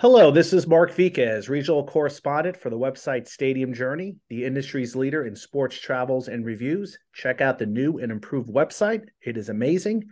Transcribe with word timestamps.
Hello, 0.00 0.30
this 0.30 0.52
is 0.52 0.68
Mark 0.68 0.92
Viquez, 0.92 1.48
regional 1.48 1.84
correspondent 1.84 2.56
for 2.56 2.70
the 2.70 2.78
website 2.78 3.26
Stadium 3.26 3.74
Journey, 3.74 4.14
the 4.28 4.44
industry's 4.44 4.94
leader 4.94 5.26
in 5.26 5.34
sports 5.34 5.76
travels 5.76 6.28
and 6.28 6.46
reviews. 6.46 6.96
Check 7.12 7.40
out 7.40 7.58
the 7.58 7.66
new 7.66 7.98
and 7.98 8.12
improved 8.12 8.48
website. 8.48 9.08
It 9.20 9.36
is 9.36 9.48
amazing. 9.48 10.04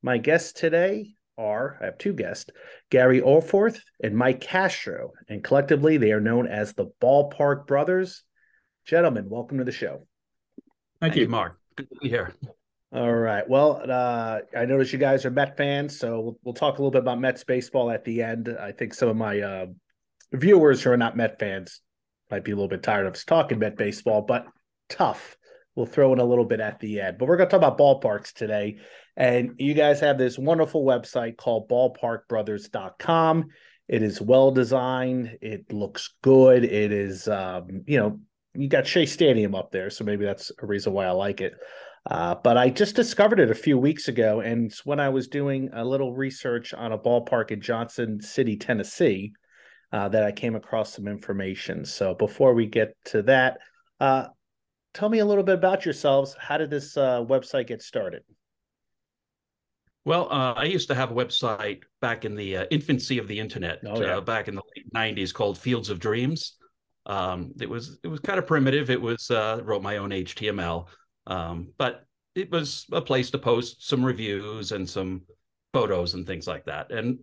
My 0.00 0.16
guests 0.16 0.54
today 0.54 1.16
are 1.36 1.76
I 1.82 1.84
have 1.84 1.98
two 1.98 2.14
guests, 2.14 2.50
Gary 2.88 3.20
Alforth 3.20 3.78
and 4.02 4.16
Mike 4.16 4.40
Castro, 4.40 5.12
and 5.28 5.44
collectively 5.44 5.98
they 5.98 6.12
are 6.12 6.20
known 6.20 6.46
as 6.46 6.72
the 6.72 6.86
Ballpark 7.02 7.66
Brothers. 7.66 8.22
Gentlemen, 8.86 9.28
welcome 9.28 9.58
to 9.58 9.64
the 9.64 9.70
show. 9.70 10.06
Thank, 10.98 11.12
Thank 11.12 11.16
you, 11.16 11.28
Mark. 11.28 11.60
Good 11.76 11.90
to 11.90 11.96
be 12.00 12.08
here. 12.08 12.32
All 12.92 13.12
right. 13.12 13.48
Well, 13.48 13.82
uh, 13.88 14.40
I 14.56 14.64
noticed 14.64 14.92
you 14.92 14.98
guys 14.98 15.24
are 15.24 15.30
Met 15.30 15.56
fans, 15.56 15.98
so 15.98 16.20
we'll, 16.20 16.38
we'll, 16.44 16.54
talk 16.54 16.78
a 16.78 16.82
little 16.82 16.92
bit 16.92 17.02
about 17.02 17.20
Mets 17.20 17.42
baseball 17.42 17.90
at 17.90 18.04
the 18.04 18.22
end. 18.22 18.48
I 18.60 18.72
think 18.72 18.94
some 18.94 19.08
of 19.08 19.16
my 19.16 19.40
uh, 19.40 19.66
viewers 20.32 20.82
who 20.82 20.90
are 20.90 20.96
not 20.96 21.16
Met 21.16 21.38
fans 21.38 21.80
might 22.30 22.44
be 22.44 22.52
a 22.52 22.54
little 22.54 22.68
bit 22.68 22.82
tired 22.82 23.06
of 23.06 23.14
us 23.14 23.24
talking 23.24 23.58
Met 23.58 23.76
baseball, 23.76 24.22
but 24.22 24.46
tough. 24.88 25.36
We'll 25.74 25.86
throw 25.86 26.12
in 26.12 26.20
a 26.20 26.24
little 26.24 26.44
bit 26.44 26.60
at 26.60 26.80
the 26.80 27.00
end. 27.00 27.18
But 27.18 27.28
we're 27.28 27.36
going 27.36 27.50
to 27.50 27.58
talk 27.58 27.58
about 27.58 27.78
ballparks 27.78 28.32
today. 28.32 28.78
And 29.14 29.56
you 29.58 29.74
guys 29.74 30.00
have 30.00 30.16
this 30.16 30.38
wonderful 30.38 30.84
website 30.84 31.36
called 31.36 31.68
ballparkbrothers.com. 31.68 33.44
It 33.88 34.02
is 34.02 34.20
well 34.20 34.52
designed. 34.52 35.36
It 35.42 35.70
looks 35.72 36.14
good. 36.22 36.64
It 36.64 36.92
is, 36.92 37.28
um, 37.28 37.82
you 37.86 37.98
know, 37.98 38.20
you 38.54 38.68
got 38.68 38.86
Shea 38.86 39.04
Stadium 39.04 39.54
up 39.54 39.70
there. 39.70 39.90
So 39.90 40.04
maybe 40.04 40.24
that's 40.24 40.50
a 40.62 40.66
reason 40.66 40.94
why 40.94 41.04
I 41.04 41.10
like 41.10 41.42
it. 41.42 41.52
Uh, 42.08 42.36
but 42.36 42.56
I 42.56 42.70
just 42.70 42.94
discovered 42.94 43.40
it 43.40 43.50
a 43.50 43.54
few 43.54 43.76
weeks 43.76 44.06
ago, 44.06 44.40
and 44.40 44.72
when 44.84 45.00
I 45.00 45.08
was 45.08 45.26
doing 45.26 45.70
a 45.72 45.84
little 45.84 46.14
research 46.14 46.72
on 46.72 46.92
a 46.92 46.98
ballpark 46.98 47.50
in 47.50 47.60
Johnson 47.60 48.20
City, 48.20 48.56
Tennessee, 48.56 49.32
uh, 49.92 50.08
that 50.08 50.22
I 50.22 50.30
came 50.30 50.54
across 50.54 50.94
some 50.94 51.08
information. 51.08 51.84
So 51.84 52.14
before 52.14 52.54
we 52.54 52.66
get 52.66 52.96
to 53.06 53.22
that, 53.22 53.58
uh, 53.98 54.26
tell 54.94 55.08
me 55.08 55.18
a 55.18 55.24
little 55.24 55.42
bit 55.42 55.56
about 55.56 55.84
yourselves. 55.84 56.36
How 56.38 56.58
did 56.58 56.70
this 56.70 56.96
uh, 56.96 57.24
website 57.24 57.66
get 57.66 57.82
started? 57.82 58.22
Well, 60.04 60.28
uh, 60.30 60.52
I 60.52 60.64
used 60.64 60.86
to 60.88 60.94
have 60.94 61.10
a 61.10 61.14
website 61.14 61.82
back 62.00 62.24
in 62.24 62.36
the 62.36 62.58
uh, 62.58 62.66
infancy 62.70 63.18
of 63.18 63.26
the 63.26 63.40
internet, 63.40 63.80
oh, 63.84 64.00
yeah. 64.00 64.20
back 64.20 64.46
in 64.46 64.54
the 64.54 64.62
late 64.76 64.92
'90s, 64.94 65.34
called 65.34 65.58
Fields 65.58 65.90
of 65.90 65.98
Dreams. 65.98 66.54
Um, 67.04 67.52
it 67.60 67.68
was 67.68 67.98
it 68.04 68.08
was 68.08 68.20
kind 68.20 68.38
of 68.38 68.46
primitive. 68.46 68.90
It 68.90 69.00
was 69.00 69.28
wrote 69.28 69.82
my 69.82 69.96
own 69.96 70.10
HTML 70.10 70.86
um, 71.26 71.72
but 71.78 72.06
it 72.34 72.50
was 72.50 72.86
a 72.92 73.00
place 73.00 73.30
to 73.30 73.38
post 73.38 73.88
some 73.88 74.04
reviews 74.04 74.72
and 74.72 74.88
some 74.88 75.22
photos 75.72 76.14
and 76.14 76.26
things 76.26 76.46
like 76.46 76.66
that. 76.66 76.92
And 76.92 77.18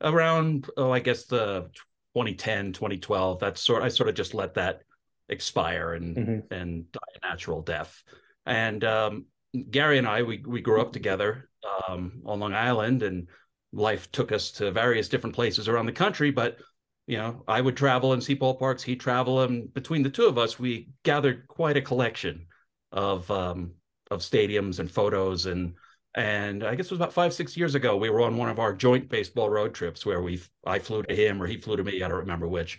around, 0.00 0.68
oh, 0.76 0.90
I 0.90 1.00
guess 1.00 1.24
the 1.24 1.70
2010, 2.14 2.72
2012, 2.72 3.38
that's 3.38 3.60
sort 3.60 3.82
I 3.82 3.88
sort 3.88 4.08
of 4.08 4.14
just 4.14 4.34
let 4.34 4.54
that 4.54 4.80
expire 5.28 5.94
and 5.94 6.16
mm-hmm. 6.16 6.54
and 6.54 6.90
die 6.92 7.00
a 7.22 7.26
natural 7.28 7.62
death. 7.62 8.02
And 8.46 8.82
um, 8.84 9.26
Gary 9.70 9.98
and 9.98 10.06
I, 10.06 10.22
we 10.22 10.42
we 10.46 10.60
grew 10.60 10.80
up 10.80 10.92
together 10.92 11.48
um, 11.88 12.22
on 12.24 12.40
Long 12.40 12.54
Island, 12.54 13.02
and 13.02 13.28
life 13.72 14.10
took 14.12 14.32
us 14.32 14.50
to 14.52 14.70
various 14.70 15.08
different 15.08 15.36
places 15.36 15.68
around 15.68 15.86
the 15.86 15.92
country. 15.92 16.30
But 16.30 16.58
you 17.06 17.18
know, 17.18 17.44
I 17.46 17.60
would 17.60 17.76
travel 17.76 18.14
and 18.14 18.22
see 18.22 18.34
ballparks. 18.34 18.82
He'd 18.82 19.00
travel, 19.00 19.42
and 19.42 19.72
between 19.74 20.02
the 20.02 20.10
two 20.10 20.26
of 20.26 20.38
us, 20.38 20.58
we 20.58 20.88
gathered 21.02 21.46
quite 21.48 21.76
a 21.76 21.82
collection 21.82 22.46
of 22.92 23.30
um, 23.30 23.72
of 24.10 24.20
stadiums 24.20 24.78
and 24.78 24.90
photos. 24.90 25.46
And 25.46 25.74
and 26.14 26.64
I 26.64 26.74
guess 26.74 26.86
it 26.86 26.92
was 26.92 26.98
about 26.98 27.12
five 27.12 27.34
six 27.34 27.56
years 27.56 27.74
ago 27.74 27.96
we 27.96 28.10
were 28.10 28.22
on 28.22 28.36
one 28.36 28.48
of 28.48 28.58
our 28.58 28.72
joint 28.72 29.08
baseball 29.08 29.50
road 29.50 29.74
trips 29.74 30.06
where 30.06 30.22
we 30.22 30.40
I 30.66 30.78
flew 30.78 31.02
to 31.02 31.14
him 31.14 31.42
or 31.42 31.46
he 31.46 31.58
flew 31.58 31.76
to 31.76 31.84
me 31.84 32.02
I 32.02 32.08
don't 32.08 32.18
remember 32.18 32.48
which. 32.48 32.78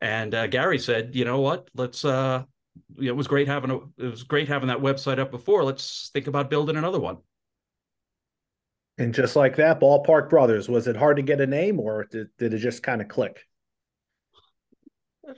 And 0.00 0.34
uh, 0.34 0.46
Gary 0.46 0.78
said 0.78 1.14
you 1.14 1.24
know 1.24 1.40
what? 1.40 1.68
Let's 1.74 2.04
uh 2.04 2.44
you 2.96 3.10
it 3.10 3.16
was 3.16 3.26
great 3.26 3.48
having 3.48 3.70
a 3.70 3.76
it 3.98 4.10
was 4.10 4.22
great 4.22 4.48
having 4.48 4.68
that 4.68 4.78
website 4.78 5.18
up 5.18 5.30
before. 5.30 5.64
Let's 5.64 6.10
think 6.12 6.26
about 6.26 6.50
building 6.50 6.76
another 6.76 7.00
one. 7.00 7.18
And 8.96 9.14
just 9.14 9.36
like 9.36 9.56
that 9.56 9.80
ballpark 9.80 10.28
brothers 10.28 10.68
was 10.68 10.88
it 10.88 10.96
hard 10.96 11.16
to 11.18 11.22
get 11.22 11.40
a 11.40 11.46
name 11.46 11.78
or 11.78 12.06
did, 12.10 12.28
did 12.36 12.54
it 12.54 12.58
just 12.58 12.82
kind 12.82 13.00
of 13.00 13.08
click? 13.08 13.44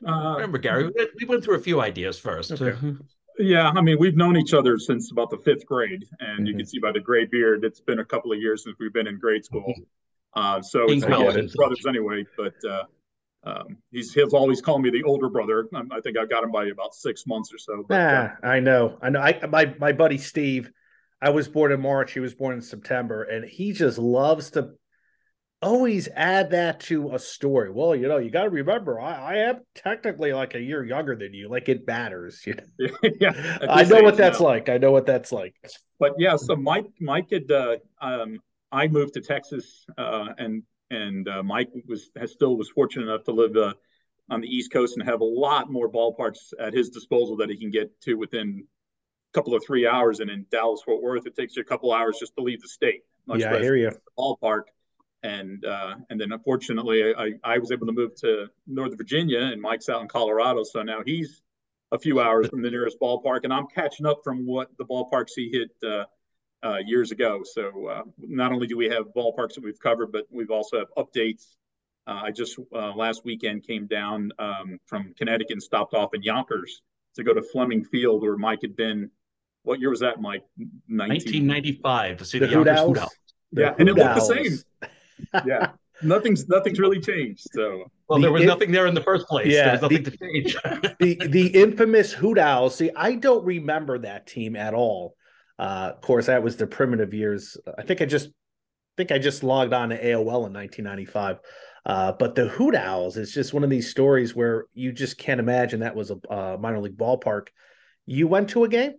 Uh, 0.07 0.35
remember 0.35 0.59
Gary 0.59 0.91
we 1.19 1.27
went 1.27 1.43
through 1.43 1.57
a 1.57 1.61
few 1.61 1.81
ideas 1.81 2.19
first. 2.19 2.53
Okay. 2.53 2.77
Yeah, 3.41 3.71
I 3.71 3.81
mean, 3.81 3.97
we've 3.99 4.17
known 4.17 4.37
each 4.37 4.55
other 4.55 4.79
since 4.79 5.11
about 5.11 5.31
the 5.31 5.39
fifth 5.39 5.67
grade, 5.67 6.05
and 6.21 6.39
mm-hmm. 6.39 6.47
you 6.47 6.57
can 6.57 6.67
see 6.67 6.79
by 6.79 6.93
the 6.93 7.01
gray 7.01 7.25
beard, 7.25 7.65
it's 7.65 7.81
been 7.81 8.01
a 8.01 8.05
couple 8.05 8.33
of 8.33 8.39
years 8.39 8.65
since 8.65 8.77
we've 8.79 8.93
been 8.93 9.07
in 9.07 9.19
grade 9.19 9.45
school. 9.45 9.75
Mm-hmm. 9.77 9.83
Uh, 10.35 10.63
so 10.63 10.87
it's 10.89 11.57
brothers 11.57 11.85
anyway, 11.89 12.25
but 12.37 12.55
uh, 12.69 12.85
um, 13.43 13.79
he's 13.91 14.13
he's 14.13 14.33
always 14.33 14.61
called 14.61 14.83
me 14.83 14.91
the 14.91 15.03
older 15.03 15.29
brother. 15.29 15.67
I 15.75 16.01
think 16.01 16.19
I 16.19 16.27
got 16.27 16.45
him 16.45 16.53
by 16.53 16.67
about 16.67 16.95
six 16.95 17.27
months 17.27 17.53
or 17.53 17.59
so. 17.59 17.85
But, 17.89 18.01
ah, 18.01 18.37
uh, 18.43 18.47
I 18.47 18.61
know, 18.61 18.99
I 19.03 19.11
know. 19.11 19.21
I 19.21 19.47
my 19.47 19.75
my 19.81 19.93
buddy 19.93 20.19
Steve, 20.19 20.71
I 21.21 21.31
was 21.31 21.49
born 21.49 21.73
in 21.73 21.81
March. 21.81 22.13
He 22.13 22.21
was 22.21 22.35
born 22.35 22.55
in 22.55 22.63
September, 22.63 23.25
and 23.25 23.45
he 23.45 23.73
just 23.73 23.99
loves 23.99 24.51
to 24.53 24.75
always 25.63 26.09
add 26.15 26.51
that 26.51 26.81
to 26.81 27.15
a 27.15 27.19
story. 27.19 27.71
Well, 27.71 27.95
you 27.95 28.09
know, 28.09 28.19
you 28.19 28.31
got 28.31 28.45
to 28.45 28.51
remember, 28.51 29.01
I, 29.01 29.15
I, 29.15 29.37
am 29.37 29.61
technically 29.75 30.33
like 30.33 30.55
a 30.55 30.61
year 30.61 30.85
younger 30.85 31.17
than 31.17 31.35
you. 31.35 31.49
Like 31.49 31.69
it 31.69 31.87
matters. 31.87 32.43
You 32.47 32.55
know? 32.55 32.89
yeah, 33.21 33.59
I 33.69 33.85
know 33.85 34.03
what 34.03 34.17
that's 34.17 34.41
now. 34.41 34.47
like. 34.47 34.69
I 34.69 34.79
know 34.79 34.91
what 34.91 35.07
that's 35.07 35.33
like. 35.33 35.55
But 35.99 36.15
yeah, 36.19 36.37
so 36.37 36.57
Mike, 36.57 36.87
Mike 37.01 37.31
had, 37.31 37.51
uh, 37.51 37.77
um, 38.01 38.39
I 38.73 38.89
moved 38.89 39.15
to 39.15 39.21
Texas, 39.21 39.85
uh, 39.99 40.29
and 40.39 40.63
and 40.91 41.29
uh, 41.29 41.43
Mike 41.43 41.71
was 41.87 42.11
has 42.17 42.33
still 42.33 42.57
was 42.57 42.69
fortunate 42.71 43.05
enough 43.05 43.25
to 43.25 43.33
live 43.33 43.57
uh, 43.57 43.75
on 44.31 44.41
the 44.41 44.49
East 44.49 44.73
Coast 44.73 44.97
and 44.97 45.07
have 45.07 45.21
a 45.21 45.25
lot 45.25 45.71
more 45.71 45.91
ballparks 45.91 46.53
at 46.59 46.73
his 46.73 46.89
disposal 46.89 47.37
that 47.37 47.51
he 47.51 47.57
can 47.57 47.71
get 47.71 47.89
to 48.03 48.15
within 48.15 48.65
a 49.33 49.33
couple 49.35 49.55
of 49.55 49.63
three 49.65 49.87
hours. 49.87 50.21
And 50.21 50.31
in 50.31 50.47
Dallas 50.51 50.81
Fort 50.85 51.03
Worth, 51.03 51.27
it 51.27 51.37
takes 51.37 51.57
you 51.57 51.63
a 51.63 51.65
couple 51.65 51.93
hours 51.93 52.17
just 52.19 52.35
to 52.37 52.43
leave 52.43 52.63
the 52.63 52.69
state. 52.69 53.03
yeah, 53.35 53.55
I 53.55 53.61
hear 53.61 53.77
you. 53.77 53.93
Ballpark 54.19 54.63
and 55.23 55.65
uh, 55.65 55.97
and 56.09 56.21
then 56.21 56.33
unfortunately 56.33 57.15
I, 57.15 57.33
I 57.45 57.59
was 57.59 57.73
able 57.73 57.87
to 57.87 57.93
move 57.93 58.15
to 58.17 58.49
Northern 58.67 58.97
Virginia 58.97 59.41
and 59.41 59.61
Mike's 59.61 59.89
out 59.89 60.03
in 60.03 60.09
Colorado. 60.09 60.63
So 60.65 60.83
now 60.83 61.01
he's 61.05 61.43
a 61.93 61.99
few 61.99 62.21
hours 62.21 62.49
from 62.49 62.63
the 62.63 62.71
nearest 62.71 62.99
ballpark 63.01 63.41
and 63.45 63.53
I'm 63.53 63.67
catching 63.67 64.07
up 64.07 64.21
from 64.25 64.47
what 64.47 64.71
the 64.79 64.85
ballparks 64.85 65.33
he 65.37 65.51
hit 65.51 65.71
uh, 65.87 66.05
uh, 66.67 66.79
years 66.85 67.11
ago. 67.11 67.43
So 67.45 67.87
uh, 67.87 68.03
not 68.19 68.53
only 68.53 68.67
do 68.67 68.77
we 68.77 68.89
have 68.89 69.07
ballparks 69.17 69.55
that 69.55 69.65
we've 69.65 69.81
covered 69.81 70.13
but 70.13 70.27
we've 70.31 70.51
also 70.51 70.79
have 70.79 70.89
updates. 70.97 71.57
Uh, 72.07 72.23
I 72.25 72.31
just 72.31 72.59
uh, 72.75 72.95
last 72.95 73.25
weekend 73.25 73.67
came 73.67 73.87
down 73.87 74.33
um, 74.39 74.79
from 74.87 75.15
Connecticut 75.19 75.53
and 75.53 75.63
stopped 75.63 75.95
off 75.95 76.15
in 76.15 76.23
Yonkers 76.23 76.83
to 77.17 77.25
go 77.25 77.35
to 77.35 77.43
Fleming 77.43 77.85
Field 77.85 78.23
where 78.23 78.37
Mike 78.37 78.61
had 78.63 78.75
been 78.75 79.11
what 79.63 79.79
year 79.79 79.91
was 79.91 80.01
that 80.01 80.21
Mike? 80.21 80.45
19... 80.89 81.47
1995 81.49 82.17
to 82.17 82.25
see 82.25 82.39
the, 82.39 82.47
the 82.47 82.53
Yonkers 82.53 82.81
Hoot 82.81 82.99
Owls. 82.99 83.17
Yeah, 83.53 83.75
and 83.79 83.89
it 83.89 83.95
looked 83.95 84.15
the 84.15 84.21
same 84.21 84.91
yeah, 85.47 85.73
nothing's 86.03 86.49
nothing's 86.49 86.79
really 86.79 87.01
changed. 87.01 87.49
So 87.53 87.85
well, 88.09 88.19
the 88.19 88.25
there 88.25 88.33
was 88.33 88.45
nothing 88.45 88.73
there 88.73 88.87
in 88.87 88.95
the 88.95 89.03
first 89.03 89.27
place. 89.27 89.49
Yeah, 89.49 89.65
there 89.65 89.73
was 89.73 89.83
nothing 89.83 90.03
the, 90.03 90.11
to 90.11 90.17
change. 90.19 90.57
the 91.01 91.29
the 91.29 91.47
infamous 91.49 92.13
Hoot 92.13 92.39
Owls. 92.39 92.77
See, 92.77 92.91
I 92.95 93.15
don't 93.15 93.45
remember 93.45 93.99
that 94.01 94.27
team 94.27 94.57
at 94.57 94.75
all. 94.75 95.15
Uh, 95.59 95.93
of 95.95 96.01
course, 96.01 96.27
that 96.27 96.43
was 96.43 96.57
the 96.57 96.67
primitive 96.67 97.13
years. 97.13 97.57
I 97.79 97.83
think 97.83 98.01
I 98.01 98.07
just 98.07 98.29
I 98.29 98.95
think 98.97 99.13
I 99.13 99.19
just 99.19 99.43
logged 99.43 99.73
on 99.73 99.91
to 99.91 99.97
AOL 99.97 100.47
in 100.47 100.53
1995. 100.53 101.39
Uh, 101.87 102.13
but 102.13 102.35
the 102.35 102.49
Hoot 102.49 102.75
Owls 102.75 103.17
is 103.17 103.33
just 103.33 103.55
one 103.55 103.65
of 103.65 103.71
these 103.71 103.91
stories 103.91 104.35
where 104.35 104.67
you 104.75 104.93
just 104.93 105.17
can't 105.17 105.41
imagine 105.41 105.81
that 105.81 105.97
was 105.97 106.11
a 106.11 106.33
uh, 106.33 106.57
minor 106.61 106.81
league 106.81 106.99
ballpark. 106.99 107.49
You 108.07 108.27
went 108.27 108.51
to 108.51 108.65
a 108.65 108.69
game? 108.69 108.93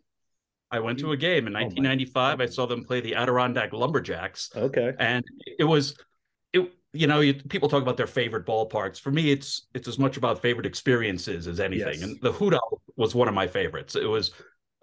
I 0.72 0.80
went 0.80 1.00
to 1.00 1.12
a 1.12 1.18
game 1.18 1.48
in 1.48 1.54
1995. 1.54 2.40
Oh 2.40 2.44
I 2.44 2.46
saw 2.48 2.66
them 2.66 2.86
play 2.86 3.02
the 3.02 3.16
Adirondack 3.16 3.74
Lumberjacks. 3.74 4.50
Okay, 4.56 4.94
and 4.98 5.24
it 5.60 5.66
was 5.66 5.96
it 6.54 6.72
you 6.94 7.08
know 7.08 7.22
you, 7.22 7.34
people 7.34 7.70
talk 7.70 7.82
about 7.82 7.98
their 7.98 8.08
favorite 8.08 8.46
ballparks. 8.46 9.00
For 9.00 9.12
me 9.12 9.32
it's 9.32 9.68
it's 9.74 9.88
as 9.88 9.98
much 9.98 10.18
about 10.18 10.42
favorite 10.42 10.66
experiences 10.66 11.48
as 11.48 11.60
anything. 11.60 12.00
Yes. 12.00 12.04
and 12.04 12.22
the 12.22 12.32
hoot 12.32 12.54
owl 12.54 12.82
was 12.98 13.16
one 13.16 13.28
of 13.28 13.34
my 13.34 13.48
favorites. 13.48 13.96
It 13.96 14.06
was 14.06 14.32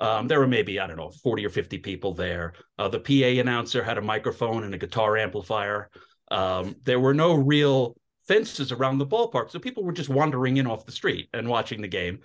um, 0.00 0.28
there 0.28 0.38
were 0.38 0.46
maybe 0.46 0.78
i 0.78 0.86
don't 0.86 0.96
know 0.96 1.10
40 1.10 1.46
or 1.46 1.50
50 1.50 1.78
people 1.78 2.14
there. 2.14 2.54
Uh, 2.78 2.88
the 2.88 3.00
pa 3.00 3.40
announcer 3.40 3.82
had 3.82 3.98
a 3.98 4.02
microphone 4.02 4.64
and 4.64 4.74
a 4.74 4.78
guitar 4.78 5.16
amplifier. 5.16 5.90
Um, 6.30 6.76
there 6.84 7.00
were 7.00 7.14
no 7.14 7.34
real 7.34 7.96
fences 8.26 8.72
around 8.72 8.98
the 8.98 9.06
ballpark 9.06 9.50
so 9.50 9.58
people 9.58 9.82
were 9.82 9.92
just 9.92 10.10
wandering 10.10 10.58
in 10.58 10.66
off 10.66 10.84
the 10.84 10.92
street 10.92 11.28
and 11.32 11.48
watching 11.48 11.80
the 11.80 11.88
game. 11.88 12.20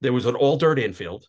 There 0.00 0.12
was 0.12 0.26
an 0.26 0.34
all 0.34 0.56
dirt 0.56 0.78
infield 0.78 1.26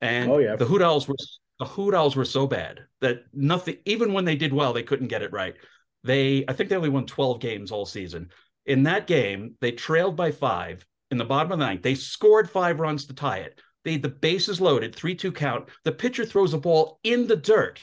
and 0.00 0.30
oh, 0.30 0.38
yeah. 0.38 0.56
the 0.56 0.66
hoot 0.66 0.82
owls 0.82 1.08
were 1.08 1.16
the 1.58 1.64
hoot 1.64 1.94
owls 1.94 2.16
were 2.16 2.24
so 2.24 2.46
bad 2.46 2.80
that 3.00 3.22
nothing 3.32 3.76
even 3.84 4.12
when 4.12 4.24
they 4.24 4.36
did 4.36 4.52
well 4.52 4.72
they 4.72 4.82
couldn't 4.82 5.08
get 5.08 5.22
it 5.22 5.32
right 5.32 5.54
they, 6.04 6.44
I 6.48 6.52
think 6.52 6.68
they 6.70 6.76
only 6.76 6.88
won 6.88 7.06
12 7.06 7.40
games 7.40 7.70
all 7.70 7.86
season. 7.86 8.30
In 8.66 8.84
that 8.84 9.06
game, 9.06 9.56
they 9.60 9.72
trailed 9.72 10.16
by 10.16 10.30
five 10.32 10.84
in 11.10 11.18
the 11.18 11.24
bottom 11.24 11.52
of 11.52 11.58
the 11.58 11.64
ninth. 11.66 11.82
They 11.82 11.94
scored 11.94 12.50
five 12.50 12.80
runs 12.80 13.06
to 13.06 13.14
tie 13.14 13.38
it. 13.38 13.60
They 13.84 13.92
had 13.92 14.02
the 14.02 14.08
bases 14.08 14.60
loaded, 14.60 14.94
3 14.94 15.14
2 15.14 15.32
count. 15.32 15.68
The 15.84 15.92
pitcher 15.92 16.24
throws 16.24 16.54
a 16.54 16.58
ball 16.58 17.00
in 17.02 17.26
the 17.26 17.36
dirt. 17.36 17.80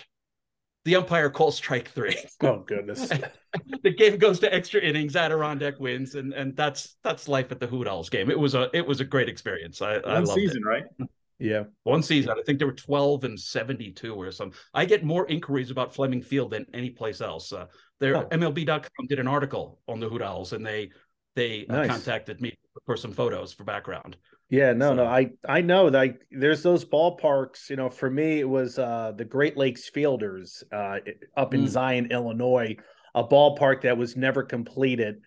the 0.85 0.95
umpire 0.95 1.29
calls 1.29 1.55
strike 1.57 1.89
three. 1.89 2.15
Oh 2.41 2.59
goodness! 2.65 3.09
the 3.83 3.91
game 3.91 4.17
goes 4.17 4.39
to 4.39 4.53
extra 4.53 4.81
innings. 4.81 5.15
Adirondack 5.15 5.79
wins, 5.79 6.15
and 6.15 6.33
and 6.33 6.55
that's 6.55 6.95
that's 7.03 7.27
life 7.27 7.51
at 7.51 7.59
the 7.59 7.67
Hoot 7.67 7.87
Owls 7.87 8.09
game. 8.09 8.29
It 8.31 8.39
was 8.39 8.55
a 8.55 8.69
it 8.73 8.85
was 8.87 9.01
a 9.01 9.05
great 9.05 9.29
experience. 9.29 9.81
I, 9.81 9.99
One 10.05 10.23
I 10.23 10.25
season, 10.25 10.61
it. 10.65 10.65
right? 10.65 10.83
Yeah, 11.39 11.63
one 11.83 12.03
season. 12.03 12.31
I 12.31 12.41
think 12.43 12.59
there 12.59 12.67
were 12.67 12.73
twelve 12.73 13.23
and 13.23 13.39
seventy-two 13.39 14.13
or 14.13 14.29
something. 14.31 14.57
I 14.73 14.83
get 14.83 15.05
more 15.05 15.25
inquiries 15.27 15.71
about 15.71 15.95
Fleming 15.95 16.21
Field 16.21 16.51
than 16.51 16.65
any 16.73 16.89
place 16.89 17.21
else. 17.21 17.53
Uh, 17.53 17.67
there, 17.99 18.17
oh. 18.17 18.27
MLB.com 18.27 19.07
did 19.07 19.19
an 19.19 19.27
article 19.27 19.79
on 19.87 20.01
the 20.01 20.09
Hoot 20.09 20.21
Owls, 20.21 20.51
and 20.51 20.65
they 20.65 20.91
they 21.35 21.65
uh, 21.69 21.77
nice. 21.77 21.89
uh, 21.89 21.93
contacted 21.93 22.41
me 22.41 22.53
for 22.85 22.97
some 22.97 23.13
photos 23.13 23.53
for 23.53 23.63
background. 23.63 24.17
Yeah, 24.49 24.73
no, 24.73 24.89
so. 24.89 24.95
no, 24.95 25.05
I 25.05 25.31
I 25.47 25.61
know 25.61 25.89
that 25.89 26.01
I, 26.01 26.13
there's 26.31 26.63
those 26.63 26.83
ballparks. 26.83 27.69
You 27.69 27.77
know, 27.77 27.89
for 27.89 28.09
me, 28.09 28.39
it 28.39 28.49
was 28.49 28.77
uh, 28.77 29.13
the 29.15 29.25
Great 29.25 29.55
Lakes 29.55 29.89
Fielders 29.89 30.63
uh, 30.73 30.97
up 31.37 31.53
in 31.53 31.63
mm. 31.63 31.67
Zion, 31.67 32.11
Illinois, 32.11 32.75
a 33.15 33.23
ballpark 33.23 33.83
that 33.83 33.97
was 33.97 34.17
never 34.17 34.43
completed. 34.43 35.21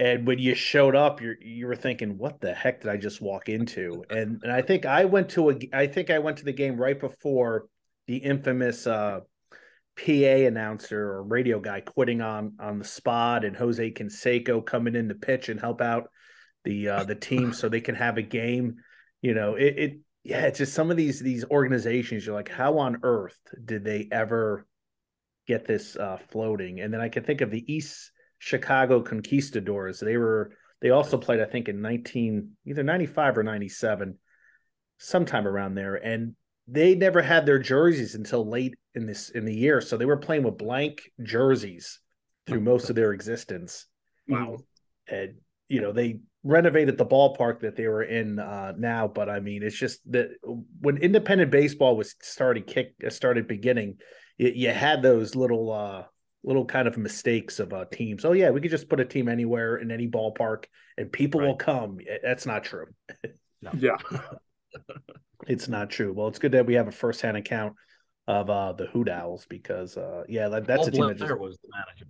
And 0.00 0.26
when 0.26 0.38
you 0.38 0.54
showed 0.54 0.96
up, 0.96 1.20
you 1.20 1.34
you 1.42 1.66
were 1.66 1.76
thinking, 1.76 2.16
"What 2.16 2.40
the 2.40 2.54
heck 2.54 2.80
did 2.80 2.90
I 2.90 2.96
just 2.96 3.20
walk 3.20 3.50
into?" 3.50 4.02
And 4.08 4.40
and 4.42 4.50
I 4.50 4.62
think 4.62 4.86
I 4.86 5.04
went 5.04 5.28
to 5.30 5.50
a 5.50 5.58
I 5.74 5.86
think 5.88 6.08
I 6.08 6.20
went 6.20 6.38
to 6.38 6.46
the 6.46 6.54
game 6.54 6.78
right 6.78 6.98
before 6.98 7.66
the 8.06 8.16
infamous 8.16 8.86
uh, 8.86 9.20
PA 9.98 10.12
announcer 10.12 10.98
or 10.98 11.22
radio 11.22 11.60
guy 11.60 11.82
quitting 11.82 12.22
on 12.22 12.54
on 12.58 12.78
the 12.78 12.84
spot, 12.84 13.44
and 13.44 13.54
Jose 13.54 13.90
Canseco 13.90 14.64
coming 14.64 14.94
in 14.94 15.10
to 15.10 15.14
pitch 15.14 15.50
and 15.50 15.60
help 15.60 15.82
out 15.82 16.08
the 16.64 16.88
uh, 16.88 17.04
the 17.04 17.14
team 17.14 17.52
so 17.52 17.68
they 17.68 17.82
can 17.82 17.94
have 17.94 18.16
a 18.16 18.22
game. 18.22 18.76
You 19.20 19.34
know, 19.34 19.56
it, 19.56 19.78
it 19.78 19.98
yeah, 20.24 20.46
it's 20.46 20.58
just 20.58 20.72
some 20.72 20.90
of 20.90 20.96
these 20.96 21.20
these 21.20 21.44
organizations. 21.44 22.24
You're 22.24 22.34
like, 22.34 22.48
how 22.48 22.78
on 22.78 23.00
earth 23.02 23.38
did 23.62 23.84
they 23.84 24.08
ever 24.10 24.66
get 25.46 25.66
this 25.66 25.94
uh, 25.94 26.16
floating? 26.30 26.80
And 26.80 26.90
then 26.90 27.02
I 27.02 27.10
can 27.10 27.22
think 27.22 27.42
of 27.42 27.50
the 27.50 27.70
East 27.70 28.12
Chicago 28.40 29.02
Conquistadors. 29.02 30.00
They 30.00 30.16
were 30.16 30.52
they 30.80 30.90
also 30.90 31.18
played, 31.18 31.40
I 31.40 31.44
think, 31.44 31.68
in 31.68 31.80
nineteen 31.80 32.56
either 32.66 32.82
ninety 32.82 33.06
five 33.06 33.38
or 33.38 33.44
ninety 33.44 33.68
seven, 33.68 34.18
sometime 34.98 35.46
around 35.46 35.74
there, 35.74 35.94
and 35.94 36.34
they 36.66 36.94
never 36.94 37.22
had 37.22 37.46
their 37.46 37.58
jerseys 37.58 38.14
until 38.14 38.48
late 38.48 38.74
in 38.94 39.06
this 39.06 39.28
in 39.28 39.44
the 39.44 39.54
year. 39.54 39.80
So 39.80 39.96
they 39.96 40.06
were 40.06 40.16
playing 40.16 40.42
with 40.42 40.58
blank 40.58 41.02
jerseys 41.22 42.00
through 42.46 42.60
most 42.60 42.88
of 42.90 42.96
their 42.96 43.12
existence. 43.12 43.86
Wow. 44.26 44.56
And 45.06 45.34
you 45.68 45.82
know 45.82 45.92
they 45.92 46.20
renovated 46.42 46.96
the 46.96 47.04
ballpark 47.04 47.60
that 47.60 47.76
they 47.76 47.86
were 47.86 48.02
in 48.02 48.38
uh, 48.38 48.72
now, 48.78 49.06
but 49.06 49.28
I 49.28 49.40
mean, 49.40 49.62
it's 49.62 49.76
just 49.76 50.00
that 50.12 50.30
when 50.80 50.96
independent 50.96 51.50
baseball 51.50 51.94
was 51.94 52.14
started 52.22 52.66
kick 52.66 52.94
started 53.10 53.46
beginning, 53.46 53.98
you, 54.38 54.48
you 54.54 54.70
had 54.70 55.02
those 55.02 55.36
little 55.36 55.70
uh, 55.70 56.04
little 56.42 56.64
kind 56.64 56.88
of 56.88 56.96
mistakes 56.96 57.60
of 57.60 57.72
uh, 57.72 57.84
teams. 57.92 58.24
Oh 58.24 58.32
yeah, 58.32 58.50
we 58.50 58.60
could 58.60 58.70
just 58.70 58.88
put 58.88 59.00
a 59.00 59.04
team 59.04 59.28
anywhere 59.28 59.76
in 59.76 59.90
any 59.90 60.08
ballpark 60.08 60.64
and 60.96 61.12
people 61.12 61.40
right. 61.40 61.48
will 61.48 61.56
come. 61.56 61.98
That's 62.22 62.46
not 62.46 62.64
true. 62.64 62.86
no. 63.62 63.70
Yeah, 63.76 63.96
it's 65.46 65.68
not 65.68 65.90
true. 65.90 66.12
Well, 66.12 66.28
it's 66.28 66.38
good 66.38 66.52
that 66.52 66.66
we 66.66 66.74
have 66.74 66.88
a 66.88 66.92
firsthand 66.92 67.36
account 67.36 67.74
of 68.26 68.48
uh, 68.48 68.72
the 68.72 68.86
Hoot 68.86 69.08
Owls 69.08 69.46
because 69.48 69.96
uh, 69.96 70.24
yeah, 70.28 70.48
that, 70.48 70.66
that's 70.66 70.80
Paul 70.80 70.88
a 70.88 70.90
team 70.90 71.00
Blair 71.00 71.14
that 71.14 71.28
just 71.28 71.40
was 71.40 71.58
the 71.62 71.68
manager. 71.74 72.06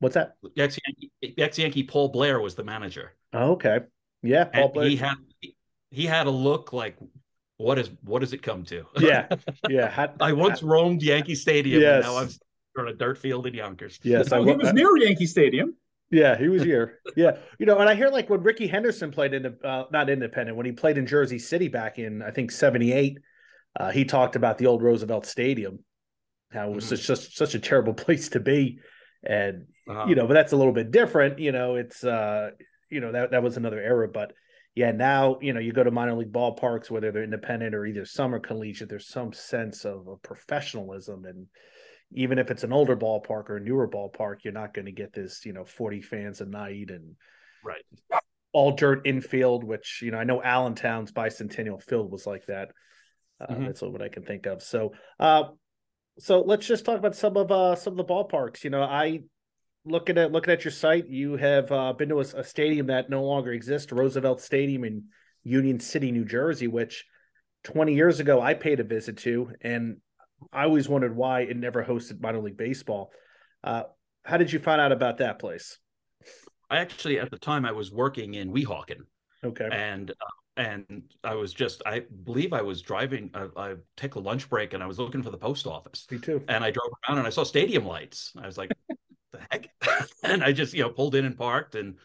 What's 0.00 0.14
that? 0.14 0.34
Ex 0.56 0.78
Yankee, 0.86 1.36
ex 1.38 1.58
Yankee 1.58 1.82
Paul 1.82 2.08
Blair 2.08 2.40
was 2.40 2.54
the 2.54 2.64
manager. 2.64 3.14
Oh, 3.32 3.52
okay. 3.52 3.80
Yeah, 4.22 4.44
Paul 4.44 4.64
and 4.64 4.72
Blair. 4.72 4.88
He 4.88 4.96
had 4.96 5.16
he 5.90 6.06
had 6.06 6.26
a 6.26 6.30
look 6.30 6.72
like 6.72 6.96
what 7.56 7.78
is 7.78 7.90
what 8.02 8.20
does 8.20 8.32
it 8.32 8.42
come 8.42 8.64
to? 8.64 8.84
Yeah, 8.98 9.26
yeah. 9.68 9.90
Had, 9.90 10.14
I 10.20 10.32
once 10.32 10.60
had, 10.60 10.68
roamed 10.68 11.02
Yankee 11.02 11.34
Stadium. 11.34 11.82
Yes. 11.82 12.04
And 12.04 12.14
now 12.14 12.18
I'm 12.18 12.28
on 12.78 12.88
a 12.88 12.94
dirt 12.94 13.18
field 13.18 13.46
in 13.46 13.54
Yonkers. 13.54 13.98
Yes, 14.02 14.32
I, 14.32 14.38
he 14.40 14.52
was 14.52 14.72
near 14.72 14.96
Yankee 14.96 15.26
Stadium. 15.26 15.74
Yeah, 16.10 16.38
he 16.38 16.48
was 16.48 16.62
here. 16.62 17.00
yeah, 17.16 17.38
you 17.58 17.66
know, 17.66 17.78
and 17.78 17.88
I 17.88 17.94
hear 17.94 18.08
like 18.08 18.30
when 18.30 18.42
Rickey 18.42 18.66
Henderson 18.66 19.10
played 19.10 19.34
in 19.34 19.42
the 19.42 19.58
uh, 19.62 19.84
not 19.92 20.08
independent 20.08 20.56
when 20.56 20.66
he 20.66 20.72
played 20.72 20.96
in 20.96 21.06
Jersey 21.06 21.38
City 21.38 21.68
back 21.68 21.98
in 21.98 22.22
I 22.22 22.30
think 22.30 22.50
'78, 22.50 23.18
uh, 23.78 23.90
he 23.90 24.04
talked 24.04 24.36
about 24.36 24.58
the 24.58 24.66
old 24.66 24.82
Roosevelt 24.82 25.26
Stadium, 25.26 25.80
how 26.50 26.70
it 26.70 26.74
was 26.74 26.84
mm-hmm. 26.84 26.96
such, 26.96 27.18
such 27.18 27.36
such 27.36 27.54
a 27.54 27.58
terrible 27.58 27.94
place 28.04 28.30
to 28.30 28.40
be, 28.40 28.78
and 29.22 29.66
uh-huh. 29.88 30.06
you 30.08 30.14
know, 30.14 30.26
but 30.26 30.34
that's 30.34 30.52
a 30.52 30.56
little 30.56 30.72
bit 30.72 30.90
different. 30.90 31.38
You 31.38 31.52
know, 31.52 31.74
it's 31.74 32.02
uh, 32.02 32.50
you 32.90 33.00
know 33.00 33.12
that 33.12 33.32
that 33.32 33.42
was 33.42 33.56
another 33.56 33.80
era, 33.80 34.08
but 34.08 34.32
yeah, 34.74 34.92
now 34.92 35.38
you 35.42 35.52
know 35.52 35.60
you 35.60 35.72
go 35.72 35.84
to 35.84 35.90
minor 35.90 36.14
league 36.14 36.32
ballparks, 36.32 36.90
whether 36.90 37.12
they're 37.12 37.24
independent 37.24 37.74
or 37.74 37.84
either 37.84 38.04
some 38.04 38.34
or 38.34 38.40
collegiate. 38.40 38.88
There's 38.88 39.08
some 39.08 39.32
sense 39.32 39.84
of, 39.84 40.08
of 40.08 40.22
professionalism, 40.22 41.24
and 41.24 41.48
even 42.12 42.38
if 42.38 42.50
it's 42.50 42.64
an 42.64 42.72
older 42.72 42.96
ballpark 42.96 43.50
or 43.50 43.56
a 43.56 43.60
newer 43.60 43.88
ballpark, 43.88 44.44
you're 44.44 44.52
not 44.52 44.74
going 44.74 44.86
to 44.86 44.92
get 44.92 45.12
this 45.12 45.44
you 45.44 45.52
know 45.52 45.64
40 45.64 46.00
fans 46.02 46.40
a 46.40 46.46
night 46.46 46.90
and 46.90 47.16
right 47.64 47.84
all 48.52 48.72
dirt 48.72 49.02
infield. 49.04 49.64
Which 49.64 50.00
you 50.02 50.10
know 50.10 50.18
I 50.18 50.24
know 50.24 50.42
Allentown's 50.42 51.12
bicentennial 51.12 51.82
field 51.82 52.10
was 52.10 52.26
like 52.26 52.46
that. 52.46 52.70
Uh, 53.40 53.46
mm-hmm. 53.52 53.66
That's 53.66 53.82
what 53.82 54.02
I 54.02 54.08
can 54.08 54.24
think 54.24 54.46
of. 54.46 54.62
So, 54.62 54.94
uh, 55.20 55.44
so 56.18 56.40
let's 56.40 56.66
just 56.66 56.84
talk 56.84 56.98
about 56.98 57.14
some 57.14 57.36
of 57.36 57.50
uh, 57.50 57.76
some 57.76 57.92
of 57.92 57.96
the 57.98 58.04
ballparks. 58.12 58.64
You 58.64 58.70
know, 58.70 58.82
I 58.82 59.22
looking 59.84 60.18
at 60.18 60.32
looking 60.32 60.52
at 60.52 60.64
your 60.64 60.72
site, 60.72 61.08
you 61.08 61.36
have 61.36 61.70
uh, 61.70 61.92
been 61.92 62.08
to 62.10 62.18
a, 62.18 62.24
a, 62.36 62.44
stadium 62.44 62.88
that 62.88 63.10
no 63.10 63.24
longer 63.24 63.52
exists, 63.52 63.92
Roosevelt 63.92 64.40
Stadium 64.40 64.84
in 64.84 65.04
Union 65.44 65.80
City, 65.80 66.10
New 66.10 66.24
Jersey, 66.24 66.66
which 66.66 67.04
20 67.64 67.94
years 67.94 68.20
ago 68.20 68.40
I 68.40 68.54
paid 68.54 68.80
a 68.80 68.84
visit 68.84 69.18
to, 69.18 69.52
and 69.60 69.98
I 70.52 70.64
always 70.64 70.88
wondered 70.88 71.16
why 71.16 71.42
it 71.42 71.56
never 71.56 71.84
hosted 71.84 72.20
minor 72.20 72.40
league 72.40 72.56
baseball. 72.56 73.10
Uh, 73.62 73.84
how 74.24 74.36
did 74.36 74.52
you 74.52 74.58
find 74.58 74.80
out 74.80 74.92
about 74.92 75.18
that 75.18 75.38
place? 75.38 75.78
I 76.70 76.78
actually, 76.78 77.18
at 77.18 77.30
the 77.30 77.38
time, 77.38 77.64
I 77.64 77.72
was 77.72 77.90
working 77.90 78.34
in 78.34 78.52
Weehawken. 78.52 79.00
Okay. 79.42 79.68
And 79.70 80.10
uh, 80.10 80.14
and 80.56 81.04
I 81.22 81.34
was 81.34 81.52
just, 81.52 81.82
I 81.86 82.02
believe 82.24 82.52
I 82.52 82.62
was 82.62 82.82
driving. 82.82 83.30
I, 83.32 83.46
I 83.56 83.74
take 83.96 84.16
a 84.16 84.20
lunch 84.20 84.50
break, 84.50 84.74
and 84.74 84.82
I 84.82 84.86
was 84.86 84.98
looking 84.98 85.22
for 85.22 85.30
the 85.30 85.38
post 85.38 85.66
office. 85.66 86.06
Me 86.10 86.18
too. 86.18 86.42
And 86.48 86.64
I 86.64 86.72
drove 86.72 86.90
around, 87.08 87.18
and 87.18 87.26
I 87.26 87.30
saw 87.30 87.44
stadium 87.44 87.86
lights. 87.86 88.32
I 88.36 88.44
was 88.44 88.58
like, 88.58 88.72
the 89.32 89.40
heck? 89.50 89.68
and 90.24 90.42
I 90.42 90.52
just, 90.52 90.74
you 90.74 90.82
know, 90.82 90.90
pulled 90.90 91.14
in 91.14 91.24
and 91.24 91.36
parked 91.36 91.74
and 91.74 91.96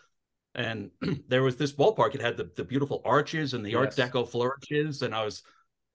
and 0.56 0.92
there 1.28 1.44
was 1.44 1.56
this 1.56 1.74
ballpark. 1.74 2.16
It 2.16 2.22
had 2.22 2.38
the, 2.38 2.50
the 2.56 2.64
beautiful 2.64 3.02
arches 3.06 3.54
and 3.54 3.66
the 3.66 3.72
yes. 3.72 3.78
Art 3.78 3.96
Deco 3.96 4.28
flourishes. 4.28 5.02
And 5.02 5.14
I 5.14 5.26
was 5.26 5.44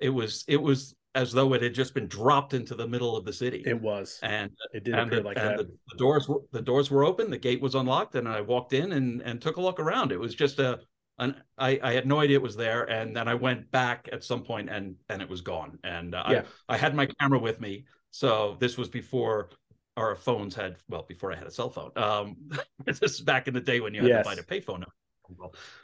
it 0.01 0.11
was 0.11 0.45
it 0.49 0.61
was 0.61 0.95
as 1.15 1.33
though 1.33 1.53
it 1.55 1.63
had 1.63 1.75
just 1.75 1.95
been 1.95 2.07
dropped 2.07 2.55
into 2.55 2.75
the 2.75 2.87
middle 2.87 3.17
of 3.17 3.25
the 3.25 3.33
city. 3.33 3.63
It 3.67 3.81
was. 3.81 4.19
And 4.23 4.51
it 4.73 4.85
did 4.85 4.95
and 4.95 5.09
appear 5.09 5.21
the, 5.21 5.27
like 5.27 5.39
and 5.39 5.47
that. 5.51 5.57
The, 5.59 5.77
the, 5.91 5.99
doors 5.99 6.29
were 6.29 6.41
the 6.53 6.63
doors 6.63 6.91
were 6.91 7.05
open, 7.05 7.31
the 7.31 7.39
gate 7.39 7.61
was 7.61 7.75
unlocked, 7.75 8.15
and 8.15 8.29
I 8.29 8.41
walked 8.41 8.73
in 8.73 8.93
and 8.93 9.23
and 9.23 9.41
took 9.41 9.57
a 9.57 9.61
look 9.61 9.81
around. 9.81 10.13
It 10.13 10.21
was 10.21 10.35
just 10.35 10.59
a 10.59 10.81
an 11.19 11.35
I, 11.57 11.79
I 11.83 11.93
had 11.93 12.07
no 12.07 12.21
idea 12.21 12.37
it 12.37 12.43
was 12.43 12.57
there. 12.57 12.85
And 12.85 13.15
then 13.17 13.29
I 13.29 13.35
went 13.35 13.71
back 13.71 14.09
at 14.13 14.25
some 14.25 14.43
point 14.43 14.69
and 14.71 14.97
and 15.09 15.21
it 15.21 15.29
was 15.29 15.41
gone. 15.41 15.79
And 15.85 16.15
uh, 16.15 16.25
yeah. 16.29 16.43
I, 16.69 16.75
I 16.75 16.77
had 16.77 16.95
my 16.95 17.07
camera 17.21 17.39
with 17.39 17.61
me. 17.61 17.85
So 18.11 18.57
this 18.61 18.79
was 18.79 18.89
before 18.89 19.51
our 19.97 20.15
phones 20.15 20.55
had 20.55 20.77
well 20.89 21.05
before 21.09 21.33
I 21.33 21.37
had 21.37 21.47
a 21.47 21.51
cell 21.51 21.71
phone. 21.71 21.91
Um, 21.97 22.37
this 22.85 23.03
is 23.03 23.21
back 23.21 23.49
in 23.49 23.55
the 23.55 23.61
day 23.61 23.81
when 23.81 23.95
you 23.95 24.03
had 24.03 24.09
yes. 24.09 24.25
to 24.25 24.31
find 24.31 24.41
a 24.41 24.43
payphone. 24.43 24.85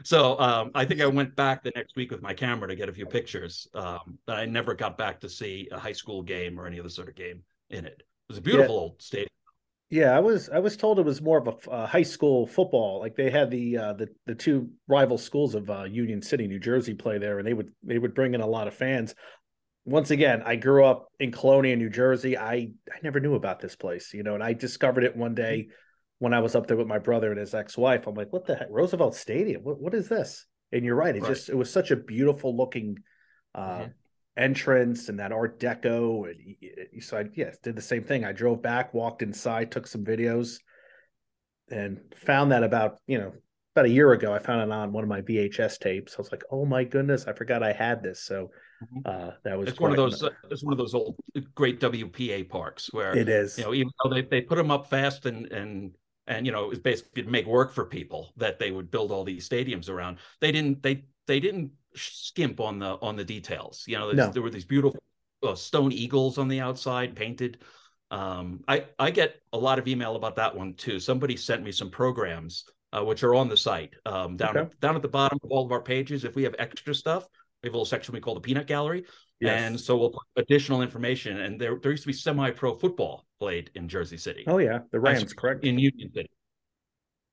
So 0.03 0.39
um, 0.39 0.71
I 0.75 0.85
think 0.85 1.01
I 1.01 1.07
went 1.07 1.35
back 1.37 1.63
the 1.63 1.73
next 1.75 1.97
week 1.97 2.11
with 2.11 2.23
my 2.23 2.35
camera 2.35 2.69
to 2.69 2.77
get 2.77 2.89
a 2.89 2.93
few 2.93 3.07
pictures. 3.07 3.69
Um, 3.75 4.19
but 4.27 4.39
I 4.39 4.47
never 4.47 4.75
got 4.75 4.99
back 4.99 5.21
to 5.21 5.29
see 5.29 5.69
a 5.73 5.79
high 5.79 5.93
school 5.93 6.23
game 6.23 6.59
or 6.59 6.67
any 6.67 6.81
other 6.81 6.89
sort 6.89 7.09
of 7.09 7.15
game 7.15 7.43
in 7.71 7.85
it. 7.85 7.99
It 7.99 8.07
was 8.29 8.39
a 8.39 8.43
beautiful 8.43 8.75
yeah. 8.75 8.81
old 8.81 9.03
stadium. 9.03 9.29
Yeah, 9.91 10.17
I 10.17 10.21
was 10.21 10.49
I 10.49 10.59
was 10.59 10.77
told 10.77 10.99
it 10.99 11.05
was 11.05 11.21
more 11.21 11.39
of 11.39 11.47
a 11.47 11.71
uh, 11.71 11.87
high 11.87 12.03
school 12.03 12.47
football. 12.47 13.01
Like 13.01 13.15
they 13.15 13.31
had 13.31 13.51
the 13.51 13.77
uh, 13.77 13.93
the 13.93 14.09
the 14.27 14.35
two 14.35 14.71
rival 14.89 15.19
schools 15.19 15.55
of 15.55 15.71
uh, 15.71 15.85
Union 15.85 16.21
City, 16.23 16.49
New 16.49 16.59
Jersey, 16.59 16.95
play 16.95 17.19
there, 17.19 17.39
and 17.39 17.47
they 17.47 17.55
would 17.55 17.71
they 17.83 17.99
would 17.99 18.15
bring 18.15 18.35
in 18.35 18.41
a 18.41 18.47
lot 18.47 18.67
of 18.67 18.75
fans 18.75 19.15
once 19.85 20.11
again, 20.11 20.43
I 20.45 20.57
grew 20.57 20.85
up 20.85 21.09
in 21.21 21.31
Colonia, 21.31 21.77
New 21.77 21.91
Jersey. 21.91 22.39
I 22.39 22.55
I 22.91 22.99
never 23.03 23.21
knew 23.21 23.35
about 23.35 23.61
this 23.61 23.77
place, 23.77 24.15
you 24.15 24.23
know, 24.23 24.35
and 24.35 24.43
I 24.43 24.55
discovered 24.55 25.05
it 25.05 25.17
one 25.17 25.35
day 25.35 25.69
when 26.19 26.35
I 26.35 26.41
was 26.41 26.55
up 26.55 26.67
there 26.67 26.77
with 26.77 26.87
my 26.87 26.99
brother 26.99 27.31
and 27.31 27.41
his 27.41 27.55
ex-wife. 27.55 28.07
I'm 28.07 28.15
like, 28.15 28.33
what 28.33 28.47
the 28.47 28.57
heck, 28.57 28.69
Roosevelt 28.71 29.15
Stadium? 29.15 29.63
What 29.63 29.81
what 29.81 29.95
is 29.95 30.09
this? 30.09 30.47
And 30.73 30.85
you're 30.85 30.97
right. 30.97 31.15
It 31.15 31.23
right. 31.23 31.29
just 31.29 31.49
it 31.49 31.57
was 31.57 31.71
such 31.71 31.91
a 31.91 31.97
beautiful 31.97 32.57
looking 32.57 32.99
uh, 33.55 33.79
mm-hmm. 33.79 33.91
entrance 34.37 35.09
and 35.09 35.19
that 35.21 35.33
Art 35.33 35.61
Deco. 35.61 36.31
And 36.31 37.03
so 37.03 37.19
I 37.19 37.25
yes 37.35 37.59
did 37.63 37.77
the 37.77 37.83
same 37.83 38.05
thing. 38.05 38.25
I 38.25 38.33
drove 38.33 38.63
back, 38.63 38.95
walked 38.95 39.23
inside, 39.23 39.71
took 39.71 39.87
some 39.87 40.05
videos, 40.05 40.59
and 41.71 42.01
found 42.15 42.53
that 42.53 42.63
about 42.63 42.99
you 43.07 43.19
know 43.19 43.33
about 43.75 43.87
a 43.87 43.91
year 43.91 44.13
ago. 44.13 44.33
I 44.33 44.39
found 44.39 44.63
it 44.63 44.73
on 44.73 44.93
one 44.93 45.05
of 45.05 45.09
my 45.09 45.21
VHS 45.21 45.79
tapes. 45.79 46.15
I 46.17 46.21
was 46.21 46.33
like, 46.33 46.45
oh 46.51 46.65
my 46.65 46.85
goodness, 46.85 47.27
I 47.27 47.33
forgot 47.33 47.63
I 47.63 47.73
had 47.73 48.03
this. 48.03 48.23
So 48.23 48.51
Mm-hmm. 48.85 48.99
Uh, 49.05 49.31
that 49.45 49.59
was 49.59 49.69
it's 49.69 49.81
one 49.81 49.91
of 49.91 49.97
those. 49.97 50.23
Uh, 50.23 50.31
it's 50.51 50.65
one 50.65 50.73
of 50.73 50.79
those 50.79 50.95
old 50.95 51.17
great 51.55 51.81
WPA 51.81 52.49
parks 52.49 52.93
where 52.93 53.17
it 53.17 53.29
is. 53.29 53.57
You 53.59 53.65
know, 53.65 53.75
even 53.75 53.91
though 54.03 54.11
they, 54.11 54.23
they 54.23 54.41
put 54.41 54.57
them 54.57 54.71
up 54.71 54.91
fast 54.91 55.27
and 55.27 55.51
and 55.53 55.93
and 56.27 56.47
you 56.47 56.53
know 56.53 56.65
it 56.65 56.69
was 56.69 56.79
basically 56.79 57.23
to 57.23 57.31
make 57.31 57.47
work 57.47 57.73
for 57.73 57.85
people 57.85 58.33
that 58.37 58.59
they 58.59 58.71
would 58.71 58.91
build 58.91 59.11
all 59.11 59.25
these 59.25 59.49
stadiums 59.49 59.89
around. 59.89 60.19
They 60.41 60.53
didn't. 60.53 60.83
They 60.83 61.05
they 61.27 61.41
didn't 61.41 61.73
skimp 61.95 62.61
on 62.61 62.79
the 62.79 62.99
on 63.01 63.17
the 63.17 63.25
details. 63.25 63.85
You 63.87 63.99
know, 63.99 64.13
no. 64.13 64.31
there 64.31 64.43
were 64.43 64.51
these 64.51 64.65
beautiful 64.65 65.01
well, 65.43 65.57
stone 65.57 65.93
eagles 65.93 66.39
on 66.39 66.49
the 66.49 66.61
outside 66.61 67.15
painted. 67.15 67.59
Um, 68.11 68.63
I 68.69 68.87
I 68.99 69.11
get 69.11 69.41
a 69.53 69.59
lot 69.59 69.79
of 69.79 69.89
email 69.89 70.17
about 70.17 70.37
that 70.37 70.55
one 70.55 70.75
too. 70.75 71.01
Somebody 71.01 71.37
sent 71.37 71.63
me 71.63 71.73
some 71.73 71.91
programs 71.91 72.65
uh, 72.93 73.05
which 73.05 73.23
are 73.23 73.35
on 73.35 73.49
the 73.49 73.57
site 73.57 73.95
um, 74.07 74.37
down 74.37 74.51
okay. 74.51 74.61
at, 74.61 74.81
down 74.81 74.97
at 74.97 75.03
the 75.03 75.09
bottom 75.09 75.39
of 75.43 75.51
all 75.51 75.65
of 75.65 75.73
our 75.73 75.81
pages. 75.81 76.25
If 76.25 76.35
we 76.37 76.45
have 76.45 76.55
extra 76.59 76.95
stuff, 76.95 77.27
we 77.63 77.69
have 77.69 77.75
a 77.75 77.77
little 77.77 77.85
section 77.85 78.15
we 78.15 78.21
call 78.21 78.35
the 78.35 78.41
peanut 78.41 78.67
gallery, 78.67 79.05
yes. 79.41 79.63
and 79.63 79.81
so 79.81 79.97
we'll 79.97 80.11
put 80.11 80.23
additional 80.37 80.83
information. 80.83 81.41
And 81.41 81.61
there 81.61 81.79
there 81.83 81.91
used 81.91 82.05
to 82.05 82.09
be 82.09 82.13
semi 82.13 82.51
pro 82.51 82.75
football 82.75 83.27
played 83.39 83.71
in 83.75 83.89
Jersey 83.89 84.17
City. 84.17 84.45
Oh 84.47 84.59
yeah, 84.59 84.81
the 84.93 85.01
Rams, 85.01 85.33
correct 85.33 85.65
in 85.65 85.79
Union 85.79 86.11
City. 86.15 86.31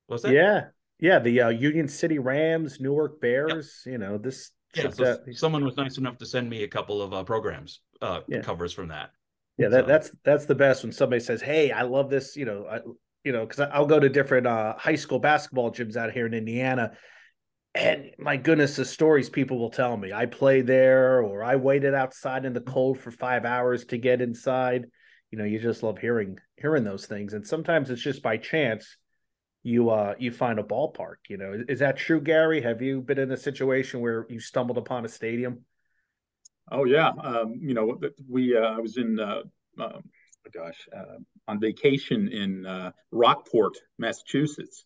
Was 0.08 0.24
that? 0.24 0.34
Yeah, 0.34 0.65
yeah, 1.00 1.20
the 1.20 1.41
uh, 1.41 1.50
Union 1.50 1.88
City 1.88 2.20
Rams, 2.20 2.79
Newark 2.79 3.22
Bears. 3.22 3.81
Yep. 3.86 3.91
You 3.91 3.98
know 3.98 4.17
this. 4.17 4.51
Yeah, 4.75 4.89
so 4.89 5.17
someone 5.34 5.65
was 5.65 5.75
nice 5.75 5.98
enough 5.98 6.17
to 6.20 6.25
send 6.25 6.50
me 6.50 6.63
a 6.63 6.67
couple 6.67 7.01
of 7.01 7.13
uh, 7.13 7.24
programs 7.25 7.81
uh, 8.01 8.22
yeah. 8.29 8.39
covers 8.41 8.72
from 8.72 8.88
that. 8.88 9.10
Yeah, 9.58 9.67
that, 9.67 9.84
so. 9.84 9.88
that's 9.88 10.12
that's 10.24 10.46
the 10.46 10.55
best 10.55 10.84
when 10.84 10.93
somebody 10.93 11.20
says, 11.20 11.41
"Hey, 11.41 11.72
I 11.72 11.81
love 11.81 12.10
this." 12.10 12.38
You 12.38 12.46
know, 12.46 12.65
I, 12.70 12.79
you 13.24 13.31
know, 13.31 13.46
because 13.46 13.67
I'll 13.72 13.86
go 13.86 14.00
to 14.00 14.10
different 14.10 14.48
uh, 14.48 14.75
high 14.77 14.96
school 14.96 15.20
basketball 15.20 15.72
gyms 15.72 15.96
out 15.96 16.12
here 16.12 16.25
in 16.25 16.34
Indiana, 16.34 16.93
and 17.74 18.12
my 18.18 18.38
goodness, 18.38 18.75
the 18.75 18.86
stories 18.86 19.30
people 19.30 19.58
will 19.58 19.70
tell 19.70 19.96
me. 19.96 20.12
I 20.12 20.25
played 20.25 20.68
there, 20.68 21.22
or 21.22 21.44
I 21.44 21.56
waited 21.56 21.94
outside 21.94 22.46
in 22.46 22.54
the 22.54 22.62
cold 22.62 23.00
for 23.00 23.12
five 23.12 23.46
hours 23.46 23.86
to 23.86 23.98
get 23.98 24.22
inside. 24.22 24.88
You 25.32 25.38
know, 25.38 25.46
you 25.46 25.60
just 25.60 25.82
love 25.82 25.98
hearing 25.98 26.38
hearing 26.58 26.84
those 26.84 27.06
things, 27.06 27.34
and 27.34 27.48
sometimes 27.48 27.90
it's 27.90 28.01
just 28.01 28.22
by 28.22 28.38
chance 28.38 28.98
you 29.63 29.90
uh 29.90 30.16
you 30.20 30.32
find 30.32 30.60
a 30.60 30.63
ballpark. 30.63 31.16
You 31.30 31.38
know, 31.38 31.54
is, 31.54 31.63
is 31.70 31.80
that 31.80 31.98
true, 31.98 32.20
Gary? 32.20 32.62
Have 32.62 32.82
you 32.82 33.01
been 33.01 33.20
in 33.20 33.32
a 33.32 33.38
situation 33.38 34.01
where 34.01 34.25
you 34.30 34.40
stumbled 34.40 34.78
upon 34.78 35.06
a 35.06 35.10
stadium? 35.10 35.63
Oh 36.70 36.84
yeah, 36.84 37.10
um, 37.24 37.56
you 37.62 37.74
know, 37.74 38.00
we 38.30 38.58
uh, 38.58 38.62
I 38.62 38.80
was 38.80 38.98
in 38.98 39.18
uh, 39.20 39.44
oh 39.80 40.01
gosh 40.54 40.88
uh, 40.96 41.18
on 41.48 41.60
vacation 41.60 42.28
in 42.28 42.66
uh, 42.66 42.92
Rockport, 43.12 43.78
Massachusetts, 43.98 44.86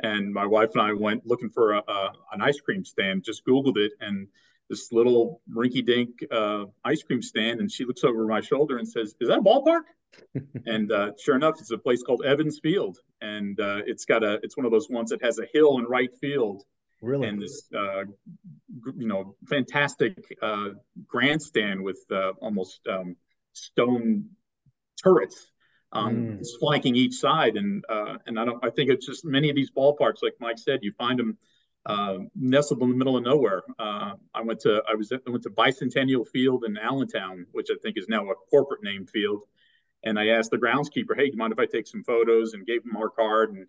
and 0.00 0.32
my 0.32 0.46
wife 0.46 0.70
and 0.74 0.82
I 0.82 0.92
went 0.92 1.26
looking 1.26 1.50
for 1.50 1.74
a, 1.74 1.82
a, 1.86 2.12
an 2.32 2.42
ice 2.42 2.60
cream 2.60 2.84
stand. 2.84 3.24
Just 3.24 3.44
Googled 3.46 3.76
it, 3.76 3.92
and 4.00 4.28
this 4.68 4.92
little 4.92 5.40
rinky-dink 5.52 6.24
uh, 6.30 6.64
ice 6.84 7.02
cream 7.02 7.22
stand, 7.22 7.60
and 7.60 7.70
she 7.70 7.84
looks 7.84 8.04
over 8.04 8.26
my 8.26 8.40
shoulder 8.40 8.78
and 8.78 8.88
says, 8.88 9.14
"Is 9.20 9.28
that 9.28 9.38
a 9.38 9.42
ballpark?" 9.42 9.82
and 10.66 10.92
uh, 10.92 11.12
sure 11.18 11.36
enough, 11.36 11.56
it's 11.60 11.70
a 11.70 11.78
place 11.78 12.02
called 12.02 12.24
Evans 12.24 12.58
Field, 12.62 12.98
and 13.20 13.58
uh, 13.60 13.82
it's 13.86 14.04
got 14.04 14.22
a 14.22 14.40
it's 14.42 14.56
one 14.56 14.66
of 14.66 14.72
those 14.72 14.88
ones 14.90 15.10
that 15.10 15.22
has 15.22 15.38
a 15.38 15.46
hill 15.52 15.78
in 15.78 15.84
right 15.84 16.14
field, 16.20 16.64
really, 17.00 17.28
and 17.28 17.40
this 17.40 17.68
uh, 17.74 18.04
you 18.96 19.06
know 19.06 19.36
fantastic 19.48 20.36
uh, 20.42 20.70
grandstand 21.06 21.82
with 21.82 22.04
uh, 22.10 22.32
almost 22.40 22.80
um, 22.88 23.16
stone 23.52 24.26
turrets 25.02 25.52
um, 25.92 26.16
mm. 26.16 26.46
flanking 26.60 26.96
each 26.96 27.14
side. 27.14 27.56
And 27.56 27.84
uh, 27.88 28.16
and 28.26 28.38
I 28.38 28.44
don't 28.44 28.64
I 28.64 28.70
think 28.70 28.90
it's 28.90 29.06
just 29.06 29.24
many 29.24 29.50
of 29.50 29.56
these 29.56 29.70
ballparks, 29.70 30.22
like 30.22 30.34
Mike 30.40 30.58
said, 30.58 30.80
you 30.82 30.92
find 30.92 31.18
them 31.18 31.38
uh, 31.86 32.18
nestled 32.34 32.82
in 32.82 32.90
the 32.90 32.96
middle 32.96 33.16
of 33.16 33.24
nowhere. 33.24 33.62
Uh, 33.78 34.14
I 34.34 34.42
went 34.42 34.60
to 34.60 34.82
I 34.88 34.94
was 34.94 35.12
I 35.12 35.30
went 35.30 35.44
to 35.44 35.50
Bicentennial 35.50 36.26
Field 36.26 36.64
in 36.64 36.76
Allentown, 36.76 37.46
which 37.52 37.68
I 37.70 37.74
think 37.82 37.96
is 37.96 38.08
now 38.08 38.28
a 38.30 38.34
corporate 38.50 38.82
name 38.82 39.06
field. 39.06 39.44
And 40.04 40.18
I 40.18 40.28
asked 40.28 40.50
the 40.50 40.58
groundskeeper, 40.58 41.16
"Hey, 41.16 41.26
do 41.26 41.32
you 41.32 41.36
mind 41.36 41.52
if 41.52 41.58
I 41.58 41.66
take 41.66 41.86
some 41.86 42.02
photos?" 42.04 42.54
And 42.54 42.66
gave 42.66 42.84
him 42.84 42.96
our 42.96 43.10
card 43.10 43.52
and. 43.54 43.68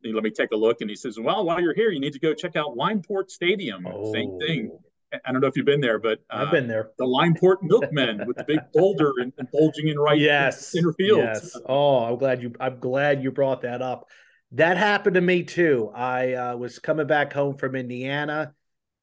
He 0.00 0.12
let 0.12 0.22
me 0.22 0.30
take 0.30 0.52
a 0.52 0.56
look, 0.56 0.80
and 0.80 0.88
he 0.88 0.94
says, 0.94 1.18
"Well, 1.18 1.44
while 1.44 1.60
you're 1.60 1.74
here, 1.74 1.90
you 1.90 1.98
need 1.98 2.12
to 2.12 2.20
go 2.20 2.32
check 2.32 2.54
out 2.54 2.76
Limeport 2.76 3.32
Stadium. 3.32 3.84
Oh. 3.84 4.12
Same 4.12 4.38
thing. 4.38 4.78
I 5.12 5.32
don't 5.32 5.40
know 5.40 5.46
if 5.46 5.56
you've 5.56 5.66
been 5.66 5.80
there, 5.80 5.98
but 5.98 6.18
uh, 6.30 6.44
I've 6.44 6.50
been 6.50 6.68
there. 6.68 6.90
The 6.98 7.06
Limeport 7.06 7.62
Milkmen 7.62 8.26
with 8.26 8.36
the 8.36 8.44
big 8.44 8.60
boulder 8.74 9.12
and, 9.18 9.32
and 9.38 9.48
bulging 9.50 9.88
in 9.88 9.98
right 9.98 10.18
yes. 10.18 10.66
center 10.68 10.92
field. 10.92 11.20
Yes. 11.20 11.56
Oh, 11.66 12.04
I'm 12.04 12.18
glad 12.18 12.42
you. 12.42 12.52
I'm 12.60 12.78
glad 12.78 13.22
you 13.22 13.30
brought 13.30 13.62
that 13.62 13.80
up. 13.80 14.06
That 14.52 14.76
happened 14.76 15.14
to 15.14 15.20
me 15.20 15.44
too. 15.44 15.90
I 15.94 16.34
uh, 16.34 16.56
was 16.56 16.78
coming 16.78 17.06
back 17.06 17.32
home 17.32 17.56
from 17.56 17.74
Indiana, 17.74 18.52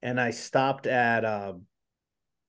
and 0.01 0.19
I 0.19 0.31
stopped 0.31 0.88
at, 0.88 1.25
um, 1.25 1.63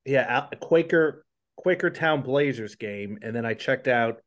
yeah, 0.05 0.47
Quaker 0.61 1.25
Quakertown 1.65 2.25
Blazers 2.25 2.75
game, 2.77 3.19
and 3.23 3.35
then 3.35 3.47
I 3.47 3.55
checked 3.55 3.89
out 3.89 4.19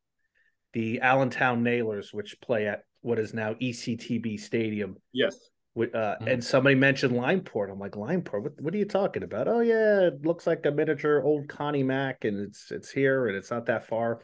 the 0.73 1.01
Allentown 1.01 1.63
Nailers, 1.63 2.13
which 2.13 2.39
play 2.41 2.67
at 2.67 2.83
what 3.01 3.19
is 3.19 3.33
now 3.33 3.53
ECTB 3.53 4.39
Stadium. 4.39 4.97
Yes. 5.13 5.37
Uh, 5.79 5.85
mm-hmm. 5.85 6.27
And 6.27 6.43
somebody 6.43 6.75
mentioned 6.75 7.15
Limeport. 7.15 7.71
I'm 7.71 7.79
like, 7.79 7.95
Limeport? 7.95 8.43
What, 8.43 8.61
what 8.61 8.73
are 8.73 8.77
you 8.77 8.85
talking 8.85 9.23
about? 9.23 9.47
Oh 9.47 9.61
yeah, 9.61 10.07
it 10.07 10.25
looks 10.25 10.45
like 10.45 10.65
a 10.65 10.71
miniature 10.71 11.21
old 11.23 11.47
Connie 11.47 11.83
Mack, 11.83 12.25
and 12.25 12.39
it's 12.39 12.71
it's 12.71 12.91
here, 12.91 13.27
and 13.27 13.35
it's 13.35 13.51
not 13.51 13.67
that 13.67 13.87
far. 13.87 14.21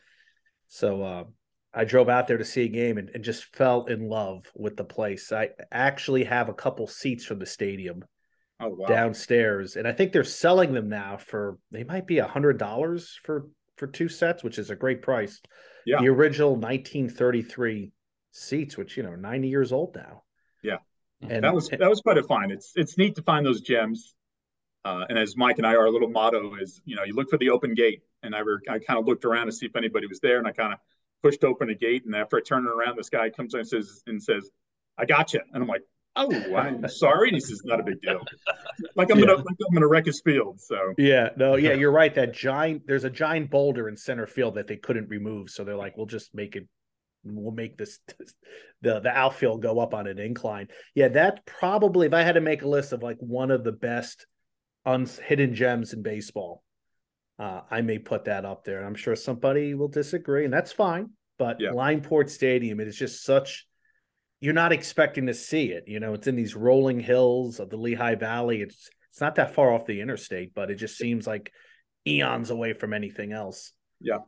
So 0.67 1.01
uh, 1.03 1.23
I 1.73 1.85
drove 1.85 2.09
out 2.09 2.27
there 2.27 2.37
to 2.37 2.45
see 2.45 2.63
a 2.63 2.69
game 2.69 2.97
and, 2.97 3.09
and 3.09 3.23
just 3.23 3.55
fell 3.55 3.85
in 3.85 4.09
love 4.09 4.45
with 4.55 4.75
the 4.75 4.83
place. 4.83 5.31
I 5.31 5.49
actually 5.71 6.23
have 6.25 6.49
a 6.49 6.53
couple 6.53 6.87
seats 6.87 7.25
from 7.25 7.39
the 7.39 7.45
stadium 7.45 8.03
oh, 8.59 8.69
wow. 8.69 8.87
downstairs, 8.87 9.75
and 9.75 9.87
I 9.87 9.93
think 9.93 10.11
they're 10.11 10.23
selling 10.23 10.73
them 10.73 10.89
now 10.89 11.17
for 11.17 11.57
they 11.71 11.83
might 11.83 12.07
be 12.07 12.19
a 12.19 12.27
hundred 12.27 12.57
dollars 12.57 13.19
for 13.23 13.47
for 13.77 13.87
two 13.87 14.09
sets, 14.09 14.43
which 14.43 14.57
is 14.57 14.69
a 14.69 14.75
great 14.75 15.01
price. 15.01 15.41
Yeah, 15.85 16.01
the 16.01 16.09
original 16.09 16.51
1933 16.51 17.91
seats, 18.31 18.77
which 18.77 18.97
you 18.97 19.03
know, 19.03 19.15
90 19.15 19.47
years 19.47 19.71
old 19.71 19.95
now. 19.95 20.23
And 21.21 21.43
that 21.43 21.53
was 21.53 21.69
that 21.69 21.89
was 21.89 22.01
quite 22.01 22.17
a 22.17 22.23
find. 22.23 22.51
It's 22.51 22.73
it's 22.75 22.97
neat 22.97 23.15
to 23.15 23.21
find 23.21 23.45
those 23.45 23.61
gems. 23.61 24.15
Uh, 24.85 25.03
and 25.09 25.17
as 25.17 25.35
Mike 25.35 25.57
and 25.57 25.65
I, 25.65 25.75
our 25.75 25.89
little 25.89 26.09
motto 26.09 26.55
is, 26.61 26.79
you 26.85 26.95
know, 26.95 27.03
you 27.03 27.15
look 27.15 27.27
for 27.31 27.39
the 27.39 27.49
open 27.49 27.73
gate. 27.73 28.03
And 28.21 28.35
I, 28.35 28.43
were, 28.43 28.61
I 28.69 28.79
kind 28.79 28.99
of 28.99 29.05
looked 29.05 29.25
around 29.25 29.47
to 29.47 29.51
see 29.51 29.65
if 29.65 29.75
anybody 29.75 30.07
was 30.07 30.19
there, 30.19 30.37
and 30.37 30.47
I 30.47 30.51
kind 30.51 30.73
of 30.73 30.79
pushed 31.21 31.43
open 31.43 31.69
a 31.69 31.75
gate. 31.75 32.05
And 32.05 32.15
after 32.15 32.37
I 32.37 32.41
turned 32.41 32.67
around, 32.67 32.97
this 32.97 33.09
guy 33.09 33.29
comes 33.29 33.53
and 33.53 33.67
says, 33.67 34.03
and 34.07 34.21
says, 34.21 34.49
"I 34.97 35.05
got 35.05 35.33
you." 35.33 35.41
And 35.53 35.63
I'm 35.63 35.67
like, 35.67 35.81
"Oh, 36.15 36.55
I'm 36.55 36.87
sorry." 36.87 37.29
And 37.29 37.35
he 37.35 37.41
says, 37.41 37.61
"Not 37.65 37.79
a 37.79 37.83
big 37.83 38.01
deal." 38.01 38.21
Like 38.95 39.11
I'm 39.11 39.19
yeah. 39.19 39.25
gonna, 39.25 39.37
like 39.37 39.57
I'm 39.67 39.73
gonna 39.73 39.87
wreck 39.87 40.05
his 40.05 40.21
field. 40.21 40.59
So 40.59 40.93
yeah, 40.97 41.29
no, 41.35 41.55
yeah, 41.55 41.73
you're 41.73 41.91
right. 41.91 42.13
That 42.13 42.33
giant, 42.33 42.85
there's 42.87 43.03
a 43.03 43.09
giant 43.09 43.49
boulder 43.49 43.89
in 43.89 43.97
center 43.97 44.27
field 44.27 44.55
that 44.55 44.67
they 44.67 44.77
couldn't 44.77 45.09
remove, 45.09 45.49
so 45.49 45.63
they're 45.63 45.75
like, 45.75 45.97
"We'll 45.97 46.05
just 46.07 46.33
make 46.33 46.55
it 46.55 46.67
will 47.25 47.51
make 47.51 47.77
this 47.77 47.99
the 48.81 48.99
the 48.99 49.09
outfield 49.09 49.61
go 49.61 49.79
up 49.79 49.93
on 49.93 50.07
an 50.07 50.19
incline. 50.19 50.67
Yeah, 50.93 51.09
that 51.09 51.45
probably 51.45 52.07
if 52.07 52.13
I 52.13 52.21
had 52.21 52.35
to 52.35 52.41
make 52.41 52.61
a 52.61 52.67
list 52.67 52.93
of 52.93 53.03
like 53.03 53.17
one 53.19 53.51
of 53.51 53.63
the 53.63 53.71
best 53.71 54.25
un- 54.85 55.07
hidden 55.25 55.55
gems 55.55 55.93
in 55.93 56.03
baseball, 56.03 56.63
uh, 57.39 57.61
I 57.69 57.81
may 57.81 57.99
put 57.99 58.25
that 58.25 58.45
up 58.45 58.63
there. 58.63 58.77
And 58.77 58.87
I'm 58.87 58.95
sure 58.95 59.15
somebody 59.15 59.73
will 59.73 59.87
disagree, 59.87 60.45
and 60.45 60.53
that's 60.53 60.71
fine. 60.71 61.09
But 61.37 61.57
yeah. 61.59 61.71
Limeport 61.71 62.29
Stadium, 62.29 62.79
it 62.79 62.87
is 62.87 62.97
just 62.97 63.23
such 63.23 63.67
you're 64.39 64.53
not 64.53 64.71
expecting 64.71 65.27
to 65.27 65.33
see 65.33 65.71
it. 65.71 65.85
You 65.87 65.99
know, 65.99 66.13
it's 66.13 66.27
in 66.27 66.35
these 66.35 66.55
rolling 66.55 66.99
hills 66.99 67.59
of 67.59 67.69
the 67.69 67.77
Lehigh 67.77 68.15
Valley. 68.15 68.61
It's 68.61 68.89
it's 69.11 69.21
not 69.21 69.35
that 69.35 69.55
far 69.55 69.73
off 69.73 69.85
the 69.85 70.01
interstate, 70.01 70.53
but 70.53 70.69
it 70.69 70.75
just 70.75 70.97
seems 70.97 71.25
like 71.25 71.51
eons 72.05 72.49
away 72.49 72.73
from 72.73 72.93
anything 72.93 73.31
else. 73.31 73.71
Yeah. 74.01 74.19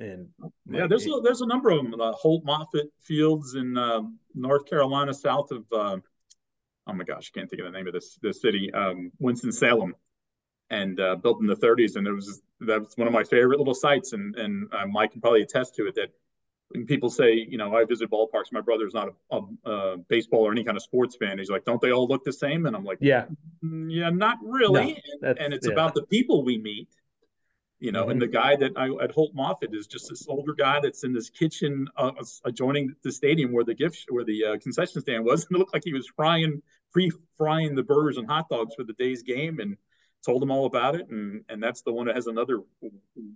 And 0.00 0.28
yeah, 0.68 0.86
there's 0.88 1.06
a, 1.06 1.20
there's 1.22 1.40
a 1.40 1.46
number 1.46 1.70
of 1.70 1.78
them. 1.78 2.00
Uh, 2.00 2.12
Holt 2.12 2.44
Moffitt 2.44 2.92
Fields 3.00 3.54
in 3.54 3.78
uh, 3.78 4.02
North 4.34 4.66
Carolina, 4.66 5.14
south 5.14 5.52
of 5.52 5.64
uh, 5.72 5.98
oh 6.86 6.92
my 6.92 7.04
gosh, 7.04 7.30
I 7.32 7.38
can't 7.38 7.50
think 7.50 7.60
of 7.60 7.66
the 7.66 7.76
name 7.76 7.86
of 7.86 7.92
this 7.92 8.18
this 8.22 8.40
city, 8.40 8.72
um, 8.72 9.12
Winston 9.18 9.52
Salem, 9.52 9.94
and 10.70 10.98
uh, 11.00 11.16
built 11.16 11.40
in 11.40 11.46
the 11.46 11.56
30s. 11.56 11.96
And 11.96 12.06
it 12.06 12.12
was 12.12 12.42
that 12.60 12.80
was 12.80 12.94
one 12.96 13.06
of 13.06 13.14
my 13.14 13.24
favorite 13.24 13.58
little 13.58 13.74
sites. 13.74 14.12
And 14.12 14.34
and 14.36 14.72
uh, 14.72 14.86
Mike 14.86 15.12
can 15.12 15.20
probably 15.20 15.42
attest 15.42 15.74
to 15.76 15.86
it 15.86 15.94
that 15.94 16.10
when 16.68 16.86
people 16.86 17.10
say, 17.10 17.34
you 17.34 17.58
know, 17.58 17.74
I 17.74 17.84
visit 17.84 18.10
ballparks, 18.10 18.50
my 18.50 18.60
brother's 18.60 18.94
not 18.94 19.08
a, 19.30 19.36
a, 19.36 19.70
a, 19.70 19.96
baseball 20.08 20.40
or 20.40 20.50
any 20.50 20.64
kind 20.64 20.76
of 20.76 20.82
sports 20.82 21.14
fan. 21.14 21.38
He's 21.38 21.50
like, 21.50 21.64
don't 21.64 21.80
they 21.80 21.92
all 21.92 22.08
look 22.08 22.24
the 22.24 22.32
same? 22.32 22.66
And 22.66 22.74
I'm 22.74 22.84
like, 22.84 22.98
yeah, 23.00 23.26
mm, 23.62 23.92
yeah, 23.92 24.10
not 24.10 24.38
really. 24.42 25.02
No, 25.20 25.28
and, 25.28 25.38
and, 25.38 25.54
it's 25.54 25.66
yeah. 25.66 25.72
about 25.72 25.94
the 25.94 26.04
people 26.04 26.42
we 26.42 26.58
meet 26.58 26.88
you 27.80 27.92
know, 27.92 28.02
mm-hmm. 28.02 28.12
and 28.12 28.22
the 28.22 28.28
guy 28.28 28.56
that 28.56 28.72
I 28.76 28.88
at 29.02 29.10
Holt 29.10 29.34
Moffitt 29.34 29.74
is 29.74 29.86
just 29.86 30.08
this 30.08 30.26
older 30.28 30.54
guy 30.54 30.80
that's 30.80 31.04
in 31.04 31.12
this 31.12 31.30
kitchen 31.30 31.88
uh, 31.96 32.12
adjoining 32.44 32.94
the 33.02 33.12
stadium 33.12 33.52
where 33.52 33.64
the 33.64 33.74
gift 33.74 34.06
where 34.08 34.24
the 34.24 34.44
uh, 34.44 34.58
concession 34.58 35.00
stand 35.00 35.24
was, 35.24 35.46
and 35.46 35.56
it 35.56 35.58
looked 35.58 35.74
like 35.74 35.82
he 35.84 35.92
was 35.92 36.08
frying 36.16 36.62
pre 36.92 37.10
frying 37.36 37.74
the 37.74 37.82
burgers 37.82 38.16
and 38.16 38.28
hot 38.28 38.48
dogs 38.48 38.74
for 38.74 38.84
the 38.84 38.94
day's 38.94 39.22
game, 39.22 39.58
and 39.60 39.76
told 40.24 40.42
him 40.42 40.50
all 40.50 40.66
about 40.66 40.94
it, 40.94 41.08
and 41.10 41.44
and 41.48 41.62
that's 41.62 41.82
the 41.82 41.92
one 41.92 42.06
that 42.06 42.16
has 42.16 42.26
another 42.26 42.60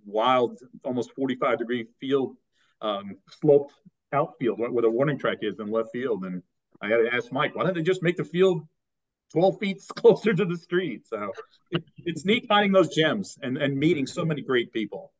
wild, 0.05 0.57
almost 0.83 1.11
forty 1.13 1.35
five 1.35 1.59
degree 1.59 1.85
field 1.99 2.35
um, 2.81 3.17
sloped 3.29 3.73
outfield 4.11 4.59
where 4.59 4.81
the 4.81 4.89
warning 4.89 5.19
track 5.19 5.37
is 5.41 5.59
in 5.59 5.69
left 5.69 5.91
field, 5.91 6.23
and 6.23 6.41
I 6.81 6.87
had 6.87 6.97
to 6.97 7.13
ask 7.13 7.31
Mike, 7.31 7.55
why 7.55 7.63
don't 7.63 7.75
they 7.75 7.81
just 7.81 8.01
make 8.01 8.17
the 8.17 8.23
field 8.23 8.63
12 9.31 9.59
feet 9.59 9.81
closer 9.95 10.33
to 10.33 10.45
the 10.45 10.57
street. 10.57 11.07
So 11.07 11.31
it, 11.71 11.83
it's 11.97 12.25
neat 12.25 12.45
finding 12.47 12.71
those 12.71 12.93
gems 12.93 13.37
and, 13.41 13.57
and 13.57 13.77
meeting 13.77 14.07
so 14.07 14.25
many 14.25 14.41
great 14.41 14.73
people. 14.73 15.13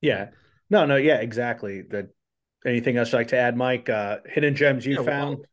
Yeah. 0.00 0.28
No, 0.70 0.84
no, 0.84 0.96
yeah, 0.96 1.16
exactly. 1.16 1.82
That 1.82 2.08
anything 2.64 2.96
else 2.96 3.12
you'd 3.12 3.18
like 3.18 3.28
to 3.28 3.38
add, 3.38 3.56
Mike? 3.56 3.88
Uh, 3.88 4.18
hidden 4.26 4.54
gems 4.54 4.84
you 4.86 4.96
yeah, 4.96 5.02
found? 5.02 5.38
Well, 5.38 5.46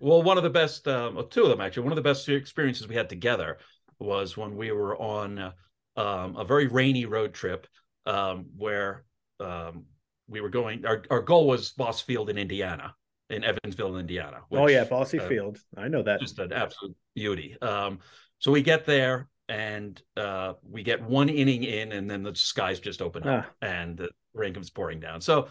well, 0.00 0.22
one 0.22 0.36
of 0.36 0.42
the 0.42 0.50
best, 0.50 0.86
um, 0.88 1.24
two 1.30 1.44
of 1.44 1.48
them 1.48 1.60
actually, 1.60 1.84
one 1.84 1.92
of 1.92 1.96
the 1.96 2.02
best 2.02 2.28
experiences 2.28 2.88
we 2.88 2.94
had 2.94 3.08
together 3.08 3.58
was 3.98 4.36
when 4.36 4.56
we 4.56 4.72
were 4.72 4.96
on 4.96 5.38
uh, 5.38 5.52
um, 5.96 6.36
a 6.36 6.44
very 6.44 6.66
rainy 6.66 7.06
road 7.06 7.32
trip 7.32 7.66
um, 8.06 8.46
where 8.56 9.04
um, 9.40 9.84
we 10.28 10.40
were 10.40 10.48
going. 10.48 10.84
Our 10.84 11.04
our 11.10 11.22
goal 11.22 11.46
was 11.46 11.70
Bosse 11.70 12.00
Field 12.00 12.30
in 12.30 12.38
Indiana, 12.38 12.94
in 13.30 13.44
Evansville, 13.44 13.96
Indiana. 13.96 14.40
Which, 14.48 14.60
oh 14.60 14.68
yeah, 14.68 14.84
Bosse 14.84 15.14
uh, 15.14 15.28
Field. 15.28 15.58
I 15.76 15.88
know 15.88 16.02
that. 16.02 16.20
Just 16.20 16.38
an 16.38 16.52
absolute 16.52 16.96
beauty. 17.14 17.56
Um, 17.60 18.00
so 18.38 18.52
we 18.52 18.62
get 18.62 18.86
there 18.86 19.28
and 19.48 20.00
uh, 20.16 20.54
we 20.68 20.82
get 20.82 21.02
one 21.02 21.28
inning 21.28 21.64
in, 21.64 21.92
and 21.92 22.10
then 22.10 22.22
the 22.22 22.34
skies 22.34 22.80
just 22.80 23.02
open 23.02 23.26
up, 23.26 23.46
ah. 23.46 23.66
and 23.66 23.96
the 23.96 24.10
rain 24.32 24.54
comes 24.54 24.70
pouring 24.70 25.00
down. 25.00 25.20
So 25.20 25.48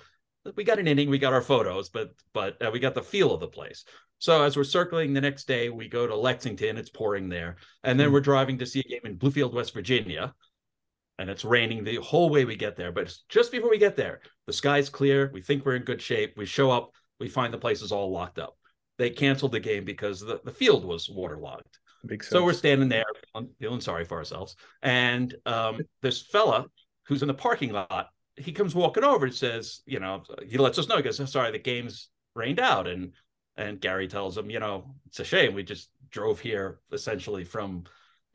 we 0.55 0.63
got 0.63 0.79
an 0.79 0.87
inning, 0.87 1.09
we 1.09 1.19
got 1.19 1.33
our 1.33 1.41
photos, 1.41 1.89
but 1.89 2.11
but 2.33 2.61
uh, 2.65 2.71
we 2.71 2.79
got 2.79 2.95
the 2.95 3.03
feel 3.03 3.33
of 3.33 3.39
the 3.39 3.47
place. 3.47 3.85
So 4.19 4.43
as 4.43 4.55
we're 4.55 4.63
circling 4.63 5.13
the 5.13 5.21
next 5.21 5.47
day, 5.47 5.69
we 5.69 5.87
go 5.87 6.07
to 6.07 6.15
Lexington. 6.15 6.77
It's 6.77 6.89
pouring 6.89 7.29
there, 7.29 7.57
and 7.83 7.99
then 7.99 8.09
mm. 8.09 8.13
we're 8.13 8.21
driving 8.21 8.57
to 8.59 8.65
see 8.65 8.79
a 8.79 8.83
game 8.83 9.01
in 9.05 9.17
Bluefield, 9.17 9.53
West 9.53 9.73
Virginia, 9.73 10.33
and 11.19 11.29
it's 11.29 11.45
raining 11.45 11.83
the 11.83 11.97
whole 11.97 12.29
way 12.29 12.45
we 12.45 12.55
get 12.55 12.75
there. 12.75 12.91
But 12.91 13.13
just 13.29 13.51
before 13.51 13.69
we 13.69 13.77
get 13.77 13.95
there, 13.95 14.21
the 14.47 14.53
sky's 14.53 14.89
clear. 14.89 15.29
We 15.33 15.41
think 15.41 15.65
we're 15.65 15.75
in 15.75 15.83
good 15.83 16.01
shape. 16.01 16.33
We 16.37 16.45
show 16.45 16.71
up. 16.71 16.91
We 17.19 17.29
find 17.29 17.53
the 17.53 17.57
place 17.57 17.81
is 17.81 17.91
all 17.91 18.11
locked 18.11 18.39
up. 18.39 18.57
They 18.97 19.09
canceled 19.09 19.53
the 19.53 19.59
game 19.59 19.85
because 19.85 20.19
the, 20.19 20.39
the 20.43 20.51
field 20.51 20.85
was 20.85 21.09
waterlogged. 21.09 21.77
So 22.23 22.43
we're 22.43 22.53
standing 22.53 22.89
there 22.89 23.05
feeling 23.59 23.81
sorry 23.81 24.05
for 24.05 24.17
ourselves. 24.17 24.55
And 24.81 25.33
um, 25.45 25.81
this 26.01 26.21
fella 26.21 26.65
who's 27.07 27.21
in 27.21 27.27
the 27.27 27.33
parking 27.33 27.71
lot, 27.71 28.07
he 28.35 28.51
comes 28.51 28.75
walking 28.75 29.03
over 29.03 29.25
and 29.25 29.33
says, 29.33 29.81
you 29.85 29.99
know, 29.99 30.23
he 30.47 30.57
lets 30.57 30.77
us 30.77 30.87
know. 30.87 30.97
He 30.97 31.03
goes, 31.03 31.31
sorry, 31.31 31.51
the 31.51 31.59
game's 31.59 32.09
rained 32.35 32.59
out. 32.59 32.87
And 32.87 33.13
and 33.55 33.79
Gary 33.79 34.07
tells 34.07 34.37
him, 34.37 34.49
you 34.49 34.59
know, 34.59 34.95
it's 35.07 35.19
a 35.19 35.23
shame. 35.23 35.53
We 35.53 35.63
just 35.63 35.89
drove 36.09 36.39
here 36.39 36.79
essentially 36.91 37.43
from 37.43 37.83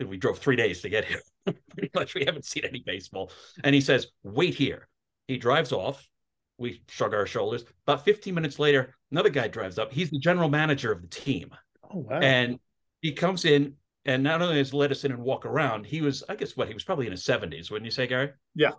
we 0.05 0.17
drove 0.17 0.39
three 0.39 0.57
days 0.57 0.81
to 0.83 0.89
get 0.89 1.05
here. 1.05 1.21
Pretty 1.71 1.91
much 1.95 2.15
we 2.15 2.25
haven't 2.25 2.45
seen 2.45 2.65
any 2.65 2.83
baseball. 2.87 3.33
And 3.65 3.75
he 3.75 3.81
says, 3.81 4.07
wait 4.23 4.55
here. 4.55 4.89
He 5.27 5.37
drives 5.39 5.73
off. 5.73 6.07
We 6.59 6.83
shrug 6.89 7.15
our 7.15 7.27
shoulders. 7.27 7.65
About 7.87 8.05
15 8.05 8.35
minutes 8.35 8.59
later, 8.59 8.95
another 9.11 9.31
guy 9.31 9.49
drives 9.49 9.79
up. 9.79 9.93
He's 9.93 10.11
the 10.11 10.19
general 10.19 10.49
manager 10.49 10.93
of 10.93 11.03
the 11.03 11.09
team. 11.09 11.51
Oh, 11.85 11.99
wow. 11.99 12.19
And 12.19 12.59
he 13.01 13.13
comes 13.13 13.45
in 13.45 13.75
and 14.05 14.23
not 14.23 14.43
only 14.43 14.57
has 14.59 14.75
let 14.75 14.91
us 14.91 15.05
in 15.05 15.13
and 15.13 15.23
walk 15.23 15.45
around, 15.45 15.87
he 15.87 16.01
was, 16.01 16.25
I 16.29 16.35
guess, 16.35 16.57
what 16.57 16.69
he 16.69 16.75
was 16.75 16.85
probably 16.85 17.07
in 17.07 17.13
his 17.13 17.25
seventies, 17.25 17.71
wouldn't 17.71 17.85
you 17.85 17.91
say, 17.91 18.07
Gary? 18.07 18.31
Yeah, 18.55 18.73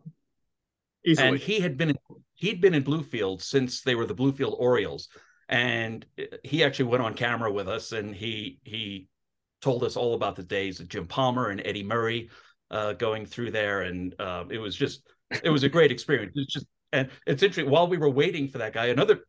easily. 1.05 1.27
And 1.27 1.37
he 1.37 1.59
had 1.59 1.77
been 1.77 1.91
in, 1.91 1.97
he'd 2.33 2.61
been 2.61 2.73
in 2.73 2.83
Bluefield 2.83 3.41
since 3.41 3.81
they 3.81 3.95
were 3.95 4.05
the 4.05 4.15
Bluefield 4.15 4.59
Orioles, 4.59 5.09
and 5.47 6.05
he 6.43 6.63
actually 6.63 6.85
went 6.85 7.03
on 7.03 7.13
camera 7.13 7.51
with 7.51 7.67
us, 7.67 7.91
and 7.91 8.15
he 8.15 8.59
he 8.63 9.07
told 9.61 9.83
us 9.83 9.95
all 9.95 10.15
about 10.15 10.35
the 10.35 10.43
days 10.43 10.79
of 10.79 10.87
Jim 10.87 11.05
Palmer 11.05 11.49
and 11.49 11.61
Eddie 11.63 11.83
Murray 11.83 12.29
uh, 12.71 12.93
going 12.93 13.25
through 13.25 13.51
there, 13.51 13.81
and 13.81 14.15
uh, 14.19 14.45
it 14.49 14.57
was 14.57 14.75
just 14.75 15.07
it 15.43 15.49
was 15.49 15.63
a 15.63 15.69
great 15.69 15.91
experience. 15.91 16.33
It's 16.35 16.53
just 16.53 16.65
and 16.91 17.09
it's 17.25 17.43
interesting. 17.43 17.71
While 17.71 17.87
we 17.87 17.97
were 17.97 18.09
waiting 18.09 18.47
for 18.47 18.57
that 18.59 18.73
guy, 18.73 18.87
another 18.87 19.21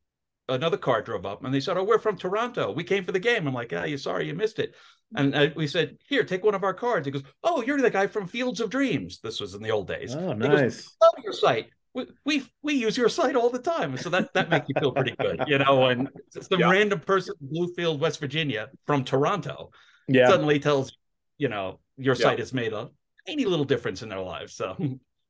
another 0.49 0.76
car 0.76 1.02
drove 1.02 1.26
up 1.26 1.45
and 1.45 1.55
they 1.55 1.61
said, 1.61 1.76
"Oh, 1.76 1.85
we're 1.85 1.99
from 1.99 2.17
Toronto. 2.17 2.73
We 2.73 2.85
came 2.85 3.05
for 3.05 3.12
the 3.12 3.21
game." 3.21 3.47
I'm 3.47 3.55
like, 3.55 3.73
"Ah, 3.73 3.81
oh, 3.83 3.85
you 3.85 3.99
sorry 3.99 4.26
you 4.26 4.35
missed 4.35 4.59
it." 4.59 4.75
And 5.17 5.37
I, 5.37 5.52
we 5.57 5.67
said, 5.67 5.97
"Here, 6.09 6.25
take 6.25 6.45
one 6.45 6.55
of 6.55 6.64
our 6.64 6.75
cards." 6.75 7.07
He 7.07 7.11
goes, 7.11 7.23
"Oh, 7.43 7.62
you're 7.62 7.81
the 7.81 7.90
guy 7.90 8.07
from 8.07 8.26
Fields 8.26 8.61
of 8.61 8.71
Dreams." 8.71 9.21
This 9.21 9.40
was 9.40 9.55
in 9.55 9.62
the 9.62 9.71
old 9.71 9.88
days. 9.88 10.14
Oh, 10.14 10.33
nice. 10.33 10.83
Goes, 10.83 10.97
Love 11.02 11.25
your 11.25 11.33
site. 11.33 11.69
We, 11.93 12.07
we 12.25 12.45
we 12.62 12.75
use 12.75 12.97
your 12.97 13.09
site 13.09 13.35
all 13.35 13.50
the 13.50 13.59
time, 13.59 13.97
so 13.97 14.11
that 14.11 14.33
that 14.35 14.49
makes 14.49 14.67
you 14.69 14.75
feel 14.79 14.93
pretty 14.93 15.17
good, 15.19 15.43
you 15.47 15.59
know. 15.59 15.87
And 15.87 16.09
some 16.40 16.61
yeah. 16.61 16.71
random 16.71 17.00
person 17.00 17.35
in 17.40 17.49
Bluefield, 17.49 17.99
West 17.99 18.21
Virginia, 18.21 18.71
from 18.87 19.05
Toronto, 19.05 19.70
yeah. 20.07 20.29
suddenly 20.29 20.61
tells 20.61 20.96
you 21.38 21.49
know 21.49 21.81
your 21.96 22.14
site 22.14 22.38
has 22.38 22.53
made 22.53 22.73
a 22.73 22.90
tiny 23.27 23.44
little 23.44 23.64
difference 23.64 24.03
in 24.03 24.09
their 24.09 24.20
lives. 24.20 24.55
So, 24.55 24.77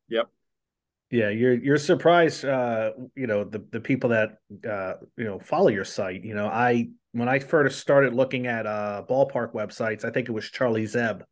yep. 0.08 0.28
Yeah, 1.10 1.30
you're 1.30 1.54
you're 1.54 1.78
surprised. 1.78 2.44
Uh, 2.44 2.92
you 3.16 3.26
know 3.26 3.44
the 3.44 3.64
the 3.70 3.80
people 3.80 4.10
that 4.10 4.38
uh, 4.68 4.94
you 5.16 5.24
know 5.24 5.40
follow 5.40 5.68
your 5.68 5.84
site. 5.84 6.22
You 6.22 6.34
know, 6.34 6.46
I 6.46 6.90
when 7.12 7.28
I 7.28 7.40
first 7.40 7.80
started 7.80 8.14
looking 8.14 8.46
at 8.46 8.66
uh 8.66 9.02
ballpark 9.08 9.52
websites, 9.52 10.04
I 10.04 10.10
think 10.10 10.28
it 10.28 10.32
was 10.32 10.48
Charlie 10.48 10.86
Zeb 10.86 11.22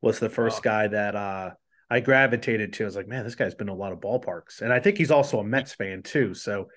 was 0.00 0.20
the 0.20 0.28
first 0.28 0.58
oh. 0.58 0.62
guy 0.62 0.88
that 0.88 1.16
uh 1.16 1.50
I 1.90 2.00
gravitated 2.00 2.72
to. 2.74 2.84
I 2.84 2.86
was 2.86 2.96
like, 2.96 3.08
man, 3.08 3.24
this 3.24 3.34
guy's 3.34 3.54
been 3.54 3.66
to 3.66 3.72
a 3.72 3.74
lot 3.74 3.92
of 3.92 4.00
ballparks, 4.00 4.60
and 4.60 4.72
I 4.72 4.78
think 4.78 4.96
he's 4.96 5.10
also 5.10 5.40
a 5.40 5.44
Mets 5.44 5.74
fan 5.74 6.02
too. 6.02 6.32
So 6.34 6.68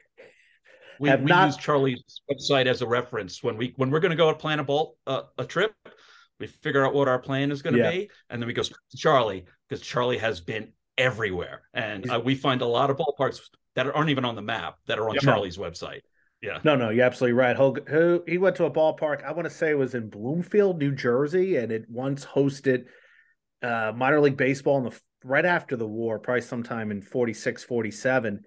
we, 0.99 1.15
we 1.15 1.25
not... 1.25 1.47
use 1.47 1.57
Charlie's 1.57 2.21
website 2.31 2.65
as 2.65 2.81
a 2.81 2.87
reference 2.87 3.43
when 3.43 3.57
we 3.57 3.73
when 3.75 3.91
we're 3.91 3.99
going 3.99 4.11
to 4.11 4.17
go 4.17 4.33
plan 4.33 4.59
a 4.59 4.63
ball 4.63 4.97
uh, 5.05 5.23
a 5.37 5.45
trip. 5.45 5.73
We 6.39 6.47
figure 6.47 6.85
out 6.85 6.93
what 6.93 7.07
our 7.09 7.19
plan 7.19 7.51
is 7.51 7.61
going 7.61 7.75
to 7.75 7.81
yeah. 7.81 7.91
be, 7.91 8.09
and 8.29 8.41
then 8.41 8.47
we 8.47 8.53
go 8.53 8.63
to 8.63 8.73
Charlie 8.95 9.45
because 9.67 9.85
Charlie 9.85 10.17
has 10.17 10.39
been 10.39 10.71
everywhere, 10.99 11.61
and 11.73 12.07
uh, 12.11 12.21
we 12.23 12.35
find 12.35 12.61
a 12.61 12.67
lot 12.67 12.91
of 12.91 12.97
ballparks 12.97 13.39
that 13.75 13.87
aren't 13.87 14.09
even 14.09 14.25
on 14.25 14.35
the 14.35 14.41
map 14.41 14.75
that 14.87 14.99
are 14.99 15.09
on 15.09 15.17
Charlie's 15.17 15.57
website. 15.57 16.01
Yeah. 16.41 16.59
No, 16.63 16.75
no, 16.75 16.89
you're 16.89 17.05
absolutely 17.05 17.33
right. 17.33 17.55
Who 17.55 18.23
he 18.27 18.37
went 18.37 18.57
to 18.57 18.65
a 18.65 18.71
ballpark. 18.71 19.23
I 19.23 19.31
want 19.31 19.45
to 19.45 19.53
say 19.53 19.71
it 19.71 19.77
was 19.77 19.95
in 19.95 20.09
Bloomfield, 20.09 20.77
New 20.77 20.93
Jersey, 20.93 21.55
and 21.57 21.71
it 21.71 21.85
once 21.89 22.25
hosted 22.25 22.85
uh, 23.61 23.91
minor 23.95 24.21
league 24.21 24.37
baseball 24.37 24.77
in 24.77 24.83
the 24.85 24.99
right 25.23 25.45
after 25.45 25.75
the 25.75 25.87
war, 25.87 26.19
probably 26.19 26.41
sometime 26.41 26.91
in 26.91 27.01
46, 27.01 27.63
47, 27.63 28.41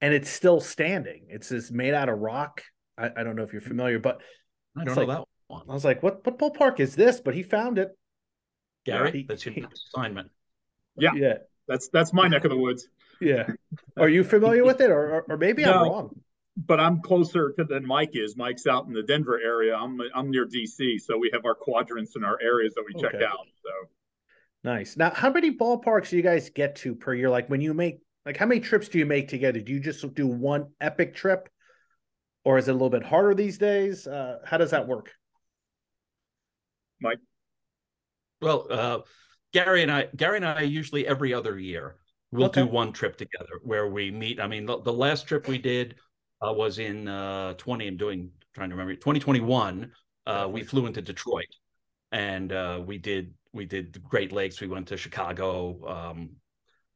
and 0.00 0.14
it's 0.14 0.30
still 0.30 0.60
standing. 0.60 1.26
It's 1.28 1.48
just 1.50 1.72
made 1.72 1.94
out 1.94 2.08
of 2.08 2.18
rock. 2.18 2.62
I, 2.96 3.10
I 3.16 3.22
don't 3.22 3.36
know 3.36 3.42
if 3.42 3.52
you're 3.52 3.60
familiar, 3.60 3.98
but 3.98 4.20
I 4.76 4.84
don't 4.84 4.94
know 4.94 5.02
like, 5.02 5.18
that 5.18 5.24
one. 5.48 5.62
I 5.68 5.74
was 5.74 5.84
like, 5.84 6.02
what 6.02 6.24
what 6.24 6.38
ballpark 6.38 6.80
is 6.80 6.94
this? 6.94 7.20
But 7.20 7.34
he 7.34 7.42
found 7.42 7.78
it. 7.78 7.90
Gary, 8.86 9.10
he, 9.10 9.26
that's 9.28 9.44
your 9.44 9.54
assignment. 9.94 10.30
Yeah. 10.96 11.10
Yeah 11.14 11.34
that's 11.68 11.88
that's 11.88 12.12
my 12.12 12.28
neck 12.28 12.44
of 12.44 12.50
the 12.50 12.56
woods. 12.56 12.88
Yeah. 13.20 13.48
Are 13.96 14.08
you 14.08 14.24
familiar 14.24 14.64
with 14.64 14.80
it, 14.80 14.90
or 14.90 15.24
or 15.28 15.36
maybe 15.36 15.64
no, 15.64 15.72
I'm 15.72 15.88
wrong? 15.88 16.20
But 16.56 16.80
I'm 16.80 17.00
closer 17.00 17.52
to 17.52 17.64
than 17.64 17.86
Mike 17.86 18.10
is. 18.14 18.36
Mike's 18.36 18.66
out 18.66 18.86
in 18.86 18.92
the 18.92 19.02
Denver 19.02 19.38
area. 19.42 19.76
I'm 19.76 19.98
I'm 20.14 20.30
near 20.30 20.46
DC, 20.46 21.00
so 21.00 21.18
we 21.18 21.30
have 21.32 21.44
our 21.44 21.54
quadrants 21.54 22.16
and 22.16 22.24
our 22.24 22.38
areas 22.40 22.74
that 22.74 22.84
we 22.86 23.00
check 23.00 23.14
out. 23.14 23.46
So 23.62 23.88
nice. 24.64 24.96
Now, 24.96 25.10
how 25.10 25.30
many 25.30 25.56
ballparks 25.56 26.10
do 26.10 26.16
you 26.16 26.22
guys 26.22 26.50
get 26.50 26.76
to 26.76 26.94
per 26.94 27.14
year? 27.14 27.30
Like 27.30 27.48
when 27.48 27.60
you 27.60 27.74
make 27.74 28.00
like 28.24 28.36
how 28.36 28.46
many 28.46 28.60
trips 28.60 28.88
do 28.88 28.98
you 28.98 29.06
make 29.06 29.28
together? 29.28 29.60
Do 29.60 29.72
you 29.72 29.80
just 29.80 30.14
do 30.14 30.26
one 30.26 30.68
epic 30.80 31.14
trip, 31.14 31.48
or 32.44 32.58
is 32.58 32.68
it 32.68 32.72
a 32.72 32.74
little 32.74 32.90
bit 32.90 33.02
harder 33.02 33.34
these 33.34 33.58
days? 33.58 34.06
Uh, 34.06 34.38
how 34.44 34.56
does 34.58 34.70
that 34.70 34.86
work? 34.86 35.12
Mike. 37.00 37.18
Well, 38.40 38.66
uh, 38.70 38.98
Gary 39.52 39.82
and 39.82 39.90
I, 39.90 40.08
Gary 40.14 40.36
and 40.36 40.46
I, 40.46 40.62
usually 40.62 41.06
every 41.06 41.32
other 41.32 41.58
year 41.58 41.96
we'll 42.32 42.46
okay. 42.46 42.62
do 42.62 42.66
one 42.66 42.92
trip 42.92 43.16
together 43.16 43.60
where 43.62 43.88
we 43.88 44.10
meet. 44.10 44.40
I 44.40 44.46
mean, 44.46 44.66
the, 44.66 44.80
the 44.80 44.92
last 44.92 45.26
trip 45.26 45.48
we 45.48 45.58
did 45.58 45.96
uh, 46.46 46.52
was 46.52 46.78
in 46.78 47.08
uh, 47.08 47.54
20. 47.54 47.86
I'm 47.86 47.96
doing 47.96 48.30
trying 48.54 48.70
to 48.70 48.74
remember 48.74 48.94
2021. 48.94 49.90
Uh, 50.26 50.48
we 50.50 50.62
flew 50.62 50.86
into 50.86 51.02
Detroit, 51.02 51.46
and 52.12 52.52
uh, 52.52 52.82
we 52.84 52.98
did 52.98 53.34
we 53.52 53.64
did 53.64 53.92
the 53.92 54.00
Great 54.00 54.32
Lakes. 54.32 54.60
We 54.60 54.68
went 54.68 54.88
to 54.88 54.96
Chicago, 54.96 55.86
um, 55.86 56.30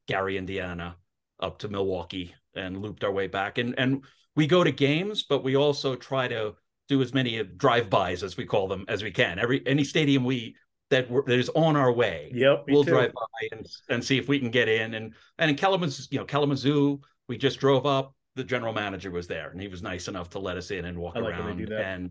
Gary, 0.08 0.36
Indiana, 0.36 0.96
up 1.40 1.58
to 1.60 1.68
Milwaukee, 1.68 2.34
and 2.54 2.82
looped 2.82 3.04
our 3.04 3.12
way 3.12 3.26
back. 3.26 3.58
And 3.58 3.78
and 3.78 4.04
we 4.36 4.46
go 4.46 4.64
to 4.64 4.72
games, 4.72 5.24
but 5.28 5.44
we 5.44 5.56
also 5.56 5.94
try 5.94 6.28
to 6.28 6.54
do 6.88 7.02
as 7.02 7.14
many 7.14 7.40
drive-bys 7.44 8.24
as 8.24 8.36
we 8.36 8.44
call 8.44 8.66
them 8.66 8.84
as 8.88 9.02
we 9.02 9.12
can. 9.12 9.38
Every 9.38 9.64
any 9.66 9.84
stadium 9.84 10.24
we 10.24 10.56
that 10.90 11.08
that 11.08 11.38
is 11.38 11.48
on 11.50 11.76
our 11.76 11.92
way. 11.92 12.30
Yep, 12.34 12.64
we'll 12.68 12.84
too. 12.84 12.90
drive 12.90 13.12
by 13.12 13.48
and, 13.52 13.66
and 13.88 14.04
see 14.04 14.18
if 14.18 14.28
we 14.28 14.38
can 14.38 14.50
get 14.50 14.68
in. 14.68 14.94
And 14.94 15.14
and 15.38 15.50
in 15.50 15.56
Kalamazoo, 15.56 16.04
you 16.10 16.18
know, 16.18 16.24
Kalamazoo, 16.24 17.00
we 17.28 17.38
just 17.38 17.58
drove 17.58 17.86
up. 17.86 18.14
The 18.36 18.44
general 18.44 18.72
manager 18.72 19.10
was 19.10 19.26
there, 19.26 19.50
and 19.50 19.60
he 19.60 19.68
was 19.68 19.82
nice 19.82 20.06
enough 20.08 20.30
to 20.30 20.38
let 20.38 20.56
us 20.56 20.70
in 20.70 20.84
and 20.84 20.98
walk 20.98 21.16
like 21.16 21.24
around. 21.24 21.60
And 21.72 22.10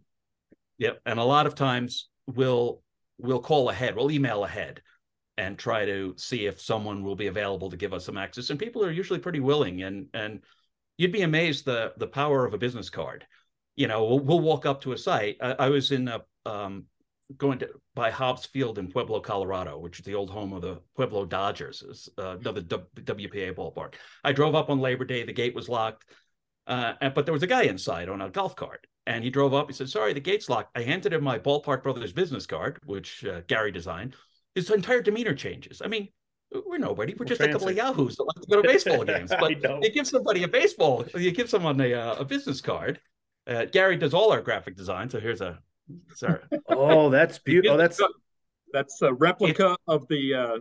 yep, 0.77 0.99
and 1.05 1.19
a 1.19 1.23
lot 1.23 1.45
of 1.45 1.55
times 1.55 2.09
we'll 2.27 2.81
we'll 3.17 3.41
call 3.41 3.69
ahead, 3.69 3.95
we'll 3.95 4.11
email 4.11 4.43
ahead, 4.43 4.81
and 5.37 5.57
try 5.57 5.85
to 5.85 6.13
see 6.17 6.45
if 6.45 6.59
someone 6.59 7.03
will 7.03 7.15
be 7.15 7.27
available 7.27 7.69
to 7.69 7.77
give 7.77 7.93
us 7.93 8.05
some 8.05 8.17
access. 8.17 8.49
And 8.49 8.59
people 8.59 8.83
are 8.83 8.91
usually 8.91 9.19
pretty 9.19 9.39
willing. 9.39 9.83
And 9.83 10.07
and 10.13 10.41
you'd 10.97 11.11
be 11.11 11.21
amazed 11.21 11.65
the 11.65 11.93
the 11.97 12.07
power 12.07 12.45
of 12.45 12.53
a 12.53 12.57
business 12.57 12.89
card. 12.89 13.25
You 13.75 13.87
know, 13.87 14.03
we'll, 14.05 14.19
we'll 14.19 14.39
walk 14.41 14.65
up 14.65 14.81
to 14.81 14.91
a 14.91 14.97
site. 14.97 15.37
I, 15.41 15.51
I 15.51 15.69
was 15.69 15.91
in 15.91 16.09
a 16.09 16.21
um, 16.45 16.85
going 17.37 17.59
to 17.59 17.69
by 17.95 18.09
Hobbs 18.09 18.45
Field 18.45 18.79
in 18.79 18.91
Pueblo, 18.91 19.19
Colorado, 19.19 19.77
which 19.77 19.99
is 19.99 20.05
the 20.05 20.15
old 20.15 20.29
home 20.29 20.53
of 20.53 20.61
the 20.61 20.79
Pueblo 20.95 21.25
Dodgers, 21.25 21.81
is 21.83 22.09
uh, 22.17 22.37
another 22.39 22.61
WPA 22.61 23.53
ballpark. 23.53 23.95
I 24.23 24.31
drove 24.31 24.55
up 24.55 24.69
on 24.69 24.79
Labor 24.79 25.05
Day. 25.05 25.23
The 25.23 25.33
gate 25.33 25.55
was 25.55 25.69
locked, 25.69 26.05
uh, 26.67 26.93
but 27.13 27.25
there 27.25 27.33
was 27.33 27.43
a 27.43 27.47
guy 27.47 27.63
inside 27.63 28.09
on 28.09 28.21
a 28.21 28.29
golf 28.29 28.55
cart, 28.55 28.87
and 29.05 29.23
he 29.23 29.29
drove 29.29 29.53
up. 29.53 29.67
He 29.67 29.73
said, 29.73 29.89
"Sorry, 29.89 30.13
the 30.13 30.19
gate's 30.19 30.49
locked." 30.49 30.75
I 30.75 30.81
handed 30.81 31.13
him 31.13 31.23
my 31.23 31.37
Ballpark 31.37 31.83
Brothers 31.83 32.13
business 32.13 32.45
card, 32.45 32.79
which 32.85 33.25
uh, 33.25 33.41
Gary 33.47 33.71
designed. 33.71 34.15
His 34.55 34.69
entire 34.71 35.01
demeanor 35.01 35.35
changes. 35.35 35.81
I 35.83 35.87
mean, 35.87 36.09
we're 36.51 36.79
nobody. 36.79 37.13
We're, 37.13 37.19
we're 37.19 37.25
just 37.25 37.39
fancy. 37.39 37.51
a 37.51 37.53
couple 37.53 37.69
of 37.69 37.75
yahoos 37.75 38.15
that 38.15 38.23
like 38.23 38.41
to 38.41 38.47
go 38.47 38.61
to 38.61 38.67
baseball 38.67 39.03
games. 39.05 39.31
But 39.39 39.61
you 39.83 39.91
give 39.91 40.07
somebody 40.07 40.43
a 40.43 40.47
baseball, 40.47 41.05
you 41.15 41.31
give 41.31 41.49
someone 41.49 41.79
a, 41.79 41.93
uh, 41.93 42.15
a 42.15 42.25
business 42.25 42.61
card. 42.61 42.99
Uh, 43.45 43.65
Gary 43.65 43.97
does 43.97 44.13
all 44.13 44.31
our 44.31 44.41
graphic 44.41 44.75
design, 44.75 45.09
so 45.09 45.19
here's 45.19 45.41
a 45.41 45.59
Sorry. 46.15 46.39
oh, 46.69 47.09
that's 47.09 47.39
beautiful. 47.49 47.75
Oh, 47.75 47.77
that's 47.77 48.01
That's 48.71 49.01
a 49.01 49.11
replica 49.11 49.75
of 49.87 50.07
the 50.09 50.33
uh, 50.35 50.57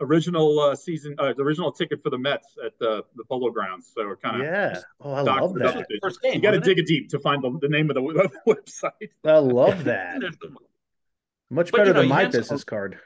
original 0.00 0.60
uh, 0.60 0.74
season, 0.74 1.14
uh, 1.18 1.32
the 1.32 1.42
original 1.42 1.72
ticket 1.72 2.02
for 2.02 2.10
the 2.10 2.18
Mets 2.18 2.46
at 2.64 2.78
the 2.78 3.02
the 3.16 3.24
Polo 3.24 3.50
Grounds. 3.50 3.90
So 3.94 4.14
kind 4.16 4.42
of 4.42 4.46
yeah. 4.46 4.80
Oh, 5.00 5.12
I 5.12 5.22
love 5.22 5.54
that. 5.54 5.86
Game, 6.22 6.34
you 6.34 6.40
got 6.40 6.50
to 6.50 6.60
dig 6.60 6.78
it 6.78 6.86
deep 6.86 7.08
to 7.10 7.18
find 7.18 7.42
the, 7.42 7.58
the 7.62 7.68
name 7.68 7.88
of 7.88 7.94
the, 7.94 8.02
the 8.44 8.54
website. 8.54 9.10
I 9.24 9.38
love 9.38 9.84
that. 9.84 10.20
Much 11.48 11.72
better 11.72 11.86
you 11.86 11.92
know, 11.94 12.00
than 12.00 12.08
my 12.08 12.26
business 12.26 12.46
someone, 12.46 12.64
card. 12.66 12.98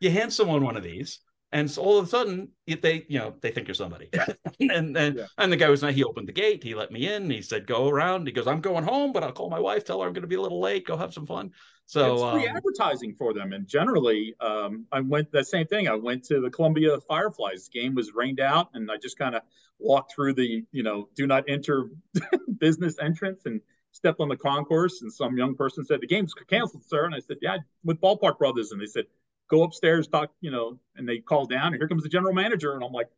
You 0.00 0.10
hand 0.10 0.32
someone 0.32 0.64
one 0.64 0.76
of 0.76 0.82
these, 0.82 1.20
and 1.52 1.70
so 1.70 1.82
all 1.82 1.98
of 1.98 2.06
a 2.06 2.08
sudden, 2.08 2.48
they 2.66 3.04
you 3.08 3.18
know 3.18 3.34
they 3.42 3.50
think 3.50 3.68
you're 3.68 3.74
somebody. 3.74 4.08
and 4.60 4.96
and, 4.96 5.16
yeah. 5.16 5.26
and 5.36 5.52
the 5.52 5.56
guy 5.56 5.68
was 5.68 5.82
not 5.82 5.92
he 5.92 6.02
opened 6.02 6.26
the 6.26 6.32
gate, 6.32 6.64
he 6.64 6.74
let 6.74 6.90
me 6.90 7.12
in, 7.12 7.28
he 7.28 7.42
said 7.42 7.66
go 7.66 7.88
around. 7.88 8.26
He 8.26 8.32
goes, 8.32 8.46
I'm 8.46 8.60
going 8.60 8.84
home, 8.84 9.12
but 9.12 9.22
I'll 9.22 9.32
call 9.32 9.50
my 9.50 9.60
wife, 9.60 9.84
tell 9.84 10.00
her 10.00 10.06
I'm 10.06 10.14
going 10.14 10.22
to 10.22 10.28
be 10.28 10.36
a 10.36 10.40
little 10.40 10.60
late. 10.60 10.86
Go 10.86 10.96
have 10.96 11.12
some 11.12 11.26
fun. 11.26 11.50
So 11.84 12.14
it's 12.14 12.32
free 12.32 12.48
um, 12.48 12.56
advertising 12.56 13.14
for 13.14 13.34
them, 13.34 13.52
and 13.52 13.68
generally, 13.68 14.34
um, 14.40 14.86
I 14.92 15.00
went 15.00 15.30
the 15.30 15.44
same 15.44 15.66
thing. 15.66 15.88
I 15.88 15.94
went 15.94 16.24
to 16.24 16.40
the 16.40 16.48
Columbia 16.48 16.98
Fireflies 17.00 17.68
game 17.68 17.94
was 17.94 18.14
rained 18.14 18.40
out, 18.40 18.70
and 18.72 18.90
I 18.90 18.96
just 18.96 19.18
kind 19.18 19.34
of 19.34 19.42
walked 19.78 20.14
through 20.14 20.34
the 20.34 20.64
you 20.72 20.82
know 20.82 21.08
do 21.14 21.26
not 21.26 21.44
enter 21.48 21.90
business 22.58 22.96
entrance 22.98 23.44
and 23.44 23.60
stepped 23.90 24.20
on 24.20 24.28
the 24.28 24.36
concourse. 24.36 25.02
And 25.02 25.12
some 25.12 25.36
young 25.36 25.54
person 25.54 25.84
said 25.84 26.00
the 26.00 26.06
game's 26.06 26.32
canceled, 26.34 26.84
sir. 26.84 27.04
And 27.04 27.14
I 27.14 27.20
said, 27.20 27.36
yeah, 27.42 27.58
with 27.84 28.00
Ballpark 28.00 28.38
Brothers, 28.38 28.72
and 28.72 28.80
they 28.80 28.86
said 28.86 29.04
go 29.48 29.62
upstairs, 29.62 30.08
talk, 30.08 30.30
you 30.40 30.50
know, 30.50 30.78
and 30.96 31.08
they 31.08 31.18
call 31.18 31.46
down, 31.46 31.68
and 31.68 31.76
here 31.76 31.88
comes 31.88 32.02
the 32.02 32.08
general 32.08 32.34
manager, 32.34 32.72
and 32.74 32.84
I'm 32.84 32.92
like, 32.92 33.08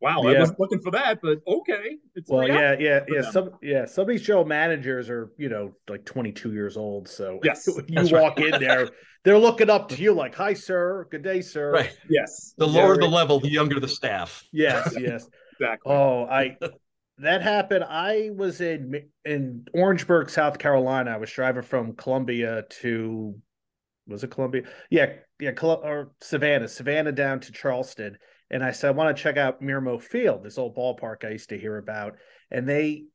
wow, 0.00 0.22
yeah. 0.24 0.30
I 0.30 0.40
wasn't 0.40 0.60
looking 0.60 0.80
for 0.80 0.90
that, 0.90 1.20
but 1.22 1.40
okay. 1.46 1.96
It's 2.14 2.30
well, 2.30 2.46
yeah, 2.46 2.76
yeah, 2.78 3.00
yeah. 3.08 3.22
Them. 3.22 3.32
Some 3.32 3.50
yeah, 3.62 3.86
some 3.86 4.02
of 4.02 4.08
these 4.08 4.22
show 4.22 4.44
managers 4.44 5.08
are 5.08 5.30
you 5.38 5.48
know 5.48 5.72
like 5.88 6.04
22 6.04 6.52
years 6.52 6.76
old, 6.76 7.08
so 7.08 7.40
yes, 7.44 7.66
you 7.66 8.08
walk 8.12 8.38
right. 8.38 8.54
in 8.54 8.60
there, 8.60 8.88
they're 9.24 9.38
looking 9.38 9.70
up 9.70 9.88
to 9.90 10.02
you 10.02 10.12
like, 10.12 10.34
"Hi, 10.34 10.52
sir. 10.52 11.06
Good 11.10 11.22
day, 11.22 11.40
sir." 11.40 11.72
Right. 11.72 11.96
Yes. 12.08 12.54
The 12.58 12.66
lower 12.66 12.96
the 12.96 13.06
level, 13.06 13.40
the 13.40 13.50
younger 13.50 13.80
the 13.80 13.88
staff. 13.88 14.44
Yes. 14.52 14.94
Yes. 15.00 15.28
exactly. 15.52 15.92
Oh, 15.92 16.26
I. 16.26 16.56
That 17.18 17.42
happened. 17.42 17.84
I 17.84 18.30
was 18.34 18.62
in 18.62 19.04
in 19.24 19.66
Orangeburg, 19.74 20.30
South 20.30 20.58
Carolina. 20.58 21.10
I 21.10 21.18
was 21.18 21.30
driving 21.30 21.62
from 21.62 21.92
Columbia 21.92 22.64
to 22.80 23.34
was 24.08 24.24
it 24.24 24.30
Columbia? 24.30 24.62
Yeah, 24.90 25.12
yeah, 25.42 25.50
or 25.60 26.12
Savannah, 26.20 26.68
Savannah 26.68 27.10
down 27.10 27.40
to 27.40 27.50
Charleston, 27.50 28.16
and 28.48 28.62
I 28.62 28.70
said 28.70 28.88
I 28.88 28.92
want 28.92 29.16
to 29.16 29.20
check 29.20 29.36
out 29.36 29.60
Mirmow 29.60 30.00
Field, 30.00 30.44
this 30.44 30.56
old 30.56 30.76
ballpark 30.76 31.24
I 31.24 31.30
used 31.30 31.48
to 31.48 31.58
hear 31.58 31.78
about, 31.78 32.16
and 32.52 32.68
they 32.68 33.06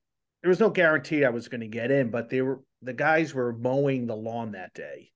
there 0.41 0.49
was 0.49 0.59
no 0.59 0.69
guarantee 0.69 1.23
I 1.23 1.29
was 1.29 1.47
going 1.47 1.61
to 1.61 1.67
get 1.67 1.89
in, 1.89 2.11
but 2.11 2.29
they 2.29 2.41
were 2.41 2.59
the 2.81 2.91
guys 2.91 3.33
were 3.33 3.53
mowing 3.53 4.07
the 4.07 4.15
lawn 4.15 4.51
that 4.51 4.73
day, 4.73 5.11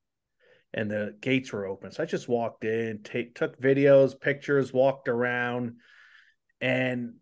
and 0.73 0.89
the 0.89 1.17
gates 1.19 1.51
were 1.51 1.65
open, 1.65 1.91
so 1.91 2.01
I 2.01 2.05
just 2.05 2.29
walked 2.29 2.63
in, 2.63 3.01
take 3.03 3.35
took 3.35 3.59
videos, 3.59 4.17
pictures, 4.17 4.71
walked 4.71 5.09
around, 5.09 5.73
and 6.61 7.15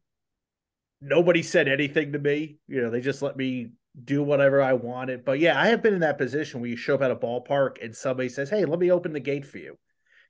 nobody 1.01 1.41
said 1.41 1.67
anything 1.67 2.11
to 2.11 2.19
me. 2.19 2.59
You 2.67 2.83
know, 2.83 2.91
they 2.91 3.01
just 3.01 3.23
let 3.23 3.35
me 3.35 3.71
do 4.03 4.23
whatever 4.23 4.61
I 4.61 4.73
wanted. 4.73 5.25
But 5.25 5.39
yeah, 5.39 5.59
I 5.59 5.67
have 5.67 5.81
been 5.81 5.93
in 5.93 6.01
that 6.01 6.17
position 6.17 6.61
where 6.61 6.69
you 6.69 6.77
show 6.77 6.95
up 6.95 7.01
at 7.01 7.11
a 7.11 7.15
ballpark 7.15 7.83
and 7.83 7.95
somebody 7.95 8.29
says, 8.29 8.49
Hey, 8.49 8.65
let 8.65 8.79
me 8.79 8.91
open 8.91 9.13
the 9.13 9.19
gate 9.19 9.45
for 9.45 9.57
you. 9.57 9.77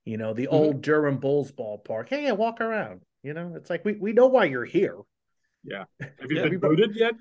You 0.05 0.17
know, 0.17 0.33
the 0.33 0.45
mm-hmm. 0.45 0.55
old 0.55 0.81
Durham 0.81 1.17
Bulls 1.17 1.51
ballpark. 1.51 2.09
Hey, 2.09 2.25
yeah, 2.25 2.31
walk 2.31 2.61
around. 2.61 3.01
You 3.23 3.33
know, 3.33 3.53
it's 3.55 3.69
like 3.69 3.83
we, 3.83 3.93
we 3.93 4.13
know 4.13 4.27
why 4.27 4.45
you're 4.45 4.65
here. 4.65 4.97
Yeah. 5.63 5.83
Have 5.99 6.29
you 6.31 6.37
yeah, 6.37 6.47
been 6.47 6.59
booted 6.59 6.95
yet? 6.95 7.13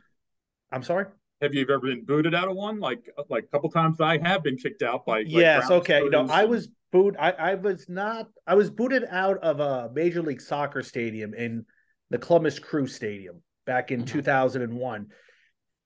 I'm 0.70 0.83
sorry? 0.83 1.07
Have 1.40 1.55
you 1.55 1.62
ever 1.62 1.79
been 1.79 2.05
booted 2.05 2.35
out 2.35 2.48
of 2.48 2.57
one? 2.57 2.81
Like 2.81 3.09
like 3.29 3.44
a 3.44 3.46
couple 3.48 3.70
times 3.70 4.01
I 4.01 4.18
have 4.18 4.42
been 4.42 4.57
kicked 4.57 4.83
out 4.83 5.07
by 5.07 5.18
like, 5.18 5.29
Yes, 5.29 5.70
okay. 5.70 6.03
No, 6.09 6.27
I 6.27 6.44
was 6.44 6.68
booed 6.90 7.16
I, 7.18 7.31
I 7.33 7.55
was 7.55 7.88
not 7.88 8.29
I 8.46 8.55
was 8.55 8.70
booted 8.70 9.05
out 9.11 9.38
of 9.38 9.61
a 9.61 9.90
major 9.94 10.22
league 10.22 10.40
soccer 10.40 10.83
stadium 10.83 11.35
in 11.35 11.66
the 12.11 12.18
Columbus 12.18 12.59
Crew 12.59 12.87
Stadium 12.87 13.42
back 13.66 13.90
in 13.90 14.01
mm-hmm. 14.01 14.18
2001 14.18 15.09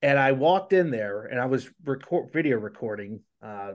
and 0.02 0.18
I 0.18 0.32
walked 0.32 0.72
in 0.72 0.90
there 0.90 1.24
and 1.24 1.40
I 1.40 1.46
was 1.46 1.70
record 1.84 2.32
video 2.32 2.58
recording 2.58 3.20
uh, 3.42 3.74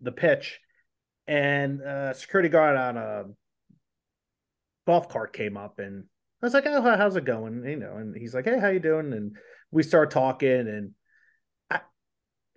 the 0.00 0.12
pitch, 0.12 0.60
and 1.26 1.80
uh, 1.80 2.12
security 2.12 2.48
guard 2.48 2.76
on 2.76 2.96
a 2.96 3.24
golf 4.86 5.08
cart 5.08 5.32
came 5.32 5.56
up 5.56 5.78
and 5.78 6.04
I 6.42 6.46
was 6.46 6.52
like, 6.52 6.66
"Oh, 6.66 6.82
how's 6.82 7.16
it 7.16 7.24
going?" 7.24 7.64
You 7.64 7.76
know, 7.76 7.96
and 7.96 8.14
he's 8.14 8.34
like, 8.34 8.44
"Hey, 8.44 8.58
how 8.58 8.68
you 8.68 8.80
doing?" 8.80 9.12
And 9.12 9.36
we 9.70 9.82
start 9.82 10.10
talking, 10.10 10.48
and 10.50 10.90
I, 11.70 11.80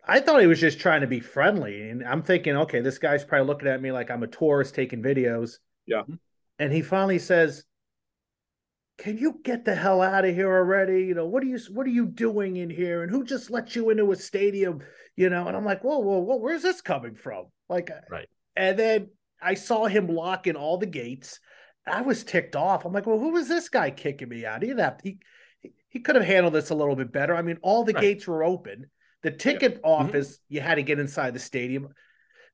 I 0.06 0.20
thought 0.20 0.41
he 0.41 0.48
was 0.48 0.60
just 0.60 0.80
trying 0.80 1.02
to 1.02 1.08
be 1.08 1.20
friendly, 1.20 1.89
and 1.89 2.04
I'm 2.04 2.22
thinking, 2.22 2.56
okay, 2.58 2.82
this 2.82 2.98
guy's 2.98 3.24
probably 3.24 3.48
looking 3.48 3.67
at 3.70 3.82
me 3.82 3.91
like 3.91 4.12
I'm 4.12 4.24
a 4.24 4.28
tourist 4.28 4.76
taking 4.76 5.02
videos. 5.02 5.54
Yeah. 5.86 6.04
And 6.60 6.74
he 6.74 6.82
finally 6.82 7.20
says, 7.20 7.63
can 8.98 9.18
you 9.18 9.40
get 9.44 9.64
the 9.64 9.76
hell 9.76 10.02
out 10.02 10.26
of 10.26 10.34
here 10.34 10.52
already? 10.52 11.04
You 11.04 11.14
know, 11.14 11.26
what 11.26 11.44
are 11.44 11.48
you 11.48 11.60
what 11.72 11.86
are 11.86 11.92
you 11.92 12.06
doing 12.06 12.58
in 12.58 12.70
here? 12.70 13.04
And 13.04 13.12
who 13.12 13.24
just 13.24 13.52
let 13.52 13.76
you 13.76 13.90
into 13.90 14.12
a 14.12 14.16
stadium? 14.16 14.82
You 15.16 15.30
know, 15.30 15.48
and 15.48 15.56
I'm 15.56 15.66
like, 15.66 15.84
whoa, 15.84 16.00
whoa, 16.00 16.20
whoa, 16.20 16.38
where's 16.38 16.64
this 16.64 16.82
coming 16.82 17.16
from? 17.16 17.46
Like, 17.70 17.92
right. 18.10 18.28
And 18.56 18.78
then 18.78 19.10
I 19.42 19.54
saw 19.54 19.86
him 19.86 20.08
locking 20.08 20.56
all 20.56 20.78
the 20.78 20.88
gates. 20.88 21.40
I 21.86 22.02
was 22.02 22.24
ticked 22.24 22.56
off. 22.56 22.86
I'm 22.86 22.94
like, 22.94 23.06
well, 23.06 23.20
who 23.20 23.32
was 23.32 23.48
this 23.48 23.70
guy 23.70 23.92
kicking 23.92 24.30
me 24.30 24.46
out? 24.46 24.64
He 24.64 24.70
have 24.70 25.00
he 25.04 25.20
he 25.90 26.00
could 26.00 26.16
have 26.16 26.26
handled 26.26 26.54
this 26.54 26.72
a 26.72 26.76
little 26.76 26.96
bit 26.96 27.12
better. 27.12 27.36
I 27.36 27.42
mean, 27.42 27.58
all 27.62 27.84
the 27.84 27.94
right. 27.94 28.02
gates 28.02 28.28
were 28.28 28.44
open. 28.44 28.88
The 29.24 29.32
ticket 29.32 29.74
yeah. 29.74 29.78
Mm-hmm. 29.78 30.08
office, 30.08 30.34
mm-hmm. 30.34 30.56
you 30.56 30.62
had 30.62 30.76
to 30.76 30.84
get 30.84 31.00
inside 31.00 31.34
the 31.34 31.40
stadium. 31.40 31.90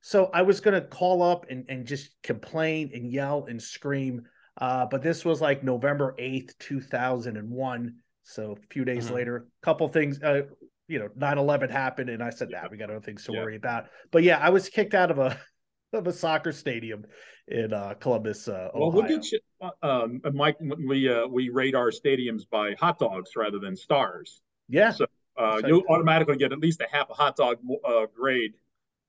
So 0.02 0.30
I 0.32 0.42
was 0.42 0.60
gonna 0.60 0.82
call 0.82 1.22
up 1.22 1.46
and, 1.48 1.64
and 1.68 1.86
just 1.86 2.10
complain 2.22 2.90
and 2.94 3.10
yell 3.10 3.46
and 3.48 3.60
scream 3.60 4.22
uh, 4.58 4.86
but 4.86 5.02
this 5.02 5.24
was 5.24 5.40
like 5.40 5.64
November 5.64 6.14
8th, 6.18 6.56
2001. 6.58 7.94
So 8.22 8.52
a 8.52 8.56
few 8.72 8.84
days 8.84 9.06
mm-hmm. 9.06 9.14
later, 9.14 9.36
a 9.36 9.64
couple 9.64 9.88
things, 9.88 10.22
uh, 10.22 10.42
you 10.88 10.98
know, 10.98 11.08
9 11.16 11.38
11 11.38 11.70
happened. 11.70 12.10
And 12.10 12.22
I 12.22 12.30
said, 12.30 12.48
yeah. 12.50 12.62
nah, 12.62 12.68
we 12.70 12.76
got 12.76 12.90
other 12.90 13.00
things 13.00 13.24
to 13.24 13.32
yeah. 13.32 13.40
worry 13.40 13.56
about. 13.56 13.86
But 14.10 14.22
yeah, 14.22 14.38
I 14.38 14.50
was 14.50 14.68
kicked 14.68 14.94
out 14.94 15.10
of 15.10 15.18
a, 15.18 15.38
of 15.92 16.06
a 16.06 16.12
soccer 16.12 16.52
stadium 16.52 17.04
in 17.48 17.72
uh, 17.72 17.94
Columbus, 18.00 18.48
uh, 18.48 18.70
well, 18.74 18.90
we'll 18.90 19.02
get 19.02 19.30
you, 19.30 19.38
uh, 19.60 19.70
um, 19.82 20.20
Mike. 20.32 20.56
We 20.60 21.10
uh, 21.10 21.26
we 21.26 21.50
rate 21.50 21.74
our 21.74 21.90
stadiums 21.90 22.48
by 22.48 22.74
hot 22.78 22.98
dogs 22.98 23.32
rather 23.36 23.58
than 23.58 23.76
stars. 23.76 24.40
Yeah. 24.68 24.92
So 24.92 25.06
uh, 25.36 25.60
you'll 25.66 25.84
automatically 25.88 26.36
get 26.36 26.52
at 26.52 26.58
least 26.58 26.80
a 26.80 26.86
half 26.90 27.10
a 27.10 27.14
hot 27.14 27.36
dog 27.36 27.58
uh, 27.84 28.06
grade, 28.16 28.54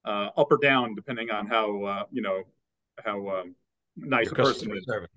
uh, 0.04 0.30
up 0.36 0.52
or 0.52 0.58
down, 0.58 0.96
depending 0.96 1.32
on 1.32 1.48
how 1.48 1.84
uh, 1.84 2.04
you 2.12 2.22
know 2.22 2.44
how 3.04 3.28
um, 3.30 3.56
nice 3.96 4.32
a 4.32 4.36
person 4.36 4.76
is. 4.76 4.86
Service. 4.86 5.10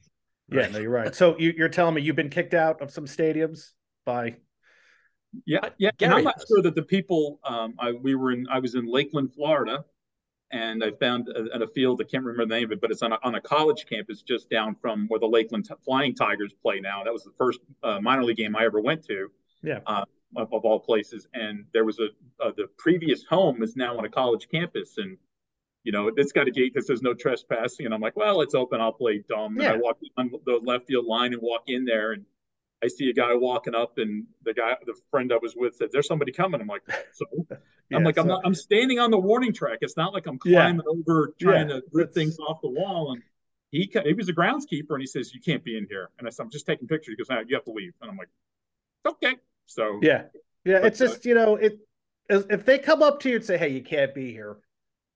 Yeah, 0.50 0.68
no, 0.68 0.78
you're 0.78 0.90
right. 0.90 1.14
So 1.14 1.38
you, 1.38 1.64
are 1.64 1.68
telling 1.68 1.94
me 1.94 2.02
you've 2.02 2.16
been 2.16 2.30
kicked 2.30 2.54
out 2.54 2.80
of 2.80 2.90
some 2.90 3.04
stadiums 3.04 3.70
by? 4.06 4.36
Yeah, 5.44 5.68
yeah. 5.78 5.90
And 6.00 6.12
I'm 6.12 6.24
not 6.24 6.42
sure 6.48 6.62
that 6.62 6.74
the 6.74 6.82
people. 6.82 7.38
Um, 7.44 7.74
I 7.78 7.92
we 7.92 8.14
were 8.14 8.32
in. 8.32 8.46
I 8.50 8.58
was 8.58 8.74
in 8.74 8.86
Lakeland, 8.86 9.34
Florida, 9.34 9.84
and 10.50 10.82
I 10.82 10.92
found 10.92 11.28
at 11.54 11.60
a 11.60 11.66
field. 11.68 12.00
I 12.00 12.04
can't 12.04 12.24
remember 12.24 12.46
the 12.46 12.60
name 12.60 12.64
of 12.64 12.72
it, 12.72 12.80
but 12.80 12.90
it's 12.90 13.02
on 13.02 13.12
a, 13.12 13.18
on 13.22 13.34
a 13.34 13.40
college 13.40 13.84
campus 13.86 14.22
just 14.22 14.48
down 14.48 14.74
from 14.80 15.06
where 15.08 15.20
the 15.20 15.26
Lakeland 15.26 15.66
t- 15.66 15.74
Flying 15.84 16.14
Tigers 16.14 16.54
play 16.62 16.80
now. 16.80 17.04
That 17.04 17.12
was 17.12 17.24
the 17.24 17.32
first 17.36 17.60
uh, 17.82 18.00
minor 18.00 18.24
league 18.24 18.38
game 18.38 18.56
I 18.56 18.64
ever 18.64 18.80
went 18.80 19.04
to. 19.06 19.28
Yeah. 19.62 19.80
Uh, 19.86 20.04
of, 20.36 20.52
of, 20.52 20.64
all 20.64 20.78
places, 20.78 21.26
and 21.32 21.64
there 21.72 21.86
was 21.86 21.98
a 21.98 22.08
uh, 22.44 22.52
the 22.56 22.66
previous 22.76 23.24
home 23.24 23.62
is 23.62 23.76
now 23.76 23.96
on 23.96 24.04
a 24.04 24.10
college 24.10 24.48
campus, 24.50 24.98
and 24.98 25.16
you 25.88 25.92
know, 25.92 26.12
it's 26.14 26.32
got 26.32 26.46
a 26.46 26.50
gate 26.50 26.74
that 26.74 26.84
says 26.84 27.00
no 27.00 27.14
trespassing. 27.14 27.86
And 27.86 27.94
I'm 27.94 28.02
like, 28.02 28.14
well, 28.14 28.42
it's 28.42 28.54
open. 28.54 28.78
I'll 28.78 28.92
play 28.92 29.24
dumb. 29.26 29.56
Yeah. 29.58 29.72
And 29.72 29.76
I 29.76 29.80
walk 29.80 29.96
on 30.18 30.30
the 30.44 30.60
left 30.62 30.86
field 30.86 31.06
line 31.06 31.32
and 31.32 31.40
walk 31.40 31.62
in 31.66 31.86
there 31.86 32.12
and 32.12 32.26
I 32.84 32.88
see 32.88 33.08
a 33.08 33.14
guy 33.14 33.34
walking 33.34 33.74
up 33.74 33.96
and 33.96 34.26
the 34.44 34.52
guy, 34.52 34.74
the 34.84 34.92
friend 35.10 35.32
I 35.32 35.38
was 35.40 35.54
with 35.56 35.76
said, 35.76 35.88
there's 35.90 36.06
somebody 36.06 36.30
coming. 36.30 36.60
I'm 36.60 36.66
like, 36.66 36.82
so 37.14 37.24
yeah, 37.88 37.96
I'm 37.96 38.04
like, 38.04 38.16
so, 38.16 38.20
I'm 38.20 38.28
not, 38.28 38.42
I'm 38.44 38.54
standing 38.54 38.98
on 38.98 39.10
the 39.10 39.16
warning 39.16 39.54
track. 39.54 39.78
It's 39.80 39.96
not 39.96 40.12
like 40.12 40.26
I'm 40.26 40.38
climbing 40.38 40.82
yeah. 40.84 41.00
over 41.00 41.32
trying 41.40 41.68
to 41.68 41.82
rip 41.90 42.12
things 42.12 42.38
off 42.38 42.60
the 42.60 42.68
wall. 42.68 43.12
And 43.12 43.22
he, 43.70 43.90
he 44.04 44.12
was 44.12 44.28
a 44.28 44.34
groundskeeper 44.34 44.90
and 44.90 45.00
he 45.00 45.06
says, 45.06 45.32
you 45.32 45.40
can't 45.40 45.64
be 45.64 45.78
in 45.78 45.86
here. 45.88 46.10
And 46.18 46.28
I 46.28 46.30
said, 46.30 46.42
I'm 46.42 46.50
just 46.50 46.66
taking 46.66 46.86
pictures. 46.86 47.14
He 47.14 47.16
goes, 47.16 47.30
no, 47.30 47.42
you 47.48 47.56
have 47.56 47.64
to 47.64 47.72
leave. 47.72 47.94
And 48.02 48.10
I'm 48.10 48.18
like, 48.18 48.28
okay. 49.06 49.36
So 49.64 50.00
yeah, 50.02 50.24
yeah. 50.66 50.84
It's 50.84 50.98
just, 50.98 51.24
uh, 51.24 51.28
you 51.30 51.34
know, 51.34 51.56
it, 51.56 51.78
if 52.28 52.66
they 52.66 52.78
come 52.78 53.02
up 53.02 53.20
to 53.20 53.30
you 53.30 53.36
and 53.36 53.44
say, 53.46 53.56
Hey, 53.56 53.70
you 53.70 53.80
can't 53.82 54.14
be 54.14 54.32
here 54.32 54.58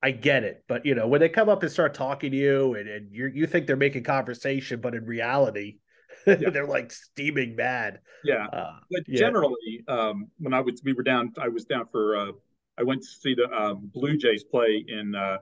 I 0.02 0.10
get 0.10 0.42
it, 0.42 0.64
but 0.66 0.84
you 0.84 0.94
know 0.94 1.06
when 1.06 1.20
they 1.20 1.28
come 1.28 1.48
up 1.48 1.62
and 1.62 1.70
start 1.70 1.94
talking 1.94 2.32
to 2.32 2.36
you, 2.36 2.74
and, 2.74 2.88
and 2.88 3.14
you 3.14 3.30
you 3.32 3.46
think 3.46 3.66
they're 3.66 3.76
making 3.76 4.02
conversation, 4.02 4.80
but 4.80 4.94
in 4.94 5.04
reality, 5.06 5.76
yeah. 6.26 6.50
they're 6.50 6.66
like 6.66 6.92
steaming 6.92 7.54
mad. 7.54 8.00
Yeah, 8.24 8.46
uh, 8.46 8.78
but 8.90 9.02
yeah. 9.06 9.18
generally, 9.18 9.84
um, 9.86 10.28
when 10.38 10.54
I 10.54 10.60
was 10.60 10.82
we 10.84 10.92
were 10.92 11.04
down, 11.04 11.32
I 11.38 11.48
was 11.48 11.64
down 11.64 11.86
for 11.92 12.16
uh, 12.16 12.32
I 12.78 12.82
went 12.82 13.02
to 13.02 13.08
see 13.08 13.34
the 13.34 13.48
um, 13.50 13.90
Blue 13.94 14.16
Jays 14.16 14.42
play 14.42 14.84
in 14.86 15.14
uh, 15.14 15.38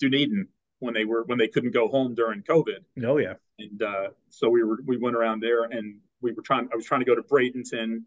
Dunedin 0.00 0.48
when 0.80 0.94
they 0.94 1.04
were 1.04 1.22
when 1.24 1.38
they 1.38 1.48
couldn't 1.48 1.72
go 1.72 1.86
home 1.86 2.14
during 2.14 2.42
COVID. 2.42 2.78
Oh 3.04 3.18
yeah, 3.18 3.34
and 3.60 3.82
uh, 3.82 4.08
so 4.30 4.48
we 4.48 4.64
were 4.64 4.80
we 4.84 4.96
went 4.96 5.14
around 5.14 5.40
there, 5.40 5.64
and 5.64 5.98
we 6.20 6.32
were 6.32 6.42
trying. 6.42 6.68
I 6.72 6.76
was 6.76 6.86
trying 6.86 7.00
to 7.02 7.06
go 7.06 7.14
to 7.14 7.22
Bradenton, 7.22 8.02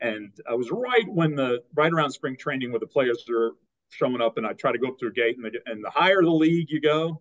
and 0.00 0.32
I 0.48 0.54
was 0.54 0.70
right 0.70 1.06
when 1.08 1.34
the 1.34 1.62
right 1.74 1.92
around 1.92 2.12
spring 2.12 2.36
training 2.36 2.70
where 2.70 2.78
the 2.78 2.86
players 2.86 3.24
were 3.28 3.56
showing 3.90 4.20
up, 4.20 4.38
and 4.38 4.46
I 4.46 4.52
try 4.54 4.72
to 4.72 4.78
go 4.78 4.88
up 4.88 4.98
to 4.98 5.06
a 5.06 5.12
gate, 5.12 5.36
and, 5.36 5.44
they, 5.44 5.58
and 5.70 5.84
the 5.84 5.90
higher 5.90 6.22
the 6.22 6.30
league 6.30 6.70
you 6.70 6.80
go, 6.80 7.20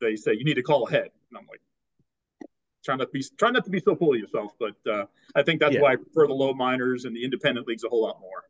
they 0.00 0.16
say 0.16 0.32
you 0.34 0.44
need 0.44 0.54
to 0.54 0.62
call 0.62 0.86
ahead, 0.88 1.10
and 1.30 1.38
I'm 1.38 1.46
like, 1.48 1.60
try 2.84 2.96
not 2.96 3.04
to 3.04 3.10
be 3.12 3.24
try 3.38 3.50
not 3.50 3.64
to 3.64 3.70
be 3.70 3.80
so 3.80 3.94
full 3.94 4.14
of 4.14 4.18
yourself. 4.18 4.52
But 4.58 4.90
uh, 4.90 5.06
I 5.34 5.42
think 5.42 5.60
that's 5.60 5.74
yeah. 5.74 5.80
why 5.80 5.92
I 5.92 5.96
prefer 5.96 6.26
the 6.26 6.34
low 6.34 6.52
minors 6.52 7.04
and 7.04 7.14
the 7.14 7.24
independent 7.24 7.66
leagues 7.66 7.84
a 7.84 7.88
whole 7.88 8.02
lot 8.02 8.20
more. 8.20 8.44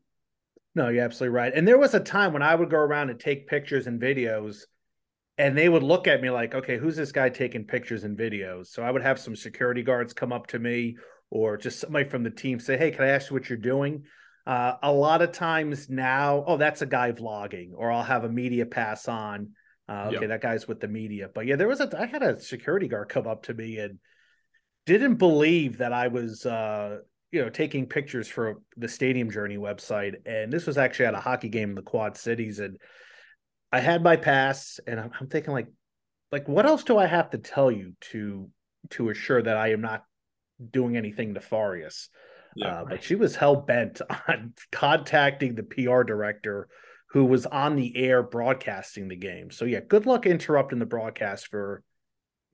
No, 0.74 0.88
you're 0.88 1.04
absolutely 1.04 1.34
right. 1.34 1.52
And 1.54 1.68
there 1.68 1.78
was 1.78 1.92
a 1.92 2.00
time 2.00 2.32
when 2.32 2.42
I 2.42 2.54
would 2.54 2.70
go 2.70 2.78
around 2.78 3.10
and 3.10 3.20
take 3.20 3.46
pictures 3.46 3.86
and 3.86 4.00
videos, 4.00 4.62
and 5.36 5.56
they 5.56 5.68
would 5.68 5.82
look 5.82 6.06
at 6.06 6.22
me 6.22 6.30
like, 6.30 6.54
"Okay, 6.54 6.78
who's 6.78 6.96
this 6.96 7.12
guy 7.12 7.28
taking 7.28 7.64
pictures 7.64 8.04
and 8.04 8.16
videos?" 8.16 8.68
So 8.68 8.82
I 8.82 8.90
would 8.90 9.02
have 9.02 9.18
some 9.18 9.36
security 9.36 9.82
guards 9.82 10.14
come 10.14 10.32
up 10.32 10.46
to 10.48 10.58
me, 10.58 10.96
or 11.30 11.56
just 11.56 11.80
somebody 11.80 12.08
from 12.08 12.22
the 12.22 12.30
team 12.30 12.58
say, 12.58 12.78
"Hey, 12.78 12.90
can 12.90 13.04
I 13.04 13.08
ask 13.08 13.30
you 13.30 13.34
what 13.34 13.48
you're 13.48 13.58
doing?" 13.58 14.04
Uh, 14.46 14.74
a 14.82 14.92
lot 14.92 15.22
of 15.22 15.32
times 15.32 15.88
now, 15.88 16.44
oh, 16.46 16.56
that's 16.56 16.82
a 16.82 16.86
guy 16.86 17.12
vlogging, 17.12 17.70
or 17.74 17.92
I'll 17.92 18.02
have 18.02 18.24
a 18.24 18.28
media 18.28 18.66
pass 18.66 19.06
on. 19.08 19.50
Uh, 19.88 20.06
okay, 20.06 20.20
yep. 20.20 20.28
that 20.28 20.40
guy's 20.40 20.66
with 20.66 20.80
the 20.80 20.88
media. 20.88 21.28
But 21.32 21.46
yeah, 21.46 21.56
there 21.56 21.68
was 21.68 21.80
a 21.80 21.90
I 22.00 22.06
had 22.06 22.22
a 22.22 22.40
security 22.40 22.88
guard 22.88 23.08
come 23.08 23.26
up 23.26 23.44
to 23.44 23.54
me 23.54 23.78
and 23.78 23.98
didn't 24.86 25.16
believe 25.16 25.78
that 25.78 25.92
I 25.92 26.08
was 26.08 26.44
uh, 26.44 26.98
you 27.30 27.40
know 27.40 27.50
taking 27.50 27.86
pictures 27.86 28.28
for 28.28 28.62
the 28.76 28.88
Stadium 28.88 29.30
Journey 29.30 29.58
website, 29.58 30.14
and 30.26 30.52
this 30.52 30.66
was 30.66 30.76
actually 30.76 31.06
at 31.06 31.14
a 31.14 31.20
hockey 31.20 31.48
game 31.48 31.70
in 31.70 31.74
the 31.76 31.82
Quad 31.82 32.16
Cities, 32.16 32.58
and 32.58 32.78
I 33.70 33.80
had 33.80 34.02
my 34.02 34.16
pass, 34.16 34.80
and 34.86 34.98
I'm, 34.98 35.10
I'm 35.20 35.28
thinking 35.28 35.52
like, 35.52 35.68
like 36.32 36.48
what 36.48 36.66
else 36.66 36.82
do 36.82 36.98
I 36.98 37.06
have 37.06 37.30
to 37.30 37.38
tell 37.38 37.70
you 37.70 37.94
to 38.12 38.50
to 38.90 39.10
assure 39.10 39.42
that 39.42 39.56
I 39.56 39.70
am 39.70 39.80
not 39.80 40.04
doing 40.70 40.96
anything 40.96 41.32
nefarious? 41.32 42.08
Yeah, 42.54 42.68
uh, 42.68 42.76
right. 42.80 42.88
But 42.90 43.04
she 43.04 43.14
was 43.14 43.36
hell 43.36 43.56
bent 43.56 44.00
on 44.28 44.54
contacting 44.70 45.54
the 45.54 45.62
PR 45.62 46.02
director 46.02 46.68
who 47.10 47.24
was 47.24 47.44
on 47.46 47.76
the 47.76 47.94
air 47.96 48.22
broadcasting 48.22 49.08
the 49.08 49.16
game. 49.16 49.50
So 49.50 49.64
yeah, 49.64 49.80
good 49.86 50.06
luck 50.06 50.26
interrupting 50.26 50.78
the 50.78 50.86
broadcast 50.86 51.48
for 51.48 51.82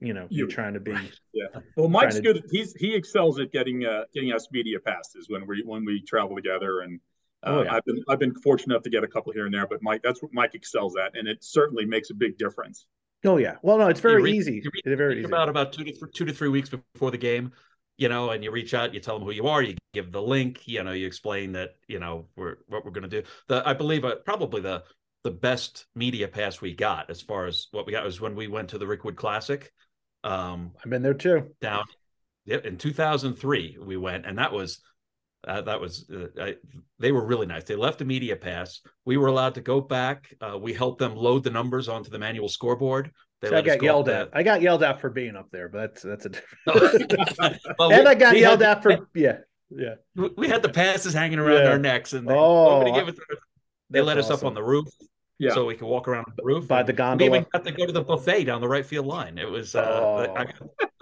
you 0.01 0.13
know 0.13 0.27
you, 0.29 0.45
are 0.45 0.49
trying 0.49 0.73
to 0.73 0.79
be 0.79 0.95
yeah 1.33 1.47
well 1.75 1.89
mike's 1.89 2.15
to, 2.15 2.21
good 2.21 2.41
he's 2.51 2.73
he 2.75 2.95
excels 2.95 3.37
at 3.37 3.51
getting 3.51 3.85
uh 3.85 4.03
getting 4.13 4.31
us 4.31 4.47
media 4.49 4.79
passes 4.79 5.27
when 5.27 5.45
we 5.45 5.61
when 5.65 5.83
we 5.83 6.01
travel 6.07 6.37
together 6.37 6.79
and 6.81 7.01
uh, 7.43 7.49
oh, 7.49 7.63
yeah. 7.63 7.73
I've 7.73 7.85
been 7.85 8.03
I've 8.09 8.19
been 8.19 8.35
fortunate 8.35 8.73
enough 8.73 8.83
to 8.83 8.89
get 8.89 9.03
a 9.03 9.07
couple 9.07 9.31
here 9.31 9.45
and 9.45 9.53
there, 9.53 9.65
but 9.65 9.81
Mike, 9.81 10.01
that's 10.03 10.21
what 10.21 10.33
Mike 10.33 10.55
excels 10.55 10.95
at, 10.97 11.17
and 11.17 11.27
it 11.27 11.41
certainly 11.41 11.85
makes 11.85 12.09
a 12.09 12.13
big 12.13 12.37
difference. 12.37 12.85
Oh 13.25 13.37
yeah, 13.37 13.55
well 13.61 13.77
no, 13.77 13.87
it's 13.87 14.01
very 14.01 14.21
read, 14.21 14.35
easy. 14.35 14.61
It's 14.63 14.97
very 14.97 15.19
easy. 15.19 15.25
About 15.25 15.47
about 15.47 15.71
two 15.71 15.85
to 15.85 15.91
th- 15.91 16.11
two 16.13 16.25
to 16.25 16.33
three 16.33 16.49
weeks 16.49 16.69
before 16.69 17.11
the 17.11 17.17
game, 17.17 17.53
you 17.99 18.07
know, 18.07 18.29
and 18.29 18.43
you 18.43 18.49
reach 18.49 18.73
out, 18.73 18.93
you 18.93 19.01
tell 19.01 19.19
them 19.19 19.27
who 19.27 19.33
you 19.33 19.47
are, 19.47 19.61
you 19.61 19.75
give 19.93 20.11
the 20.11 20.21
link, 20.21 20.61
you 20.65 20.81
know, 20.83 20.93
you 20.93 21.05
explain 21.05 21.51
that 21.51 21.75
you 21.87 21.99
know 21.99 22.27
we're 22.37 22.55
what 22.67 22.85
we're 22.85 22.91
going 22.91 23.09
to 23.09 23.21
do. 23.21 23.27
The 23.49 23.61
I 23.67 23.73
believe 23.73 24.05
uh, 24.05 24.15
probably 24.25 24.61
the 24.61 24.83
the 25.23 25.31
best 25.31 25.85
media 25.95 26.29
pass 26.29 26.61
we 26.61 26.73
got 26.73 27.09
as 27.09 27.21
far 27.21 27.45
as 27.45 27.67
what 27.71 27.85
we 27.85 27.91
got 27.91 28.05
was 28.05 28.21
when 28.21 28.35
we 28.35 28.47
went 28.47 28.69
to 28.69 28.77
the 28.77 28.85
Rickwood 28.85 29.17
Classic. 29.17 29.71
Um, 30.23 30.71
I've 30.83 30.89
been 30.89 31.01
there 31.01 31.13
too. 31.13 31.49
Down, 31.59 31.83
yep. 32.45 32.65
In 32.65 32.77
2003, 32.77 33.77
we 33.81 33.97
went, 33.97 34.25
and 34.25 34.37
that 34.37 34.53
was 34.53 34.79
uh, 35.45 35.61
that 35.61 35.81
was 35.81 36.09
uh, 36.09 36.41
I, 36.41 36.55
they 36.99 37.11
were 37.11 37.25
really 37.25 37.47
nice. 37.47 37.65
They 37.65 37.75
left 37.75 37.99
a 37.99 38.05
media 38.05 38.37
pass. 38.37 38.79
We 39.03 39.17
were 39.17 39.27
allowed 39.27 39.55
to 39.55 39.61
go 39.61 39.81
back. 39.81 40.33
Uh, 40.39 40.57
we 40.57 40.73
helped 40.73 40.99
them 40.99 41.17
load 41.17 41.43
the 41.43 41.49
numbers 41.49 41.89
onto 41.89 42.09
the 42.09 42.19
manual 42.19 42.47
scoreboard. 42.47 43.11
So 43.43 43.55
I 43.55 43.61
got 43.61 43.81
yelled 43.81 44.09
at. 44.09 44.29
I 44.33 44.43
got 44.43 44.61
yelled 44.61 44.83
at 44.83 44.99
for 44.99 45.09
being 45.09 45.35
up 45.35 45.47
there, 45.51 45.69
but 45.69 45.93
that's 45.95 46.01
that's 46.01 46.25
a 46.25 46.29
different. 46.29 46.59
well, 47.79 47.91
and 47.91 48.03
we, 48.03 48.09
I 48.09 48.15
got 48.15 48.37
yelled 48.37 48.61
at 48.61 48.83
for 48.83 49.07
yeah 49.15 49.37
yeah. 49.69 49.95
We 50.35 50.47
had 50.47 50.61
the 50.61 50.69
passes 50.69 51.13
hanging 51.13 51.39
around 51.39 51.63
yeah. 51.63 51.71
our 51.71 51.77
necks, 51.77 52.13
and 52.13 52.27
they, 52.27 52.33
oh, 52.33 52.79
nobody 52.79 52.91
gave 52.91 53.07
it. 53.09 53.19
They 53.89 54.01
let 54.01 54.17
us 54.17 54.25
awesome. 54.25 54.37
up 54.37 54.43
on 54.45 54.53
the 54.53 54.63
roof 54.63 54.87
yeah. 55.37 55.53
so 55.53 55.65
we 55.65 55.75
could 55.75 55.87
walk 55.87 56.07
around 56.07 56.25
the 56.35 56.43
roof 56.43 56.67
by 56.67 56.83
the 56.83 56.93
gondola. 56.93 57.31
We 57.31 57.37
even 57.37 57.47
got 57.51 57.63
to 57.63 57.71
go 57.71 57.85
to 57.85 57.91
the 57.91 58.03
buffet 58.03 58.43
down 58.43 58.61
the 58.61 58.67
right 58.67 58.85
field 58.85 59.07
line. 59.07 59.37
It 59.37 59.49
was 59.49 59.75
uh, 59.75 59.81
oh. 59.81 60.35
I, 60.35 60.45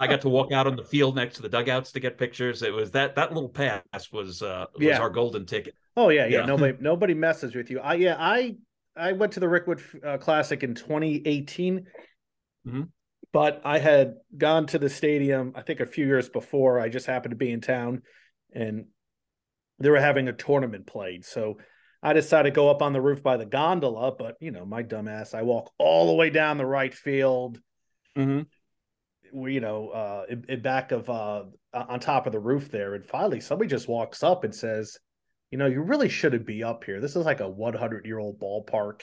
I, 0.00 0.06
got 0.06 0.20
to 0.22 0.28
walk 0.28 0.52
out 0.52 0.66
on 0.66 0.76
the 0.76 0.84
field 0.84 1.16
next 1.16 1.36
to 1.36 1.42
the 1.42 1.48
dugouts 1.48 1.92
to 1.92 2.00
get 2.00 2.18
pictures. 2.18 2.62
It 2.62 2.72
was 2.72 2.90
that 2.92 3.14
that 3.16 3.32
little 3.32 3.48
pass 3.48 3.82
was 4.12 4.42
uh, 4.42 4.66
was 4.74 4.84
yeah. 4.84 4.98
our 4.98 5.10
golden 5.10 5.44
ticket. 5.44 5.74
Oh 5.96 6.08
yeah, 6.08 6.26
yeah. 6.26 6.40
yeah. 6.40 6.46
Nobody 6.46 6.76
nobody 6.80 7.14
messes 7.14 7.54
with 7.54 7.70
you. 7.70 7.80
I 7.80 7.94
yeah 7.94 8.16
I 8.18 8.56
I 8.96 9.12
went 9.12 9.32
to 9.32 9.40
the 9.40 9.46
Rickwood 9.46 9.82
uh, 10.04 10.18
Classic 10.18 10.62
in 10.62 10.74
2018. 10.74 11.86
Mm-hmm. 12.68 12.82
But 13.32 13.60
I 13.64 13.78
had 13.78 14.14
gone 14.36 14.66
to 14.68 14.78
the 14.78 14.88
stadium, 14.88 15.52
I 15.54 15.62
think 15.62 15.80
a 15.80 15.86
few 15.86 16.06
years 16.06 16.28
before. 16.28 16.80
I 16.80 16.88
just 16.88 17.06
happened 17.06 17.32
to 17.32 17.36
be 17.36 17.52
in 17.52 17.60
town 17.60 18.02
and 18.52 18.86
they 19.78 19.90
were 19.90 20.00
having 20.00 20.28
a 20.28 20.32
tournament 20.32 20.86
played. 20.86 21.24
So 21.24 21.58
I 22.02 22.12
decided 22.12 22.50
to 22.50 22.54
go 22.54 22.70
up 22.70 22.82
on 22.82 22.92
the 22.92 23.00
roof 23.00 23.22
by 23.22 23.36
the 23.36 23.46
gondola, 23.46 24.12
but 24.12 24.36
you 24.40 24.50
know, 24.50 24.64
my 24.64 24.82
dumbass, 24.82 25.34
I 25.34 25.42
walk 25.42 25.72
all 25.78 26.06
the 26.06 26.14
way 26.14 26.30
down 26.30 26.58
the 26.58 26.66
right 26.66 26.94
field. 26.94 27.60
Mm-hmm. 28.16 28.42
We, 29.32 29.54
You 29.54 29.60
know, 29.60 29.90
uh, 29.90 30.24
in, 30.28 30.44
in 30.48 30.62
back 30.62 30.92
of 30.92 31.10
uh, 31.10 31.44
on 31.74 32.00
top 32.00 32.26
of 32.26 32.32
the 32.32 32.40
roof 32.40 32.70
there, 32.70 32.94
and 32.94 33.04
finally 33.04 33.40
somebody 33.40 33.68
just 33.68 33.88
walks 33.88 34.22
up 34.22 34.44
and 34.44 34.54
says, 34.54 34.96
"You 35.50 35.58
know, 35.58 35.66
you 35.66 35.82
really 35.82 36.08
shouldn't 36.08 36.46
be 36.46 36.64
up 36.64 36.84
here. 36.84 36.98
This 37.00 37.14
is 37.14 37.26
like 37.26 37.40
a 37.40 37.48
100 37.48 38.06
year 38.06 38.18
old 38.18 38.40
ballpark. 38.40 39.02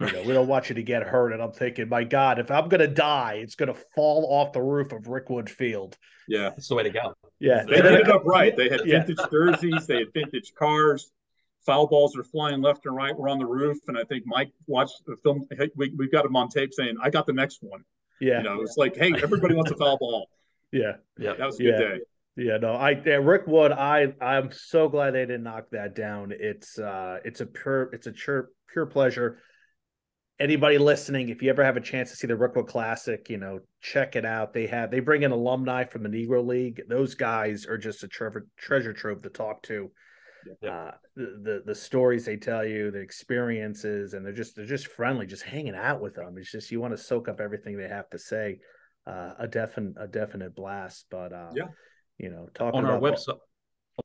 You 0.00 0.12
know, 0.12 0.22
we 0.22 0.32
don't 0.32 0.48
want 0.48 0.68
you 0.68 0.74
to 0.76 0.82
get 0.82 1.02
hurt." 1.02 1.32
And 1.32 1.42
I'm 1.42 1.52
thinking, 1.52 1.88
my 1.88 2.04
God, 2.04 2.38
if 2.38 2.50
I'm 2.50 2.68
gonna 2.68 2.88
die, 2.88 3.40
it's 3.42 3.54
gonna 3.54 3.76
fall 3.94 4.26
off 4.30 4.52
the 4.52 4.62
roof 4.62 4.92
of 4.92 5.04
Rickwood 5.04 5.48
Field. 5.48 5.96
Yeah, 6.26 6.50
that's 6.50 6.68
the 6.68 6.74
way 6.74 6.84
to 6.84 6.90
go. 6.90 7.14
Yeah, 7.38 7.64
they 7.68 7.76
ended 7.76 8.08
up 8.08 8.22
right. 8.24 8.56
They 8.56 8.68
had 8.68 8.82
vintage 8.84 9.16
yeah. 9.18 9.26
jerseys, 9.30 9.86
they 9.86 9.98
had 9.98 10.12
vintage 10.12 10.52
cars 10.54 11.12
foul 11.64 11.86
balls 11.86 12.16
are 12.16 12.24
flying 12.24 12.60
left 12.60 12.86
and 12.86 12.96
right. 12.96 13.16
We're 13.16 13.28
on 13.28 13.38
the 13.38 13.46
roof, 13.46 13.78
and 13.88 13.98
I 13.98 14.04
think 14.04 14.24
Mike 14.26 14.50
watched 14.66 15.02
the 15.06 15.16
film. 15.22 15.46
Hey, 15.56 15.70
we, 15.76 15.92
we've 15.96 16.12
got 16.12 16.24
him 16.24 16.36
on 16.36 16.48
tape 16.48 16.72
saying, 16.72 16.96
"I 17.02 17.10
got 17.10 17.26
the 17.26 17.32
next 17.32 17.58
one." 17.62 17.84
Yeah, 18.20 18.38
you 18.38 18.44
know, 18.44 18.60
it's 18.60 18.76
like, 18.76 18.96
hey, 18.96 19.12
everybody 19.22 19.54
wants 19.54 19.70
a 19.70 19.76
foul 19.76 19.98
ball. 19.98 20.28
Yeah, 20.72 20.96
yeah, 21.18 21.34
that 21.34 21.46
was 21.46 21.58
a 21.58 21.62
good 21.62 21.74
yeah. 21.74 21.78
day. 21.78 22.00
Yeah, 22.36 22.56
no, 22.58 22.74
I 22.74 22.94
Rickwood, 22.94 23.72
I 23.72 24.14
I'm 24.20 24.50
so 24.52 24.88
glad 24.88 25.12
they 25.12 25.26
didn't 25.26 25.42
knock 25.42 25.70
that 25.72 25.94
down. 25.94 26.32
It's 26.38 26.78
uh 26.78 27.18
it's 27.24 27.40
a 27.40 27.46
pure 27.46 27.84
it's 27.92 28.06
a 28.06 28.12
pure 28.12 28.50
pure 28.72 28.86
pleasure. 28.86 29.38
Anybody 30.40 30.78
listening, 30.78 31.28
if 31.28 31.42
you 31.42 31.50
ever 31.50 31.62
have 31.62 31.76
a 31.76 31.82
chance 31.82 32.10
to 32.10 32.16
see 32.16 32.26
the 32.26 32.34
Rickwood 32.34 32.66
Classic, 32.66 33.28
you 33.28 33.36
know, 33.36 33.60
check 33.82 34.16
it 34.16 34.24
out. 34.24 34.54
They 34.54 34.66
have 34.68 34.90
they 34.90 35.00
bring 35.00 35.22
in 35.22 35.32
alumni 35.32 35.84
from 35.84 36.02
the 36.02 36.08
Negro 36.08 36.44
League. 36.44 36.80
Those 36.88 37.14
guys 37.14 37.66
are 37.66 37.76
just 37.76 38.02
a 38.02 38.08
treasure 38.08 38.46
treasure 38.56 38.94
trove 38.94 39.20
to 39.22 39.28
talk 39.28 39.62
to 39.64 39.90
yeah. 40.62 40.70
uh, 40.70 40.90
the, 41.16 41.40
the, 41.42 41.62
the 41.66 41.74
stories 41.74 42.24
they 42.24 42.36
tell 42.36 42.64
you, 42.64 42.90
the 42.90 43.00
experiences, 43.00 44.14
and 44.14 44.24
they're 44.24 44.32
just 44.32 44.56
they're 44.56 44.66
just 44.66 44.86
friendly, 44.86 45.26
just 45.26 45.42
hanging 45.42 45.74
out 45.74 46.00
with 46.00 46.14
them. 46.14 46.36
It's 46.38 46.50
just 46.50 46.70
you 46.70 46.80
want 46.80 46.96
to 46.96 47.02
soak 47.02 47.28
up 47.28 47.40
everything 47.40 47.76
they 47.76 47.88
have 47.88 48.08
to 48.10 48.18
say. 48.18 48.58
Uh, 49.06 49.32
a 49.38 49.48
definite 49.48 49.94
a 49.98 50.06
definite 50.06 50.54
blast, 50.54 51.06
but 51.10 51.32
uh, 51.32 51.50
yeah, 51.54 51.68
you 52.18 52.30
know, 52.30 52.48
talking 52.54 52.78
on 52.78 52.86
our 52.86 53.00
website. 53.00 53.38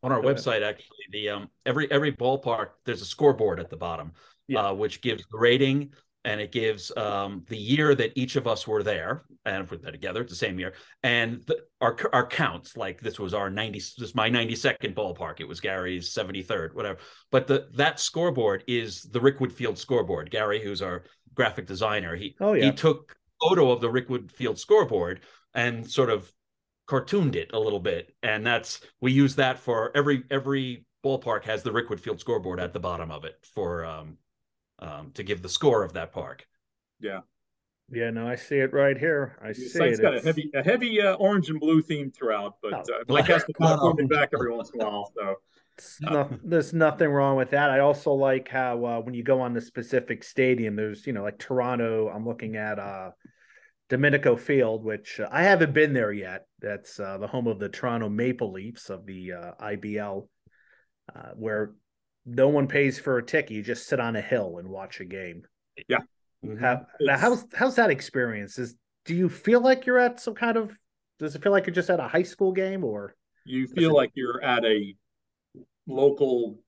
On 0.03 0.11
our 0.11 0.21
website, 0.21 0.61
actually, 0.61 0.97
the 1.11 1.29
um 1.29 1.49
every 1.65 1.89
every 1.91 2.11
ballpark 2.11 2.69
there's 2.85 3.01
a 3.01 3.05
scoreboard 3.05 3.59
at 3.59 3.69
the 3.69 3.77
bottom, 3.77 4.11
yeah. 4.47 4.67
uh, 4.67 4.73
which 4.73 5.01
gives 5.01 5.23
the 5.31 5.37
rating 5.37 5.91
and 6.25 6.41
it 6.41 6.51
gives 6.51 6.91
um, 6.97 7.45
the 7.47 7.57
year 7.57 7.95
that 7.95 8.11
each 8.15 8.35
of 8.35 8.47
us 8.47 8.67
were 8.67 8.83
there 8.83 9.23
and 9.45 9.63
if 9.63 9.71
we're 9.71 9.77
there 9.77 9.91
together 9.91 10.21
it's 10.21 10.31
the 10.31 10.35
same 10.35 10.59
year 10.59 10.73
and 11.03 11.43
the, 11.45 11.57
our 11.79 11.95
our 12.11 12.27
counts 12.27 12.75
like 12.75 12.99
this 12.99 13.19
was 13.19 13.33
our 13.33 13.49
90 13.49 13.79
this 13.79 13.93
is 13.99 14.15
my 14.15 14.29
92nd 14.29 14.93
ballpark 14.93 15.39
it 15.39 15.47
was 15.47 15.61
gary's 15.61 16.13
73rd 16.13 16.73
whatever 16.73 16.99
but 17.31 17.47
the 17.47 17.67
that 17.75 17.99
scoreboard 17.99 18.63
is 18.67 19.03
the 19.03 19.19
rickwood 19.19 19.53
field 19.53 19.77
scoreboard 19.77 20.29
gary 20.29 20.61
who's 20.61 20.81
our 20.81 21.03
graphic 21.33 21.67
designer 21.67 22.15
he 22.15 22.35
oh, 22.41 22.53
yeah. 22.53 22.65
he 22.65 22.71
took 22.71 23.15
photo 23.41 23.71
of 23.71 23.79
the 23.79 23.89
rickwood 23.89 24.31
field 24.31 24.59
scoreboard 24.59 25.21
and 25.53 25.89
sort 25.89 26.09
of 26.09 26.29
cartooned 26.87 27.35
it 27.35 27.51
a 27.53 27.59
little 27.59 27.79
bit 27.79 28.13
and 28.23 28.45
that's 28.45 28.81
we 29.01 29.11
use 29.11 29.35
that 29.35 29.59
for 29.59 29.91
every 29.95 30.23
every 30.29 30.85
ballpark 31.03 31.43
has 31.43 31.61
the 31.61 31.71
rickwood 31.71 31.99
field 31.99 32.19
scoreboard 32.19 32.59
at 32.59 32.73
the 32.73 32.79
bottom 32.79 33.11
of 33.11 33.25
it 33.25 33.35
for 33.53 33.85
um, 33.85 34.17
um, 34.79 35.11
to 35.13 35.23
give 35.23 35.41
the 35.41 35.49
score 35.49 35.83
of 35.83 35.93
that 35.93 36.11
park. 36.11 36.47
Yeah. 36.99 37.21
Yeah, 37.91 38.09
no, 38.09 38.27
I 38.27 38.35
see 38.35 38.55
it 38.55 38.73
right 38.73 38.97
here. 38.97 39.37
I 39.43 39.49
the 39.49 39.53
see 39.53 39.83
it's 39.83 39.99
got 39.99 40.17
a 40.17 40.21
heavy, 40.21 40.49
a 40.55 40.63
heavy 40.63 40.99
uh, 40.99 41.13
orange 41.15 41.49
and 41.49 41.59
blue 41.59 41.83
theme 41.83 42.11
throughout, 42.11 42.55
but 42.61 42.73
uh, 42.73 43.03
Mike 43.07 43.27
has 43.27 43.43
to 43.43 43.53
kind 43.53 43.73
of 43.73 43.79
pull 43.79 44.07
back 44.07 44.31
every 44.33 44.51
once 44.51 44.71
in 44.73 44.81
a 44.81 44.85
while. 44.85 45.11
So 45.15 45.35
no, 46.01 46.29
there's 46.43 46.73
nothing 46.73 47.09
wrong 47.09 47.35
with 47.35 47.51
that. 47.51 47.69
I 47.69 47.79
also 47.79 48.11
like 48.13 48.47
how 48.49 48.83
uh, 48.85 48.99
when 49.01 49.13
you 49.13 49.23
go 49.23 49.41
on 49.41 49.53
the 49.53 49.61
specific 49.61 50.23
stadium, 50.23 50.75
there's 50.75 51.05
you 51.05 51.13
know 51.13 51.23
like 51.23 51.37
Toronto. 51.37 52.09
I'm 52.09 52.25
looking 52.25 52.55
at 52.55 52.79
uh, 52.79 53.11
Dominico 53.89 54.35
Field, 54.35 54.83
which 54.83 55.19
uh, 55.19 55.27
I 55.31 55.43
haven't 55.43 55.73
been 55.73 55.93
there 55.93 56.11
yet. 56.11 56.47
That's 56.59 56.99
uh, 56.99 57.17
the 57.17 57.27
home 57.27 57.47
of 57.47 57.59
the 57.59 57.69
Toronto 57.69 58.09
Maple 58.09 58.51
Leafs 58.51 58.89
of 58.89 59.05
the 59.05 59.33
uh, 59.33 59.51
IBL, 59.61 60.27
uh, 61.15 61.29
where 61.35 61.73
no 62.25 62.47
one 62.47 62.67
pays 62.67 62.99
for 62.99 63.17
a 63.17 63.23
ticket. 63.23 63.51
You 63.51 63.63
just 63.63 63.87
sit 63.87 63.99
on 63.99 64.15
a 64.15 64.21
hill 64.21 64.57
and 64.57 64.69
watch 64.69 64.99
a 64.99 65.05
game. 65.05 65.43
Yeah. 65.87 65.99
Mm-hmm. 66.43 66.57
How, 66.57 66.85
now, 66.99 67.17
how's 67.17 67.45
how's 67.53 67.75
that 67.75 67.89
experience? 67.89 68.59
Is 68.59 68.75
do 69.05 69.15
you 69.15 69.29
feel 69.29 69.61
like 69.61 69.85
you're 69.85 69.99
at 69.99 70.19
some 70.19 70.35
kind 70.35 70.57
of? 70.57 70.71
Does 71.19 71.35
it 71.35 71.43
feel 71.43 71.51
like 71.51 71.65
you're 71.65 71.73
just 71.73 71.89
at 71.89 71.99
a 71.99 72.07
high 72.07 72.23
school 72.23 72.51
game, 72.51 72.83
or 72.83 73.15
you 73.45 73.67
feel 73.67 73.93
like 73.93 74.11
you're 74.15 74.43
at 74.43 74.65
a 74.65 74.95
local 75.87 76.59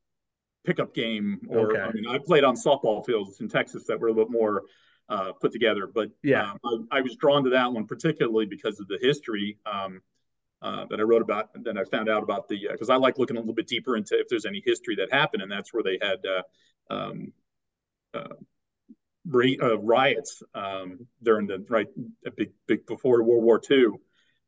pickup 0.68 0.94
game. 0.94 1.40
Or 1.50 1.72
okay. 1.72 1.82
I 1.82 1.92
mean, 1.92 2.08
I 2.08 2.20
played 2.20 2.44
on 2.44 2.56
softball 2.56 3.04
fields 3.06 3.40
in 3.42 3.48
Texas 3.48 3.86
that 3.88 4.00
were 4.00 4.10
a 4.10 4.14
little 4.14 4.30
more 4.30 4.64
uh, 5.10 5.32
put 5.40 5.52
together. 5.52 5.88
But 5.88 6.10
yeah, 6.22 6.52
um, 6.64 6.88
I, 6.92 6.98
I, 6.98 7.02
was 7.02 7.16
drawn 7.16 7.44
to 7.46 7.50
that 7.52 7.72
one 7.72 7.88
particularly 7.88 8.46
because 8.46 8.80
of 8.80 8.88
the 8.88 9.00
history 9.02 9.58
um, 9.66 10.02
uh, 10.62 10.86
that 10.90 11.00
I 11.00 11.04
wrote 11.04 11.22
about. 11.22 11.50
And 11.56 11.64
then 11.64 11.78
I 11.78 11.84
found 11.84 12.10
out 12.10 12.24
about 12.24 12.48
the 12.48 12.68
because 12.72 12.90
uh, 12.90 12.94
I 12.94 12.98
like 12.98 13.18
looking 13.18 13.38
a 13.38 13.40
little 13.40 13.54
bit 13.54 13.68
deeper 13.68 13.96
into 13.96 14.20
if 14.20 14.28
there's 14.30 14.46
any 14.46 14.62
history 14.66 14.96
that 14.96 15.14
happened, 15.14 15.44
and 15.44 15.52
that's 15.52 15.74
where 15.74 15.84
they 15.84 16.00
had. 16.02 16.20
Uh, 16.26 16.94
um, 16.94 17.34
uh, 18.14 18.36
uh, 19.62 19.78
riots 19.80 20.42
um, 20.56 21.06
during 21.22 21.48
the 21.48 21.64
right 21.70 21.88
big 22.36 22.52
big 22.66 22.86
before 22.86 23.22
World 23.24 23.44
War 23.44 23.62
II, 23.70 23.88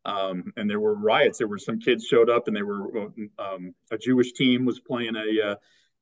um, 0.05 0.53
and 0.55 0.69
there 0.69 0.79
were 0.79 0.95
riots. 0.95 1.37
There 1.37 1.47
were 1.47 1.57
some 1.57 1.79
kids 1.79 2.05
showed 2.05 2.29
up, 2.29 2.47
and 2.47 2.55
they 2.55 2.61
were 2.61 3.11
um, 3.37 3.75
a 3.91 3.97
Jewish 3.97 4.31
team 4.33 4.65
was 4.65 4.79
playing 4.79 5.15
a, 5.15 5.57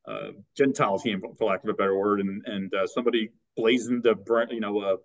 uh, 0.08 0.32
Gentile 0.56 1.00
team, 1.00 1.22
for 1.38 1.50
lack 1.50 1.64
of 1.64 1.70
a 1.70 1.74
better 1.74 1.98
word, 1.98 2.22
and 2.22 2.46
and 2.46 2.74
uh, 2.74 2.88
somebody 2.88 3.32
blazoned 3.56 4.06
a 4.06 4.16
you 4.52 4.60
know 4.60 4.82
a 4.84 4.98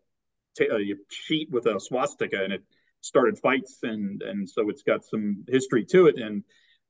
sheet 1.10 1.50
with 1.50 1.66
a 1.66 1.80
swastika, 1.80 2.44
and 2.44 2.52
it 2.52 2.62
started 3.02 3.38
fights, 3.38 3.78
and 3.82 4.22
and 4.22 4.48
so 4.48 4.70
it's 4.70 4.82
got 4.82 5.04
some 5.04 5.44
history 5.48 5.84
to 5.90 6.06
it, 6.06 6.16
and 6.16 6.42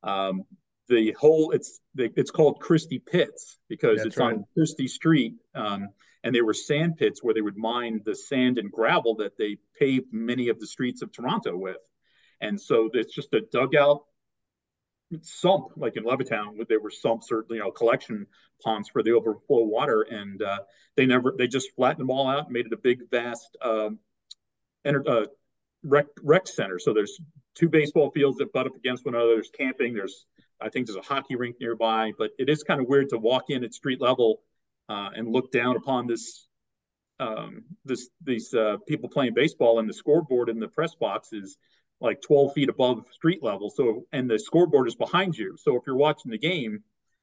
um, 0.03 0.45
the 0.89 1.13
whole 1.19 1.51
it's 1.51 1.81
it's 1.97 2.31
called 2.31 2.61
Christie 2.61 3.01
Pits 3.01 3.59
because 3.69 3.97
That's 3.97 4.09
it's 4.09 4.17
right. 4.19 4.35
on 4.35 4.45
Christie 4.55 4.89
Street. 4.89 5.35
Um, 5.55 5.89
and 6.25 6.35
they 6.35 6.41
were 6.41 6.55
sand 6.55 6.99
pits 6.99 7.21
where 7.21 7.35
they 7.35 7.41
would 7.41 7.57
mine 7.57 8.01
the 8.05 8.15
sand 8.15 8.59
and 8.59 8.71
gravel 8.71 9.17
that 9.17 9.37
they 9.37 9.57
paved 9.79 10.13
many 10.13 10.49
of 10.49 10.61
the 10.61 10.67
streets 10.69 11.03
of 11.03 11.11
Toronto 11.11 11.57
with. 11.57 11.79
And 12.41 12.61
so 12.61 12.91
it's 12.93 13.13
just 13.13 13.35
a 13.35 13.41
dugout 13.41 14.05
sump, 15.23 15.69
like 15.77 15.97
in 15.97 16.05
Levittown, 16.05 16.57
where 16.57 16.67
there 16.69 16.81
were 16.81 16.91
sumps 16.91 17.31
or 17.31 17.45
you 17.51 17.59
know 17.59 17.71
collection 17.71 18.27
ponds 18.63 18.89
for 18.89 19.03
the 19.03 19.13
overflow 19.13 19.65
water, 19.65 20.03
and 20.03 20.43
uh, 20.43 20.61
they 20.97 21.07
never 21.07 21.35
they 21.37 21.47
just 21.47 21.75
flattened 21.75 22.01
them 22.01 22.11
all 22.11 22.29
out, 22.29 22.51
made 22.51 22.67
it 22.67 22.73
a 22.73 22.77
big 22.77 23.11
vast 23.11 23.57
um, 23.63 23.99
uh, 24.85 25.27
rec 25.85 26.07
rec 26.23 26.47
center. 26.47 26.79
So 26.79 26.93
there's 26.93 27.19
two 27.55 27.69
baseball 27.69 28.11
fields 28.11 28.39
that 28.39 28.53
butt 28.53 28.67
up 28.67 28.77
against 28.77 29.05
one 29.05 29.15
another. 29.15 29.35
There's 29.35 29.51
camping. 29.51 29.95
There's 29.95 30.27
I 30.61 30.69
think 30.69 30.87
there's 30.87 30.97
a 30.97 31.03
hockey 31.03 31.37
rink 31.37 31.57
nearby, 31.61 32.13
but 32.17 32.31
it 32.39 32.49
is 32.49 32.63
kind 32.63 32.81
of 32.81 32.89
weird 32.89 33.09
to 33.11 33.19
walk 33.19 33.45
in 33.49 33.65
at 33.65 33.75
street 33.75 34.01
level 34.01 34.43
uh, 34.89 35.11
and 35.15 35.29
look 35.29 35.51
down 35.53 35.77
upon 35.77 36.07
this 36.07 36.47
um, 37.21 37.65
this 37.85 38.09
these 38.23 38.53
uh, 38.55 38.77
people 38.87 39.09
playing 39.09 39.35
baseball 39.35 39.79
and 39.79 39.89
the 39.89 39.95
scoreboard 39.95 40.49
in 40.49 40.59
the 40.59 40.69
press 40.69 40.95
box 40.95 41.33
is 41.33 41.57
like 42.01 42.21
12 42.21 42.53
feet 42.53 42.69
above 42.69 43.07
street 43.13 43.43
level. 43.43 43.71
So 43.71 44.07
and 44.13 44.29
the 44.29 44.39
scoreboard 44.39 44.89
is 44.89 44.95
behind 44.95 45.37
you. 45.37 45.57
So 45.59 45.77
if 45.77 45.83
you're 45.87 45.97
watching 45.97 46.31
the 46.31 46.39
game 46.39 46.83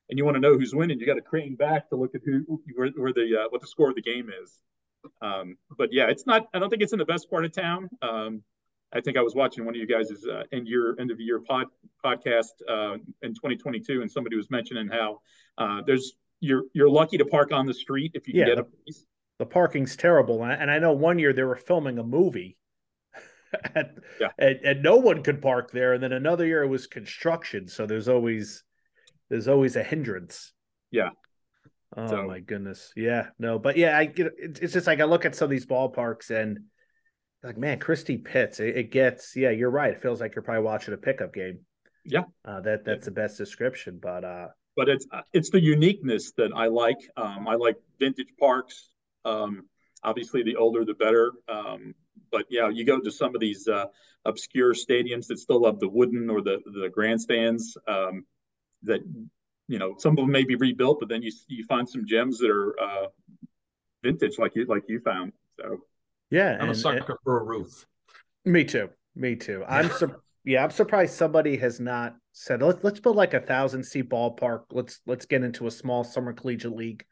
and 0.10 0.18
you 0.18 0.26
want 0.26 0.36
to 0.36 0.42
know 0.42 0.58
who's 0.58 0.74
winning, 0.74 1.00
you 1.00 1.06
got 1.06 1.16
to 1.16 1.22
crane 1.22 1.56
back 1.56 1.90
to 1.90 1.96
look 1.96 2.16
at 2.16 2.22
who 2.26 2.62
where, 2.76 2.90
where 2.90 3.14
the 3.14 3.42
uh, 3.42 3.50
what 3.50 3.62
the 3.62 3.68
score 3.68 3.90
of 3.90 3.96
the 3.96 4.02
game 4.02 4.30
is. 4.42 4.52
Um, 5.22 5.58
but 5.78 5.90
yeah, 5.92 6.08
it's 6.08 6.26
not. 6.26 6.48
I 6.54 6.60
don't 6.60 6.70
think 6.70 6.82
it's 6.82 6.94
in 6.94 7.00
the 7.00 7.06
best 7.06 7.30
part 7.30 7.46
of 7.46 7.52
town. 7.52 7.90
Um, 8.02 8.44
I 8.92 9.02
think 9.02 9.18
I 9.18 9.22
was 9.22 9.36
watching 9.36 9.66
one 9.66 9.76
of 9.76 9.80
you 9.80 9.88
guys' 9.88 10.12
uh, 10.26 10.44
end 10.52 10.68
year 10.68 10.96
end 11.00 11.12
of 11.12 11.20
year 11.20 11.40
pod 11.40 11.68
podcast 12.04 12.54
uh, 12.68 12.96
in 13.22 13.34
2022, 13.34 14.02
and 14.02 14.12
somebody 14.12 14.36
was 14.36 14.50
mentioning 14.50 14.88
how 14.88 15.22
uh, 15.58 15.82
there's 15.86 16.14
you're 16.40 16.64
you're 16.74 16.90
lucky 16.90 17.18
to 17.18 17.26
park 17.26 17.52
on 17.52 17.66
the 17.66 17.74
street 17.74 18.12
if 18.16 18.28
you 18.28 18.34
yeah, 18.36 18.46
can 18.46 18.56
get 18.56 18.60
a 18.60 18.64
place. 18.64 19.06
The 19.38 19.46
parking's 19.46 19.96
terrible, 19.96 20.44
and 20.44 20.70
I 20.70 20.80
know 20.80 20.92
one 20.94 21.20
year 21.20 21.34
they 21.34 21.44
were 21.44 21.56
filming 21.56 21.98
a 21.98 22.04
movie, 22.04 22.58
and, 23.76 24.02
yeah. 24.20 24.30
and, 24.38 24.60
and 24.64 24.84
no 24.84 24.98
one 24.98 25.24
could 25.24 25.42
park 25.42 25.72
there. 25.72 25.94
And 25.94 26.04
then 26.04 26.12
another 26.12 26.46
year 26.46 26.64
it 26.64 26.68
was 26.68 26.88
construction, 26.88 27.68
so 27.68 27.86
there's 27.86 28.10
always 28.10 28.64
there's 29.30 29.48
always 29.48 29.76
a 29.76 29.84
hindrance. 29.84 30.54
Yeah. 30.92 31.10
Oh 31.98 32.08
so. 32.08 32.28
my 32.28 32.40
goodness. 32.40 32.92
Yeah. 32.96 33.28
No, 33.40 33.60
but 33.60 33.78
yeah, 33.78 33.98
I 33.98 34.06
get 34.06 34.34
it's 34.38 34.74
just 34.74 34.88
like 34.88 35.00
I 35.02 35.06
look 35.06 35.26
at 35.26 35.36
some 35.36 35.46
of 35.46 35.52
these 35.52 35.66
ballparks 35.66 36.30
and 36.30 36.60
like 37.44 37.58
man, 37.58 37.80
Christie 37.80 38.18
Pits. 38.18 38.60
It, 38.60 38.78
it, 38.78 38.92
gets 38.92 39.36
yeah, 39.36 39.50
you're 39.50 39.72
right. 39.72 39.94
It 39.94 40.02
feels 40.02 40.22
like 40.22 40.36
you're 40.36 40.44
probably 40.44 40.64
watching 40.64 40.94
a 40.94 40.98
pickup 40.98 41.34
game. 41.34 41.60
Yeah. 42.06 42.24
Uh, 42.46 42.62
that 42.62 42.86
that's 42.86 43.02
yeah. 43.02 43.06
the 43.06 43.12
best 43.12 43.38
description, 43.38 44.00
but 44.02 44.24
uh 44.24 44.48
but 44.80 44.88
it's 44.88 45.06
it's 45.34 45.50
the 45.50 45.60
uniqueness 45.60 46.32
that 46.38 46.52
I 46.56 46.68
like. 46.68 47.00
Um, 47.18 47.50
I 47.50 47.56
like 47.56 47.76
vintage 48.00 48.34
parks. 48.40 48.90
Um, 49.26 49.64
obviously, 50.04 50.42
the 50.42 50.56
older 50.56 50.86
the 50.86 50.94
better. 50.94 51.34
Um, 51.50 51.94
but 52.32 52.46
yeah, 52.50 52.70
you 52.70 52.86
go 52.86 53.00
to 53.00 53.12
some 53.12 53.36
of 53.36 53.42
these 53.42 53.68
uh, 53.68 53.88
obscure 54.24 54.74
stadiums 54.74 55.28
that 55.28 55.40
still 55.40 55.66
have 55.66 55.80
the 55.80 55.90
wooden 55.90 56.30
or 56.30 56.42
the 56.42 56.60
the 56.82 56.90
grandstands 56.90 57.78
um, 57.90 58.26
that 58.84 59.02
you 59.70 59.78
know 59.78 59.96
some 60.00 60.14
of 60.14 60.18
them 60.18 60.32
may 60.32 60.44
be 60.44 60.56
rebuilt, 60.56 61.00
but 61.00 61.08
then 61.08 61.22
you 61.22 61.32
you 61.48 61.64
find 61.66 61.88
some 61.88 62.06
gems 62.06 62.40
that 62.40 62.50
are 62.50 62.76
uh, 62.82 63.08
vintage, 64.04 64.40
like 64.40 64.56
you 64.56 64.66
like 64.66 64.84
you 64.90 65.00
found. 65.00 65.32
So 65.60 65.82
yeah, 66.32 66.56
I'm 66.56 66.62
and, 66.62 66.72
a 66.72 66.76
sucker 66.76 67.14
and, 67.14 67.20
for 67.24 67.40
a 67.40 67.44
roof. 67.44 67.86
Me 68.44 68.64
too. 68.66 68.90
Me 69.16 69.36
too. 69.36 69.64
I'm 69.68 69.90
sur- 69.98 70.20
yeah, 70.44 70.64
I'm 70.64 70.72
surprised 70.72 71.14
somebody 71.14 71.56
has 71.58 71.80
not 71.80 72.16
said 72.34 72.64
let's 72.64 72.84
let's 72.84 73.00
build 73.00 73.16
like 73.16 73.36
a 73.36 73.40
thousand 73.40 73.84
seat 73.84 74.10
ballpark. 74.10 74.64
Let's 74.72 75.02
let's 75.06 75.26
get 75.26 75.44
into 75.44 75.68
a 75.68 75.72
small 75.72 76.04
summer 76.04 76.34
collegiate 76.34 76.76
league 76.76 77.06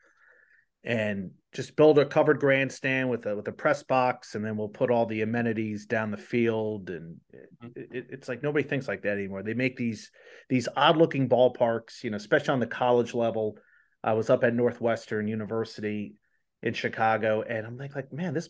and 0.88 1.32
just 1.54 1.76
build 1.76 2.00
a 2.00 2.06
covered 2.06 2.40
grandstand 2.40 3.10
with 3.10 3.26
a 3.26 3.36
with 3.36 3.48
a 3.50 3.52
press 3.52 3.84
box, 3.84 4.36
and 4.36 4.44
then 4.44 4.56
we'll 4.56 4.70
put 4.70 4.90
all 4.90 5.06
the 5.06 5.22
amenities 5.22 5.86
down 5.86 6.12
the 6.12 6.18
field. 6.18 6.90
And 6.90 7.18
mm-hmm. 7.36 7.68
it, 7.76 7.90
it, 7.92 8.06
it's 8.10 8.30
like 8.30 8.42
nobody 8.42 8.68
thinks 8.68 8.88
like 8.88 9.02
that 9.02 9.18
anymore. 9.18 9.44
They 9.44 9.54
make 9.54 9.76
these 9.76 10.10
these 10.50 10.70
odd 10.78 10.96
looking 10.96 11.28
ballparks, 11.28 12.04
you 12.04 12.10
know, 12.10 12.16
especially 12.16 12.54
on 12.54 12.62
the 12.62 12.68
college 12.68 13.14
level. 13.14 13.58
I 14.02 14.14
was 14.14 14.30
up 14.30 14.46
at 14.46 14.56
Northwestern 14.56 15.28
University 15.28 16.16
in 16.64 16.74
Chicago, 16.74 17.42
and 17.42 17.68
I'm 17.68 17.78
like, 17.78 17.94
like 17.94 18.14
man, 18.14 18.34
this 18.34 18.50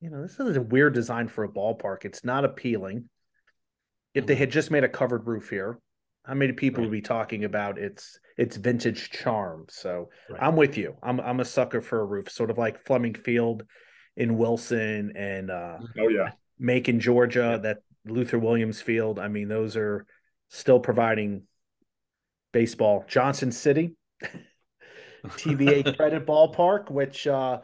you 0.00 0.08
know 0.08 0.22
this 0.22 0.40
is 0.40 0.56
a 0.56 0.62
weird 0.62 0.94
design 0.94 1.28
for 1.28 1.44
a 1.44 1.52
ballpark. 1.52 2.06
It's 2.06 2.24
not 2.24 2.46
appealing. 2.46 3.10
If 4.14 4.24
they 4.24 4.32
mm-hmm. 4.34 4.40
had 4.40 4.50
just 4.50 4.70
made 4.70 4.84
a 4.84 4.88
covered 4.88 5.26
roof 5.26 5.50
here, 5.50 5.78
how 6.24 6.34
many 6.34 6.52
people 6.52 6.82
right. 6.82 6.90
would 6.90 6.92
be 6.92 7.02
talking 7.02 7.44
about 7.44 7.78
its 7.78 8.18
its 8.36 8.56
vintage 8.56 9.10
charm? 9.10 9.66
So 9.68 10.10
right. 10.30 10.42
I'm 10.42 10.56
with 10.56 10.76
you. 10.76 10.96
I'm 11.02 11.20
I'm 11.20 11.40
a 11.40 11.44
sucker 11.44 11.80
for 11.80 12.00
a 12.00 12.04
roof, 12.04 12.30
sort 12.30 12.50
of 12.50 12.58
like 12.58 12.84
Fleming 12.86 13.14
Field 13.14 13.64
in 14.16 14.36
Wilson 14.36 15.12
and 15.16 15.50
uh, 15.50 15.78
oh 15.98 16.08
yeah, 16.08 16.32
Macon, 16.58 17.00
Georgia. 17.00 17.50
Yeah. 17.52 17.56
That 17.58 17.78
Luther 18.06 18.38
Williams 18.38 18.80
Field. 18.80 19.18
I 19.18 19.28
mean, 19.28 19.48
those 19.48 19.76
are 19.76 20.06
still 20.48 20.80
providing 20.80 21.42
baseball. 22.52 23.04
Johnson 23.06 23.52
City, 23.52 23.94
TVA 25.26 25.96
Credit 25.96 26.26
Ballpark, 26.26 26.90
which 26.90 27.26
uh, 27.26 27.60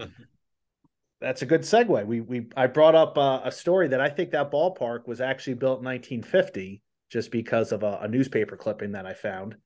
that's 1.20 1.42
a 1.42 1.46
good 1.46 1.62
segue. 1.62 2.06
We 2.06 2.20
we 2.20 2.46
I 2.56 2.66
brought 2.66 2.94
up 2.94 3.16
uh, 3.16 3.40
a 3.44 3.52
story 3.52 3.88
that 3.88 4.00
I 4.00 4.10
think 4.10 4.32
that 4.32 4.50
ballpark 4.50 5.06
was 5.06 5.20
actually 5.20 5.54
built 5.54 5.80
in 5.80 5.86
1950 5.86 6.82
just 7.10 7.30
because 7.30 7.72
of 7.72 7.82
a, 7.82 7.98
a, 8.02 8.08
newspaper 8.08 8.56
clipping 8.56 8.92
that 8.92 9.04
I 9.04 9.14
found 9.14 9.56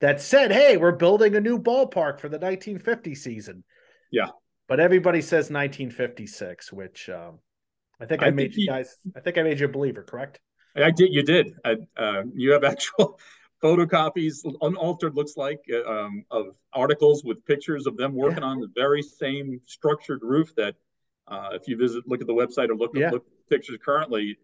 that 0.00 0.20
said, 0.20 0.50
"Hey, 0.50 0.76
we're 0.76 0.92
building 0.92 1.36
a 1.36 1.40
new 1.40 1.58
ballpark 1.58 2.20
for 2.20 2.28
the 2.28 2.38
1950 2.38 3.14
season." 3.14 3.64
Yeah, 4.10 4.30
but 4.68 4.80
everybody 4.80 5.20
says 5.20 5.50
1956, 5.50 6.72
which 6.72 7.08
um, 7.08 7.38
I 8.00 8.06
think 8.06 8.22
I, 8.22 8.26
I 8.26 8.30
made 8.30 8.54
you 8.54 8.66
guys. 8.66 8.96
I 9.14 9.20
think 9.20 9.38
I 9.38 9.42
made 9.42 9.60
you 9.60 9.66
a 9.66 9.70
believer, 9.70 10.02
correct? 10.02 10.40
I 10.74 10.90
did. 10.90 11.12
You 11.12 11.22
did. 11.22 11.54
I, 11.64 11.76
uh, 11.96 12.22
you 12.34 12.52
have 12.52 12.64
actual 12.64 13.18
photocopies, 13.62 14.40
unaltered, 14.60 15.14
looks 15.14 15.36
like, 15.36 15.60
uh, 15.72 15.88
um, 15.90 16.24
of 16.30 16.48
articles 16.72 17.24
with 17.24 17.44
pictures 17.46 17.86
of 17.86 17.96
them 17.96 18.14
working 18.14 18.42
yeah. 18.42 18.48
on 18.48 18.60
the 18.60 18.68
very 18.74 19.02
same 19.02 19.60
structured 19.66 20.20
roof 20.22 20.54
that. 20.56 20.74
Uh, 21.28 21.48
if 21.54 21.66
you 21.66 21.76
visit, 21.76 22.06
look 22.06 22.20
at 22.20 22.28
the 22.28 22.32
website 22.32 22.68
or 22.68 22.76
look 22.76 22.94
at 22.94 23.00
yeah. 23.00 23.10
look 23.10 23.26
pictures 23.50 23.76
currently, 23.84 24.38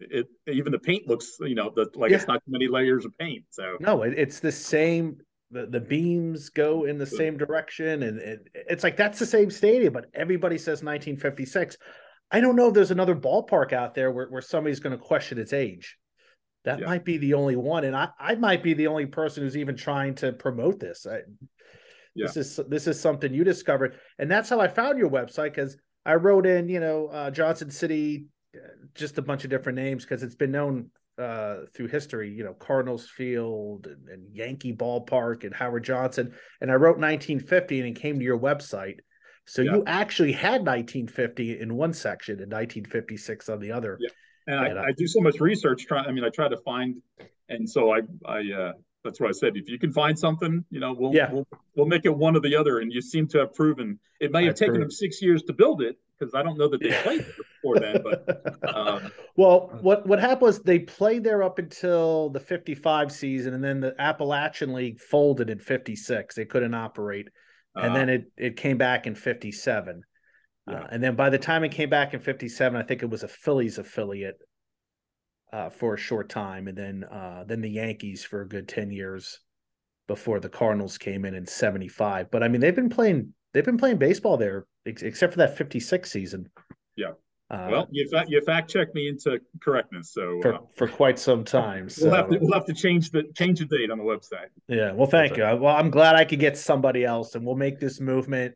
it 0.00 0.26
even 0.46 0.72
the 0.72 0.78
paint 0.78 1.06
looks 1.06 1.36
you 1.40 1.54
know 1.54 1.70
the, 1.74 1.88
like 1.94 2.10
yeah. 2.10 2.16
it's 2.16 2.26
not 2.26 2.44
too 2.44 2.50
many 2.50 2.66
layers 2.66 3.04
of 3.04 3.16
paint 3.18 3.44
so 3.50 3.76
no 3.80 4.02
it, 4.02 4.14
it's 4.16 4.40
the 4.40 4.52
same 4.52 5.16
the, 5.50 5.66
the 5.66 5.80
beams 5.80 6.48
go 6.48 6.84
in 6.84 6.98
the 6.98 7.06
same 7.06 7.36
direction 7.36 8.02
and 8.02 8.18
it, 8.18 8.48
it's 8.54 8.82
like 8.82 8.96
that's 8.96 9.18
the 9.18 9.26
same 9.26 9.50
stadium 9.50 9.92
but 9.92 10.06
everybody 10.14 10.58
says 10.58 10.82
1956 10.82 11.76
i 12.32 12.40
don't 12.40 12.56
know 12.56 12.68
if 12.68 12.74
there's 12.74 12.90
another 12.90 13.14
ballpark 13.14 13.72
out 13.72 13.94
there 13.94 14.10
where, 14.10 14.26
where 14.28 14.42
somebody's 14.42 14.80
going 14.80 14.96
to 14.96 15.02
question 15.02 15.38
its 15.38 15.52
age 15.52 15.96
that 16.64 16.80
yeah. 16.80 16.86
might 16.86 17.04
be 17.04 17.18
the 17.18 17.34
only 17.34 17.56
one 17.56 17.84
and 17.84 17.94
I, 17.94 18.08
I 18.18 18.34
might 18.34 18.62
be 18.62 18.74
the 18.74 18.88
only 18.88 19.06
person 19.06 19.44
who's 19.44 19.56
even 19.56 19.76
trying 19.76 20.16
to 20.16 20.32
promote 20.32 20.80
this 20.80 21.06
I, 21.08 21.20
yeah. 22.16 22.26
this 22.26 22.36
is 22.36 22.60
this 22.68 22.86
is 22.88 23.00
something 23.00 23.32
you 23.32 23.44
discovered 23.44 23.96
and 24.18 24.30
that's 24.30 24.48
how 24.48 24.60
i 24.60 24.66
found 24.66 24.98
your 24.98 25.10
website 25.10 25.54
because 25.54 25.76
i 26.04 26.14
wrote 26.14 26.46
in 26.46 26.68
you 26.68 26.80
know 26.80 27.06
uh, 27.08 27.30
johnson 27.30 27.70
city 27.70 28.26
just 28.94 29.18
a 29.18 29.22
bunch 29.22 29.44
of 29.44 29.50
different 29.50 29.76
names 29.76 30.04
because 30.04 30.22
it's 30.22 30.34
been 30.34 30.52
known 30.52 30.90
uh, 31.18 31.58
through 31.74 31.88
history, 31.88 32.30
you 32.30 32.44
know, 32.44 32.54
Cardinals 32.54 33.08
Field 33.08 33.86
and, 33.86 34.08
and, 34.08 34.34
Yankee 34.34 34.74
Ballpark 34.74 35.44
and 35.44 35.54
Howard 35.54 35.84
Johnson. 35.84 36.34
And 36.60 36.70
I 36.70 36.74
wrote 36.74 36.98
1950 36.98 37.80
and 37.80 37.88
it 37.88 38.00
came 38.00 38.18
to 38.18 38.24
your 38.24 38.38
website. 38.38 38.98
So 39.46 39.62
yeah. 39.62 39.74
you 39.74 39.84
actually 39.86 40.32
had 40.32 40.66
1950 40.66 41.60
in 41.60 41.74
one 41.74 41.92
section 41.92 42.40
and 42.40 42.50
1956 42.50 43.48
on 43.48 43.60
the 43.60 43.70
other. 43.70 43.98
Yeah. 44.00 44.08
And, 44.46 44.66
and 44.66 44.78
I, 44.78 44.82
I, 44.82 44.86
I, 44.86 44.92
do 44.96 45.06
so 45.06 45.20
much 45.20 45.40
research. 45.40 45.86
Try, 45.86 46.02
I 46.02 46.10
mean, 46.10 46.24
I 46.24 46.30
try 46.30 46.48
to 46.48 46.56
find, 46.58 46.96
and 47.48 47.68
so 47.68 47.94
I, 47.94 48.00
I, 48.26 48.40
uh, 48.52 48.72
that's 49.04 49.20
what 49.20 49.28
I 49.28 49.32
said. 49.32 49.56
If 49.56 49.68
you 49.68 49.78
can 49.78 49.92
find 49.92 50.18
something, 50.18 50.64
you 50.70 50.80
know, 50.80 50.94
we'll 50.98 51.14
yeah. 51.14 51.30
we'll, 51.30 51.46
we'll 51.76 51.86
make 51.86 52.06
it 52.06 52.14
one 52.14 52.36
or 52.36 52.40
the 52.40 52.56
other. 52.56 52.80
And 52.80 52.90
you 52.90 53.00
seem 53.00 53.28
to 53.28 53.38
have 53.38 53.54
proven 53.54 53.98
it 54.18 54.32
may 54.32 54.46
have 54.46 54.54
taken 54.54 54.80
them 54.80 54.90
six 54.90 55.20
years 55.22 55.42
to 55.44 55.52
build 55.52 55.82
it 55.82 55.96
because 56.18 56.34
I 56.34 56.42
don't 56.42 56.58
know 56.58 56.68
that 56.68 56.80
they 56.80 56.92
played 57.02 57.26
before 57.26 57.80
then. 57.80 58.02
But 58.02 58.76
um, 58.76 59.12
well, 59.36 59.70
what 59.80 60.06
what 60.06 60.20
happened 60.20 60.42
was 60.42 60.62
they 60.62 60.78
played 60.78 61.24
there 61.24 61.42
up 61.42 61.58
until 61.58 62.30
the 62.30 62.40
'55 62.40 63.12
season, 63.12 63.54
and 63.54 63.64
then 63.64 63.80
the 63.80 63.94
Appalachian 63.98 64.72
League 64.72 65.00
folded 65.00 65.50
in 65.50 65.58
'56. 65.58 66.34
They 66.34 66.44
couldn't 66.44 66.74
operate, 66.74 67.28
and 67.74 67.92
uh, 67.92 67.94
then 67.94 68.08
it 68.08 68.32
it 68.36 68.56
came 68.56 68.78
back 68.78 69.06
in 69.06 69.14
'57. 69.14 70.02
Yeah. 70.68 70.74
Uh, 70.74 70.86
and 70.90 71.02
then 71.02 71.14
by 71.14 71.30
the 71.30 71.38
time 71.38 71.64
it 71.64 71.72
came 71.72 71.90
back 71.90 72.14
in 72.14 72.20
57, 72.20 72.80
I 72.80 72.82
think 72.82 73.02
it 73.02 73.10
was 73.10 73.22
a 73.22 73.28
Phillies 73.28 73.76
affiliate 73.76 74.38
uh, 75.52 75.68
for 75.68 75.92
a 75.92 75.98
short 75.98 76.30
time, 76.30 76.68
and 76.68 76.76
then 76.78 77.04
uh, 77.04 77.44
then 77.46 77.60
the 77.60 77.70
Yankees 77.70 78.24
for 78.24 78.42
a 78.42 78.48
good 78.48 78.68
ten 78.68 78.90
years 78.90 79.40
before 80.06 80.40
the 80.40 80.48
Cardinals 80.48 80.98
came 80.98 81.24
in 81.24 81.34
in 81.34 81.46
'75. 81.46 82.30
But 82.30 82.42
I 82.42 82.48
mean, 82.48 82.60
they've 82.60 82.74
been 82.74 82.88
playing 82.88 83.34
they've 83.54 83.64
been 83.64 83.78
playing 83.78 83.96
baseball 83.96 84.36
there, 84.36 84.66
ex- 84.84 85.02
except 85.02 85.32
for 85.32 85.38
that 85.38 85.56
'56 85.56 86.10
season. 86.10 86.50
Yeah. 86.96 87.12
Uh, 87.50 87.68
well, 87.70 87.88
you 87.90 88.08
fact 88.08 88.28
you 88.28 88.40
fact 88.42 88.70
checked 88.70 88.94
me 88.94 89.08
into 89.08 89.38
correctness, 89.62 90.12
so 90.12 90.40
for, 90.42 90.54
uh, 90.54 90.58
for 90.76 90.88
quite 90.88 91.18
some 91.18 91.44
time. 91.44 91.88
So. 91.88 92.06
We'll 92.06 92.16
have 92.16 92.30
to 92.30 92.38
we'll 92.40 92.52
have 92.52 92.66
to 92.66 92.74
change 92.74 93.10
the 93.10 93.22
change 93.34 93.60
the 93.60 93.66
date 93.66 93.90
on 93.90 93.98
the 93.98 94.04
website. 94.04 94.48
Yeah. 94.68 94.92
Well, 94.92 95.06
thank 95.06 95.30
That's 95.30 95.38
you. 95.38 95.44
Right. 95.44 95.60
Well, 95.60 95.74
I'm 95.74 95.90
glad 95.90 96.16
I 96.16 96.24
could 96.24 96.40
get 96.40 96.58
somebody 96.58 97.04
else, 97.04 97.34
and 97.34 97.46
we'll 97.46 97.56
make 97.56 97.80
this 97.80 98.00
movement. 98.00 98.54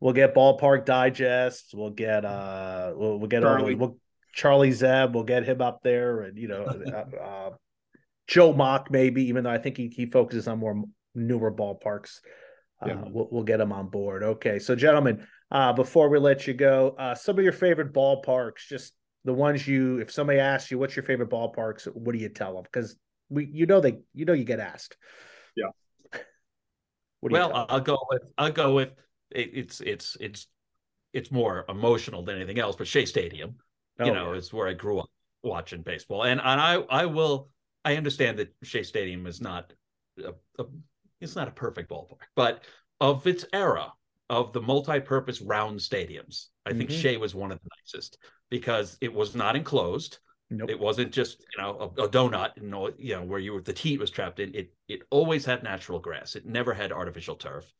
We'll 0.00 0.14
get 0.14 0.34
Ballpark 0.34 0.86
Digest. 0.86 1.74
We'll 1.74 1.90
get 1.90 2.24
uh, 2.24 2.92
we'll, 2.96 3.18
we'll 3.18 3.28
get 3.28 3.42
Charlie. 3.42 3.74
All, 3.74 3.78
we'll 3.78 3.98
Charlie 4.32 4.72
Zeb, 4.72 5.14
we'll 5.14 5.24
get 5.24 5.44
him 5.44 5.60
up 5.60 5.82
there, 5.82 6.20
and 6.22 6.38
you 6.38 6.48
know, 6.48 6.62
uh, 6.64 7.16
uh, 7.16 7.50
Joe 8.26 8.52
Mock 8.52 8.90
maybe, 8.90 9.24
even 9.24 9.44
though 9.44 9.50
I 9.50 9.58
think 9.58 9.76
he 9.76 9.88
he 9.88 10.06
focuses 10.06 10.48
on 10.48 10.58
more 10.58 10.84
newer 11.14 11.52
ballparks. 11.52 12.20
Uh, 12.80 13.04
we'll, 13.08 13.28
we'll 13.30 13.42
get 13.42 13.58
them 13.58 13.72
on 13.72 13.88
board. 13.88 14.22
Okay, 14.22 14.58
so 14.58 14.74
gentlemen, 14.74 15.26
uh, 15.50 15.72
before 15.72 16.08
we 16.08 16.18
let 16.18 16.46
you 16.46 16.54
go, 16.54 16.94
uh, 16.98 17.14
some 17.14 17.38
of 17.38 17.44
your 17.44 17.52
favorite 17.52 17.92
ballparks, 17.92 18.66
just 18.68 18.94
the 19.24 19.34
ones 19.34 19.66
you, 19.68 19.98
if 19.98 20.10
somebody 20.10 20.38
asks 20.38 20.70
you 20.70 20.78
what's 20.78 20.96
your 20.96 21.02
favorite 21.02 21.30
ballparks, 21.30 21.84
what 21.94 22.12
do 22.12 22.18
you 22.18 22.30
tell 22.30 22.54
them? 22.54 22.62
Because 22.62 22.96
we, 23.28 23.46
you 23.52 23.66
know, 23.66 23.80
they, 23.80 23.98
you 24.14 24.24
know, 24.24 24.32
you 24.32 24.44
get 24.44 24.60
asked. 24.60 24.96
Yeah. 25.56 26.20
well, 27.20 27.66
I'll 27.68 27.80
go 27.80 27.98
with, 28.08 28.22
I'll 28.38 28.52
go 28.52 28.74
with, 28.74 28.90
it, 29.30 29.50
it's, 29.52 29.80
it's, 29.80 30.16
it's, 30.20 30.46
it's 31.12 31.30
more 31.30 31.64
emotional 31.68 32.24
than 32.24 32.36
anything 32.36 32.58
else, 32.58 32.76
but 32.76 32.86
Shea 32.86 33.04
Stadium 33.04 33.56
oh, 33.98 34.04
you 34.04 34.12
know, 34.12 34.32
yeah. 34.32 34.38
is 34.38 34.52
where 34.52 34.68
I 34.68 34.72
grew 34.72 35.00
up 35.00 35.10
watching 35.42 35.82
baseball. 35.82 36.24
And 36.24 36.40
and 36.40 36.60
I 36.60 36.74
I 36.74 37.06
will 37.06 37.48
I 37.84 37.96
understand 37.96 38.38
that 38.38 38.54
Shea 38.62 38.82
Stadium 38.82 39.26
is 39.26 39.40
not 39.40 39.72
a, 40.18 40.32
a 40.62 40.66
it's 41.20 41.36
not 41.36 41.48
a 41.48 41.52
perfect 41.52 41.90
ballpark, 41.90 42.22
but 42.34 42.64
of 43.00 43.26
its 43.26 43.44
era 43.52 43.92
of 44.28 44.52
the 44.52 44.60
multi-purpose 44.60 45.40
round 45.40 45.80
stadiums, 45.80 46.46
I 46.64 46.70
mm-hmm. 46.70 46.78
think 46.78 46.90
Shea 46.90 47.16
was 47.16 47.34
one 47.34 47.50
of 47.50 47.58
the 47.58 47.68
nicest 47.82 48.18
because 48.48 48.96
it 49.00 49.12
was 49.12 49.34
not 49.34 49.56
enclosed. 49.56 50.18
Nope. 50.50 50.70
It 50.70 50.78
wasn't 50.78 51.12
just 51.12 51.44
you 51.56 51.62
know 51.62 51.92
a, 51.96 52.02
a 52.02 52.08
donut, 52.08 52.50
you 52.56 52.68
know, 52.68 52.90
you 52.98 53.14
know 53.14 53.22
where 53.22 53.38
you 53.38 53.52
were 53.52 53.60
the 53.60 53.72
heat 53.72 54.00
was 54.00 54.10
trapped 54.10 54.40
in. 54.40 54.54
It 54.54 54.72
it 54.88 55.02
always 55.10 55.44
had 55.44 55.62
natural 55.62 55.98
grass. 55.98 56.34
It 56.36 56.46
never 56.46 56.74
had 56.74 56.92
artificial 56.92 57.36
turf. 57.36 57.72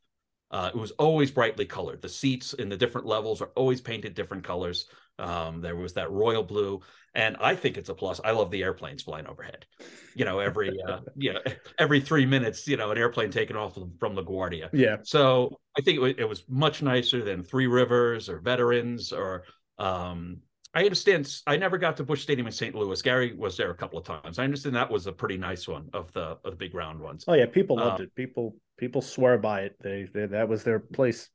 Uh, 0.51 0.71
it 0.75 0.79
was 0.79 0.91
always 0.93 1.31
brightly 1.31 1.65
colored. 1.65 2.03
The 2.03 2.09
seats 2.09 2.55
in 2.55 2.69
the 2.69 2.77
different 2.77 3.07
levels 3.07 3.41
are 3.41 3.51
always 3.55 3.81
painted 3.81 4.15
different 4.15 4.43
colors. 4.43 4.87
Um, 5.19 5.61
there 5.61 5.77
was 5.77 5.93
that 5.95 6.11
royal 6.11 6.43
blue, 6.43 6.81
and 7.15 7.37
I 7.41 7.55
think 7.55 7.77
it's 7.77 7.89
a 7.89 7.95
plus. 7.95 8.21
I 8.25 8.33
love 8.33 8.51
the 8.51 8.63
airplanes 8.63 9.03
flying 9.03 9.27
overhead. 9.27 9.67
You 10.15 10.25
know, 10.25 10.41
every 10.41 10.81
uh, 10.83 11.01
you 11.17 11.35
know 11.35 11.41
every 11.79 12.01
three 12.01 12.27
minutes, 12.27 12.67
you 12.67 12.77
know, 12.77 12.91
an 12.91 12.99
airplane 12.99 13.31
taking 13.31 13.57
off 13.57 13.75
from 13.75 14.17
LaGuardia. 14.17 14.71
Yeah. 14.73 14.97
So 15.03 15.61
I 15.79 15.83
think 15.83 15.97
it 15.97 16.01
was, 16.01 16.15
it 16.19 16.29
was 16.29 16.45
much 16.49 16.83
nicer 16.83 17.23
than 17.23 17.45
Three 17.45 17.67
Rivers 17.67 18.29
or 18.29 18.39
Veterans 18.41 19.13
or. 19.13 19.45
Um, 19.79 20.43
I 20.73 20.85
understand. 20.85 21.33
I 21.47 21.57
never 21.57 21.79
got 21.79 21.97
to 21.97 22.05
Busch 22.05 22.23
Stadium 22.23 22.47
in 22.47 22.53
St. 22.53 22.75
Louis. 22.75 23.03
Gary 23.03 23.35
was 23.35 23.57
there 23.57 23.71
a 23.71 23.75
couple 23.75 23.99
of 23.99 24.05
times. 24.05 24.39
I 24.39 24.45
understand 24.45 24.77
that 24.77 24.91
was 24.91 25.07
a 25.07 25.13
pretty 25.13 25.37
nice 25.37 25.67
one 25.67 25.89
of 25.93 26.13
the 26.13 26.39
of 26.45 26.51
the 26.51 26.57
big 26.57 26.75
round 26.75 27.01
ones. 27.01 27.25
Oh 27.27 27.35
yeah, 27.35 27.47
people 27.47 27.77
loved 27.77 28.01
uh, 28.01 28.05
it. 28.05 28.15
People 28.15 28.57
people 28.79 29.03
swear 29.03 29.37
by 29.37 29.63
it. 29.63 29.77
They, 29.83 30.07
they 30.13 30.27
that 30.27 30.49
was 30.49 30.63
their 30.63 30.79
place. 30.79 31.29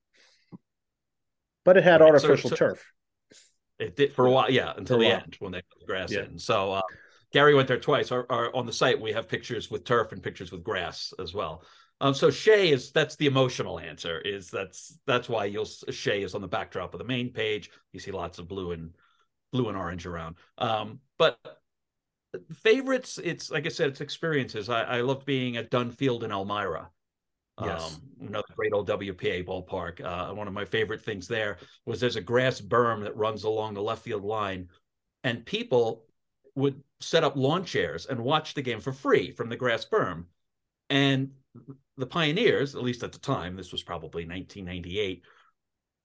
But 1.65 1.77
it 1.77 1.83
had 1.83 1.99
right. 1.99 2.11
artificial 2.11 2.49
so, 2.49 2.55
so, 2.55 2.65
turf. 2.67 2.91
It 3.77 3.97
did 3.97 4.13
for 4.13 4.25
a 4.25 4.31
while, 4.31 4.49
yeah, 4.49 4.71
until 4.77 4.99
the 4.99 5.07
end 5.07 5.35
when 5.39 5.51
they 5.51 5.61
put 5.61 5.79
the 5.79 5.85
grass 5.85 6.11
yeah. 6.11 6.23
in. 6.23 6.39
So 6.39 6.73
uh, 6.73 6.81
Gary 7.33 7.55
went 7.55 7.67
there 7.67 7.79
twice. 7.79 8.11
Our, 8.11 8.25
our, 8.29 8.55
on 8.55 8.65
the 8.65 8.71
site, 8.71 9.01
we 9.01 9.11
have 9.11 9.27
pictures 9.27 9.69
with 9.69 9.83
turf 9.83 10.13
and 10.13 10.23
pictures 10.23 10.53
with 10.53 10.63
grass 10.63 11.13
as 11.19 11.33
well. 11.33 11.63
Um, 11.99 12.13
so 12.13 12.29
Shay 12.29 12.71
is 12.71 12.91
that's 12.91 13.17
the 13.17 13.25
emotional 13.25 13.79
answer. 13.79 14.19
Is 14.19 14.49
that's 14.49 14.97
that's 15.05 15.27
why 15.27 15.45
you'll 15.45 15.65
Shay 15.65 16.23
is 16.23 16.35
on 16.35 16.41
the 16.41 16.47
backdrop 16.47 16.93
of 16.93 16.99
the 16.99 17.05
main 17.05 17.33
page. 17.33 17.69
You 17.91 17.99
see 17.99 18.11
lots 18.11 18.39
of 18.39 18.47
blue 18.47 18.71
and 18.71 18.91
blue 19.55 19.69
and 19.69 19.77
orange 19.77 20.05
around. 20.05 20.35
Um, 20.57 20.99
but 21.17 21.39
favorites, 22.53 23.19
it's 23.23 23.49
like 23.49 23.65
I 23.65 23.69
said, 23.69 23.89
it's 23.89 24.01
experiences. 24.01 24.69
I, 24.69 24.83
I 24.83 25.01
love 25.01 25.25
being 25.25 25.57
at 25.57 25.71
Dunn 25.71 25.91
Field 25.91 26.23
in 26.23 26.31
Elmira. 26.31 26.89
Yes. 27.63 27.95
Um, 27.95 28.27
another 28.27 28.53
great 28.55 28.73
old 28.73 28.89
WPA 28.89 29.45
ballpark. 29.45 30.03
Uh, 30.03 30.33
one 30.33 30.47
of 30.47 30.53
my 30.53 30.65
favorite 30.65 31.01
things 31.01 31.27
there 31.27 31.57
was 31.85 32.01
there's 32.01 32.17
a 32.17 32.21
grass 32.21 32.59
berm 32.59 33.01
that 33.03 33.15
runs 33.15 33.45
along 33.45 33.73
the 33.73 33.81
left 33.81 34.03
field 34.03 34.25
line, 34.25 34.67
and 35.23 35.45
people 35.45 36.05
would 36.55 36.81
set 36.99 37.23
up 37.23 37.35
lawn 37.35 37.63
chairs 37.63 38.05
and 38.07 38.19
watch 38.19 38.53
the 38.53 38.61
game 38.61 38.81
for 38.81 38.91
free 38.91 39.31
from 39.31 39.47
the 39.47 39.55
grass 39.55 39.85
berm. 39.85 40.25
And 40.89 41.31
the 41.97 42.05
Pioneers, 42.05 42.75
at 42.75 42.83
least 42.83 43.03
at 43.03 43.13
the 43.13 43.19
time, 43.19 43.55
this 43.55 43.71
was 43.71 43.83
probably 43.83 44.23
1998, 44.23 45.23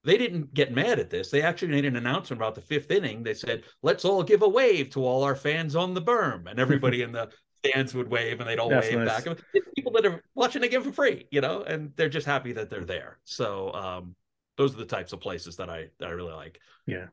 they 0.05 0.17
didn't 0.17 0.55
get 0.55 0.73
mad 0.73 0.99
at 0.99 1.11
this. 1.11 1.31
They 1.31 1.43
actually 1.43 1.73
made 1.73 1.85
an 1.85 1.97
announcement 1.97 2.41
about 2.41 2.55
the 2.55 2.61
fifth 2.61 2.91
inning. 2.91 3.23
They 3.23 3.35
said, 3.35 3.65
"Let's 3.83 4.05
all 4.05 4.23
give 4.23 4.43
a 4.43 4.49
wave 4.49 4.91
to 4.91 5.05
all 5.05 5.23
our 5.23 5.37
fans 5.37 5.77
on 5.77 5.95
the 5.95 6.03
berm," 6.03 6.49
and 6.51 6.59
everybody 6.59 7.03
in 7.03 7.13
the 7.13 7.31
stands 7.65 7.95
would 7.95 8.09
wave 8.09 8.41
and 8.41 8.49
they'd 8.49 8.59
all 8.59 8.69
That's 8.69 8.89
wave 8.89 9.01
nice. 9.01 9.25
back. 9.25 9.39
People 9.77 9.93
that 9.93 10.07
are 10.07 10.23
watching 10.35 10.63
the 10.63 10.69
game 10.69 10.83
for 10.83 10.93
free, 10.93 11.27
you 11.31 11.41
know, 11.41 11.63
and 11.63 11.93
they're 11.97 12.09
just 12.09 12.27
happy 12.27 12.53
that 12.55 12.71
they're 12.71 12.85
there. 12.85 13.19
So 13.25 13.73
um, 13.73 14.15
those 14.57 14.75
are 14.75 14.79
the 14.79 14.87
types 14.87 15.13
of 15.13 15.21
places 15.21 15.57
that 15.57 15.71
I 15.71 15.89
that 15.99 16.09
I 16.09 16.13
really 16.13 16.33
like. 16.33 16.61
Yeah, 16.87 17.07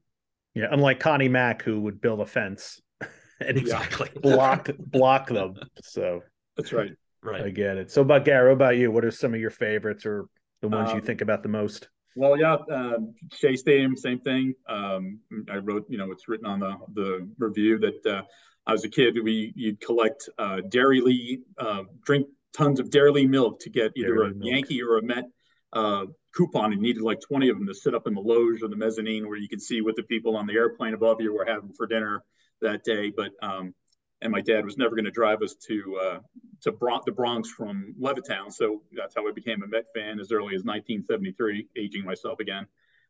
yeah. 0.53 0.67
Unlike 0.71 0.99
Connie 0.99 1.29
Mack, 1.29 1.61
who 1.61 1.81
would 1.81 2.01
build 2.01 2.21
a 2.21 2.25
fence 2.25 2.81
and 3.39 3.57
exactly 3.57 4.09
block 4.21 4.69
block 4.77 5.27
them. 5.27 5.55
So 5.81 6.21
that's 6.55 6.73
right. 6.73 6.91
Right. 7.23 7.41
I 7.41 7.49
get 7.49 7.77
it. 7.77 7.91
So, 7.91 8.01
about 8.01 8.25
Gary, 8.25 8.53
about 8.53 8.77
you? 8.77 8.91
What 8.91 9.03
are 9.03 9.11
some 9.11 9.33
of 9.33 9.39
your 9.39 9.49
favorites 9.49 10.05
or 10.05 10.27
the 10.61 10.69
ones 10.69 10.91
um, 10.91 10.95
you 10.95 11.01
think 11.01 11.21
about 11.21 11.43
the 11.43 11.49
most? 11.49 11.89
Well, 12.17 12.35
yeah, 12.35 12.55
uh, 12.55 12.97
Shea 13.31 13.55
Stadium, 13.55 13.95
same 13.95 14.19
thing. 14.19 14.55
Um, 14.67 15.19
I 15.51 15.57
wrote, 15.57 15.85
you 15.87 15.99
know, 15.99 16.11
it's 16.11 16.27
written 16.27 16.47
on 16.47 16.59
the 16.59 16.75
the 16.93 17.29
review 17.37 17.77
that 17.77 18.05
uh, 18.05 18.23
as 18.67 18.83
a 18.83 18.89
kid, 18.89 19.19
we 19.23 19.53
you'd 19.55 19.79
collect 19.79 20.27
uh, 20.39 20.61
Dairylea, 20.67 21.41
uh, 21.59 21.83
drink 22.03 22.27
tons 22.53 22.79
of 22.79 22.89
Dairylea 22.89 23.29
milk 23.29 23.59
to 23.61 23.69
get 23.69 23.91
either 23.95 24.15
Dairylea 24.15 24.35
milk. 24.35 24.51
Yankee 24.51 24.81
or 24.81 24.97
a 24.97 25.03
Met 25.03 25.25
uh, 25.73 26.05
coupon. 26.35 26.73
And 26.73 26.81
needed 26.81 27.03
like 27.03 27.19
20 27.21 27.49
of 27.49 27.59
them 27.59 27.67
to 27.67 27.75
sit 27.75 27.93
up 27.93 28.07
in 28.07 28.15
the 28.15 28.21
loge 28.21 28.63
or 28.63 28.67
the 28.67 28.75
mezzanine 28.75 29.27
where 29.27 29.37
you 29.37 29.47
could 29.47 29.61
see 29.61 29.81
what 29.81 29.95
the 29.95 30.03
people 30.03 30.35
on 30.35 30.47
the 30.47 30.53
airplane 30.53 30.95
above 30.95 31.21
you 31.21 31.33
were 31.33 31.45
having 31.45 31.73
for 31.73 31.85
dinner 31.85 32.23
that 32.61 32.83
day. 32.83 33.11
But 33.15 33.31
um, 33.43 33.75
and 34.21 34.31
my 34.31 34.41
dad 34.41 34.65
was 34.65 34.77
never 34.77 34.95
going 34.95 35.05
to 35.05 35.11
drive 35.11 35.41
us 35.41 35.55
to 35.67 35.99
uh, 36.01 36.19
to 36.61 36.71
Bron- 36.71 37.01
the 37.05 37.11
Bronx 37.11 37.49
from 37.49 37.93
Levittown, 37.99 38.51
so 38.51 38.81
that's 38.91 39.15
how 39.15 39.27
I 39.27 39.31
became 39.31 39.63
a 39.63 39.67
Met 39.67 39.85
fan 39.93 40.19
as 40.19 40.31
early 40.31 40.55
as 40.55 40.63
1973, 40.63 41.67
aging 41.77 42.03
myself 42.03 42.39
again. 42.39 42.67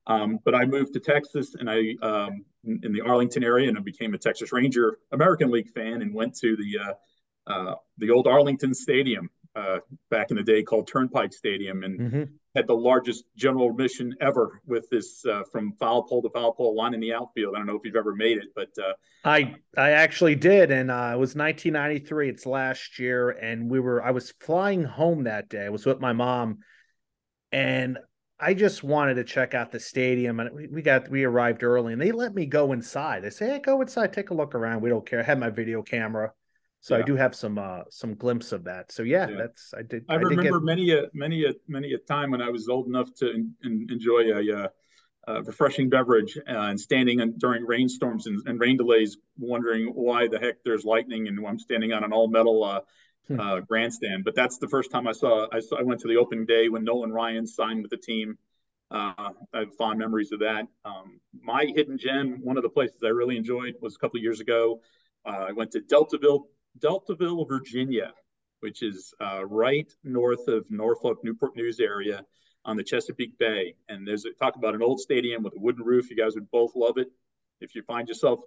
Um, 0.07 0.39
but 0.43 0.55
I 0.55 0.65
moved 0.65 0.93
to 0.93 1.01
Texas 1.01 1.55
and 1.55 1.69
I 1.69 1.95
um, 2.01 2.45
in 2.63 2.93
the 2.93 3.01
Arlington 3.01 3.43
area 3.43 3.67
and 3.67 3.77
I 3.77 3.81
became 3.81 4.13
a 4.13 4.17
Texas 4.17 4.53
Ranger 4.53 4.99
American 5.11 5.51
League 5.51 5.69
fan 5.69 6.01
and 6.01 6.13
went 6.13 6.35
to 6.37 6.55
the 6.55 6.79
uh, 6.79 6.93
uh, 7.51 7.75
the 7.97 8.11
old 8.11 8.25
Arlington 8.25 8.73
Stadium 8.73 9.29
uh, 9.55 9.79
back 10.09 10.31
in 10.31 10.37
the 10.37 10.43
day 10.43 10.63
called 10.63 10.87
Turnpike 10.87 11.33
Stadium 11.33 11.83
and 11.83 11.99
mm-hmm. 11.99 12.23
Had 12.57 12.65
the 12.65 12.75
largest 12.75 13.25
general 13.35 13.69
admission 13.69 14.15
ever 14.19 14.61
with 14.65 14.89
this 14.89 15.23
uh, 15.27 15.43
from 15.51 15.73
foul 15.73 16.01
pole 16.01 16.23
to 16.23 16.29
foul 16.29 16.51
pole 16.51 16.75
line 16.75 16.95
in 16.95 16.99
the 16.99 17.13
outfield. 17.13 17.53
I 17.53 17.59
don't 17.59 17.67
know 17.67 17.75
if 17.75 17.83
you've 17.85 17.95
ever 17.95 18.15
made 18.15 18.39
it, 18.39 18.47
but 18.55 18.69
uh, 18.83 18.93
I 19.23 19.55
I 19.77 19.91
actually 19.91 20.35
did, 20.35 20.71
and 20.71 20.89
uh, 20.89 21.11
it 21.13 21.19
was 21.19 21.35
1993. 21.35 22.29
It's 22.29 22.47
last 22.47 22.97
year, 22.97 23.29
and 23.29 23.69
we 23.69 23.79
were 23.79 24.03
I 24.03 24.09
was 24.09 24.31
flying 24.41 24.83
home 24.83 25.25
that 25.25 25.49
day. 25.49 25.65
I 25.65 25.69
was 25.69 25.85
with 25.85 25.99
my 25.99 26.13
mom, 26.13 26.57
and 27.51 27.99
I 28.39 28.55
just 28.55 28.83
wanted 28.83 29.15
to 29.15 29.23
check 29.23 29.53
out 29.53 29.71
the 29.71 29.79
stadium, 29.79 30.39
and 30.39 30.51
we, 30.51 30.67
we 30.67 30.81
got 30.81 31.11
we 31.11 31.25
arrived 31.25 31.61
early, 31.61 31.93
and 31.93 32.01
they 32.01 32.11
let 32.11 32.33
me 32.33 32.47
go 32.47 32.71
inside. 32.71 33.23
They 33.23 33.29
say, 33.29 33.49
"Hey, 33.49 33.59
go 33.59 33.81
inside, 33.81 34.13
take 34.13 34.31
a 34.31 34.33
look 34.33 34.55
around. 34.55 34.81
We 34.81 34.89
don't 34.89 35.05
care." 35.05 35.19
I 35.19 35.23
had 35.23 35.39
my 35.39 35.51
video 35.51 35.83
camera, 35.83 36.33
so 36.87 36.95
yeah. 36.95 37.01
I 37.01 37.05
do 37.05 37.17
have 37.17 37.35
some 37.35 37.57
uh 37.57 37.81
some 37.89 38.13
glimpse 38.13 38.53
of 38.53 38.63
that. 38.63 38.93
So 38.93 39.03
yeah, 39.03 39.27
yeah. 39.27 39.35
that's 39.35 39.73
I 39.77 39.81
did. 39.81 40.05
I, 40.07 40.13
I 40.13 40.15
remember 40.15 40.41
did 40.41 40.53
get... 40.53 40.63
many 40.63 40.91
a 40.91 41.01
many 41.13 41.43
a 41.43 41.51
many 41.67 41.91
a 41.91 41.97
time 41.97 42.31
when 42.31 42.41
I 42.41 42.49
was 42.49 42.69
old 42.69 42.87
enough 42.87 43.13
to 43.15 43.29
in, 43.29 43.53
in, 43.61 43.87
enjoy 43.89 44.31
a, 44.31 44.63
uh, 44.63 44.67
a, 45.27 45.43
refreshing 45.43 45.89
beverage 45.89 46.37
uh, 46.37 46.69
and 46.69 46.79
standing 46.79 47.19
in, 47.19 47.37
during 47.39 47.65
rainstorms 47.65 48.27
and, 48.27 48.41
and, 48.45 48.57
rain 48.57 48.77
delays, 48.77 49.17
wondering 49.37 49.87
why 49.87 50.29
the 50.29 50.39
heck 50.39 50.63
there's 50.63 50.85
lightning, 50.85 51.27
and 51.27 51.45
I'm 51.45 51.59
standing 51.59 51.91
on 51.91 52.05
an 52.05 52.13
all 52.13 52.29
metal 52.29 52.63
uh, 52.63 52.79
hmm. 53.27 53.37
uh, 53.37 53.59
grandstand. 53.59 54.23
But 54.23 54.35
that's 54.35 54.57
the 54.57 54.69
first 54.69 54.89
time 54.89 55.09
I 55.09 55.11
saw. 55.11 55.45
I 55.51 55.59
saw. 55.59 55.77
I 55.77 55.83
went 55.83 55.99
to 56.01 56.07
the 56.07 56.15
opening 56.15 56.45
day 56.45 56.69
when 56.69 56.85
Nolan 56.85 57.11
Ryan 57.11 57.45
signed 57.45 57.81
with 57.81 57.91
the 57.91 57.97
team. 57.97 58.37
Uh, 58.89 59.31
I 59.53 59.59
have 59.59 59.75
fond 59.75 59.99
memories 59.99 60.31
of 60.31 60.39
that. 60.39 60.67
Um, 60.85 61.19
my 61.33 61.65
hidden 61.75 61.97
gem, 61.97 62.39
one 62.41 62.55
of 62.55 62.63
the 62.63 62.69
places 62.69 63.03
I 63.03 63.09
really 63.09 63.35
enjoyed, 63.35 63.73
was 63.81 63.97
a 63.97 63.99
couple 63.99 64.21
years 64.21 64.39
ago. 64.39 64.79
Uh, 65.25 65.47
I 65.49 65.51
went 65.51 65.71
to 65.71 65.81
Deltaville, 65.81 66.43
Deltaville, 66.79 67.47
Virginia, 67.47 68.13
which 68.59 68.81
is 68.83 69.13
uh, 69.21 69.45
right 69.45 69.91
north 70.03 70.47
of 70.47 70.65
Norfolk, 70.69 71.23
Newport 71.23 71.55
News 71.55 71.79
area 71.79 72.25
on 72.65 72.77
the 72.77 72.83
Chesapeake 72.83 73.37
Bay. 73.37 73.75
And 73.89 74.07
there's 74.07 74.25
a, 74.25 74.31
talk 74.31 74.55
about 74.55 74.75
an 74.75 74.81
old 74.81 74.99
stadium 74.99 75.43
with 75.43 75.55
a 75.55 75.59
wooden 75.59 75.83
roof. 75.83 76.09
You 76.09 76.17
guys 76.17 76.35
would 76.35 76.49
both 76.51 76.75
love 76.75 76.97
it. 76.97 77.11
If 77.61 77.75
you 77.75 77.81
find 77.83 78.07
yourself 78.07 78.41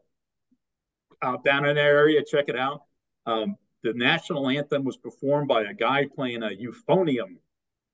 out 1.22 1.44
down 1.44 1.64
in 1.66 1.76
that 1.76 1.82
area, 1.82 2.22
check 2.24 2.48
it 2.48 2.56
out. 2.56 2.82
Um, 3.26 3.56
the 3.82 3.92
national 3.94 4.48
anthem 4.48 4.84
was 4.84 4.96
performed 4.96 5.48
by 5.48 5.62
a 5.62 5.74
guy 5.74 6.06
playing 6.14 6.42
a 6.42 6.48
euphonium 6.48 7.36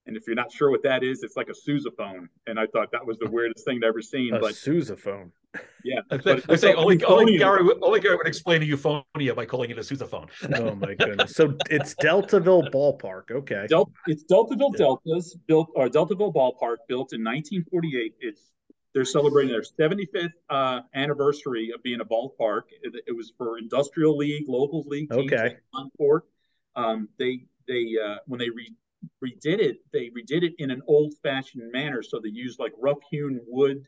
and 0.07 0.17
if 0.17 0.27
you're 0.27 0.37
not 0.37 0.53
sure 0.53 0.71
what 0.71 0.83
that 0.85 1.03
is, 1.03 1.23
it's 1.23 1.37
like 1.37 1.49
a 1.49 1.53
sousaphone. 1.53 2.29
And 2.47 2.59
I 2.59 2.67
thought 2.67 2.93
that 2.93 3.05
was 3.05 3.19
the 3.19 3.29
weirdest 3.29 3.65
thing 3.65 3.79
I've 3.83 3.89
ever 3.89 4.03
seen. 4.03 4.35
A 4.35 4.39
but 4.39 4.55
sousaphone. 4.55 5.33
Yeah. 5.85 6.01
I 6.11 6.57
say 6.57 6.75
only, 6.75 7.03
only 7.05 7.39
Gary 7.39 7.69
only 7.83 8.01
Gary 8.01 8.17
would 8.17 8.27
explain 8.27 8.63
a 8.63 8.67
euphonia 8.67 9.35
by 9.35 9.47
calling 9.47 9.71
it 9.71 9.79
a 9.79 9.83
sousaphone. 9.83 10.29
oh 10.55 10.75
my 10.77 10.95
goodness. 10.95 11.35
So 11.35 11.57
it's 11.71 11.95
Deltaville 11.97 12.71
Ballpark. 12.71 13.31
Okay. 13.31 13.67
Del- 13.69 13.91
it's 14.07 14.25
Deltaville 14.31 14.73
yeah. 14.73 14.79
Deltas 14.79 15.37
built 15.47 15.69
or 15.75 15.89
Deltaville 15.89 16.33
Ballpark 16.33 16.77
built 16.89 17.13
in 17.13 17.25
1948. 17.25 18.15
It's 18.21 18.53
they're 18.95 19.05
celebrating 19.05 19.53
their 19.53 19.61
75th 19.61 20.31
uh, 20.49 20.81
anniversary 20.95 21.71
of 21.75 21.83
being 21.83 22.01
a 22.01 22.05
ballpark. 22.05 22.63
It, 22.81 22.95
it, 23.07 23.15
was 23.15 23.31
for 23.37 23.59
industrial 23.59 24.17
league, 24.17 24.49
local 24.49 24.85
league. 24.87 25.13
Okay. 25.13 25.57
On 25.75 25.91
court. 25.99 26.25
Um, 26.77 27.11
they 27.19 27.45
they 27.69 27.95
uh, 28.03 28.17
when 28.27 28.39
they 28.39 28.49
re- 28.49 28.75
redid 29.25 29.61
it, 29.61 29.79
they 29.93 30.11
redid 30.11 30.43
it 30.43 30.55
in 30.59 30.71
an 30.71 30.83
old-fashioned 30.87 31.71
manner. 31.73 32.03
So 32.03 32.21
they 32.21 32.29
used 32.29 32.59
like 32.59 32.73
rough-hewn 32.79 33.41
wood 33.47 33.85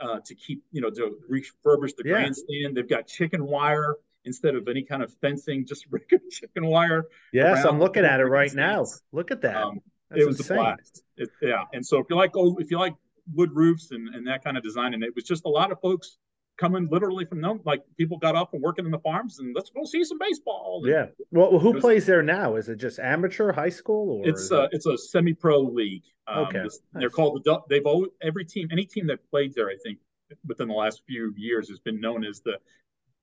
uh, 0.00 0.20
to 0.24 0.34
keep, 0.34 0.62
you 0.72 0.80
know, 0.80 0.90
to 0.90 1.18
refurbish 1.30 1.96
the 1.96 2.02
yeah. 2.04 2.12
grandstand. 2.12 2.76
They've 2.76 2.88
got 2.88 3.06
chicken 3.06 3.46
wire 3.46 3.96
instead 4.24 4.54
of 4.54 4.68
any 4.68 4.82
kind 4.82 5.02
of 5.02 5.12
fencing, 5.20 5.66
just 5.66 5.86
regular 5.90 6.24
chicken 6.30 6.66
wire. 6.66 7.06
Yes, 7.32 7.64
I'm 7.64 7.78
looking 7.78 8.04
at 8.04 8.20
it 8.20 8.26
right 8.26 8.52
now. 8.54 8.86
Look 9.12 9.30
at 9.30 9.40
that. 9.42 9.56
Um, 9.56 9.80
it 10.14 10.26
was 10.26 10.38
insane. 10.38 10.58
a 10.58 10.60
blast. 10.60 11.02
It, 11.16 11.30
yeah, 11.42 11.64
and 11.72 11.84
so 11.84 11.98
if 11.98 12.06
you 12.10 12.16
like, 12.16 12.36
oh, 12.36 12.56
if 12.58 12.70
you 12.70 12.78
like 12.78 12.94
wood 13.34 13.50
roofs 13.52 13.90
and, 13.90 14.14
and 14.14 14.26
that 14.26 14.44
kind 14.44 14.56
of 14.56 14.62
design, 14.62 14.94
and 14.94 15.02
it 15.02 15.14
was 15.14 15.24
just 15.24 15.44
a 15.46 15.48
lot 15.48 15.72
of 15.72 15.80
folks 15.80 16.18
coming 16.56 16.88
literally 16.90 17.24
from 17.24 17.40
them. 17.40 17.60
Like 17.64 17.82
people 17.96 18.18
got 18.18 18.34
up 18.36 18.54
and 18.54 18.62
working 18.62 18.84
in 18.84 18.90
the 18.90 18.98
farms, 18.98 19.38
and 19.38 19.54
let's 19.54 19.70
go 19.70 19.84
see 19.84 20.04
some 20.04 20.18
baseball. 20.18 20.82
And 20.84 20.92
yeah. 20.92 21.06
Well, 21.30 21.58
who 21.58 21.72
was, 21.72 21.80
plays 21.80 22.06
there 22.06 22.22
now? 22.22 22.56
Is 22.56 22.68
it 22.68 22.76
just 22.76 22.98
amateur, 22.98 23.52
high 23.52 23.68
school, 23.70 24.20
or 24.20 24.28
it's 24.28 24.50
a 24.50 24.64
it... 24.64 24.70
it's 24.72 24.86
a 24.86 24.96
semi-pro 24.96 25.60
league. 25.60 26.04
Um, 26.26 26.46
okay. 26.46 26.62
This, 26.64 26.80
nice. 26.92 27.00
They're 27.00 27.10
called 27.10 27.42
the. 27.44 27.60
They've 27.68 27.86
always 27.86 28.10
every 28.22 28.44
team, 28.44 28.68
any 28.72 28.84
team 28.84 29.06
that 29.08 29.28
played 29.30 29.54
there, 29.54 29.68
I 29.68 29.76
think, 29.82 29.98
within 30.46 30.68
the 30.68 30.74
last 30.74 31.02
few 31.06 31.32
years, 31.36 31.68
has 31.68 31.78
been 31.78 32.00
known 32.00 32.24
as 32.24 32.40
the 32.40 32.58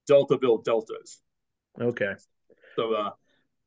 Deltaville 0.10 0.64
Deltas. 0.64 1.22
Okay. 1.80 2.14
So, 2.76 2.94
uh, 2.94 3.12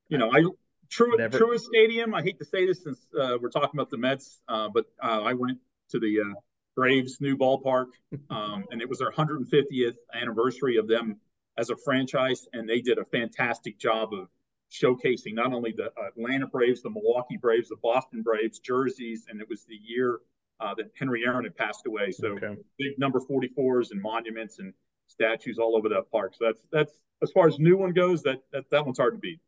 you 0.08 0.18
know, 0.18 0.30
I 0.32 0.44
True 0.88 1.16
Never... 1.16 1.38
Truist 1.38 1.62
Stadium. 1.62 2.14
I 2.14 2.22
hate 2.22 2.38
to 2.38 2.44
say 2.44 2.66
this 2.66 2.82
since 2.84 3.06
uh, 3.18 3.38
we're 3.40 3.50
talking 3.50 3.70
about 3.74 3.90
the 3.90 3.98
Mets, 3.98 4.40
uh, 4.48 4.68
but 4.68 4.86
uh, 5.02 5.22
I 5.22 5.32
went 5.32 5.58
to 5.90 5.98
the 5.98 6.20
uh, 6.20 6.34
Braves' 6.77 7.20
new 7.20 7.37
ballpark, 7.37 7.87
um, 8.31 8.64
and 8.70 8.81
it 8.81 8.89
was 8.89 8.99
their 8.99 9.11
150th 9.11 9.97
anniversary 10.14 10.77
of 10.77 10.87
them 10.87 11.16
as 11.59 11.70
a 11.70 11.77
franchise, 11.77 12.47
and 12.53 12.68
they 12.68 12.81
did 12.81 12.99
a 12.99 13.05
fantastic 13.07 13.79
job 13.79 14.12
of 14.12 14.29
showcasing 14.70 15.35
not 15.35 15.53
only 15.53 15.72
the 15.72 15.91
Atlanta 16.07 16.47
Braves, 16.47 16.83
the 16.83 16.91
Milwaukee 16.91 17.37
Braves, 17.37 17.68
the 17.68 17.77
Boston 17.83 18.22
Braves 18.22 18.59
jerseys, 18.59 19.27
and 19.29 19.41
it 19.41 19.49
was 19.49 19.64
the 19.64 19.79
year 19.83 20.20
uh, 20.61 20.74
that 20.74 20.91
Henry 20.99 21.24
Aaron 21.24 21.45
had 21.45 21.57
passed 21.57 21.87
away. 21.87 22.11
So 22.11 22.29
okay. 22.29 22.57
big 22.79 22.99
number 22.99 23.20
44s 23.20 23.91
and 23.91 24.01
monuments 24.01 24.59
and 24.59 24.72
statues 25.07 25.59
all 25.59 25.77
over 25.77 25.89
that 25.91 26.11
park. 26.11 26.35
So 26.39 26.47
that's 26.47 26.62
that's 26.72 26.93
as 27.22 27.31
far 27.33 27.47
as 27.47 27.59
new 27.59 27.77
one 27.77 27.93
goes, 27.93 28.22
that 28.22 28.39
that, 28.53 28.64
that 28.70 28.85
one's 28.85 28.99
hard 28.99 29.14
to 29.14 29.18
beat. 29.18 29.41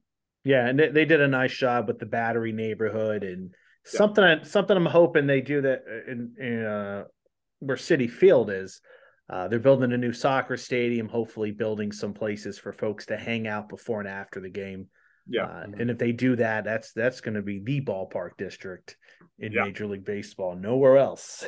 Yeah, 0.45 0.66
and 0.66 0.79
they, 0.79 0.89
they 0.89 1.05
did 1.05 1.20
a 1.20 1.29
nice 1.29 1.55
job 1.55 1.89
with 1.89 1.99
the 1.99 2.07
Battery 2.07 2.53
neighborhood 2.53 3.24
and 3.24 3.55
something 3.85 4.24
yeah. 4.24 4.43
something 4.45 4.76
I'm 4.76 4.87
hoping 4.87 5.26
they 5.26 5.41
do 5.41 5.61
that 5.62 5.85
in, 6.07 6.35
in 6.39 6.64
uh, 6.64 7.05
where 7.61 7.76
Citi 7.76 8.11
Field 8.11 8.50
is. 8.50 8.80
Uh, 9.30 9.46
they're 9.46 9.59
building 9.59 9.92
a 9.92 9.98
new 9.98 10.12
soccer 10.12 10.56
stadium, 10.56 11.09
hopefully 11.09 11.50
building 11.50 11.92
some 11.92 12.14
places 12.14 12.59
for 12.59 12.72
folks 12.72 13.06
to 13.06 13.16
hang 13.16 13.46
out 13.46 13.68
before 13.68 14.00
and 14.00 14.09
after 14.09 14.40
the 14.40 14.48
game. 14.48 14.86
Yeah, 15.28 15.44
uh, 15.44 15.66
and 15.78 15.90
if 15.90 15.98
they 15.98 16.12
do 16.12 16.36
that, 16.36 16.64
that's 16.64 16.92
that's 16.92 17.20
going 17.20 17.34
to 17.34 17.42
be 17.42 17.59
the 17.59 17.82
ballpark 17.82 18.30
district 18.38 18.96
in 19.38 19.52
yeah. 19.52 19.64
Major 19.64 19.86
League 19.86 20.06
Baseball. 20.06 20.56
Nowhere 20.56 20.96
else. 20.96 21.46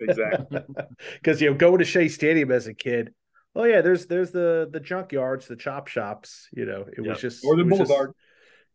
Exactly. 0.00 0.60
Because 1.14 1.40
you 1.40 1.50
know, 1.50 1.56
go 1.56 1.76
to 1.76 1.84
Shea 1.84 2.08
Stadium 2.08 2.50
as 2.50 2.66
a 2.66 2.74
kid. 2.74 3.12
Oh 3.54 3.64
yeah, 3.64 3.80
there's 3.80 4.06
there's 4.06 4.30
the 4.30 4.68
the 4.72 4.80
junkyards, 4.80 5.46
the 5.46 5.56
chop 5.56 5.88
shops. 5.88 6.48
You 6.52 6.66
know, 6.66 6.86
it 6.90 7.00
was 7.00 7.20
just 7.20 7.44
or 7.44 7.56
the 7.56 7.64
Boulevard. 7.64 8.08
Just, 8.08 8.16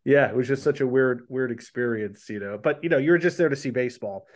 yeah, 0.05 0.29
it 0.29 0.35
was 0.35 0.47
just 0.47 0.63
such 0.63 0.81
a 0.81 0.87
weird 0.87 1.23
weird 1.27 1.51
experience. 1.51 2.29
You 2.29 2.39
know, 2.39 2.57
but 2.61 2.83
you 2.83 2.89
know, 2.89 2.97
you're 2.97 3.17
just 3.17 3.37
there 3.37 3.49
to 3.49 3.55
see 3.55 3.71
baseball, 3.71 4.27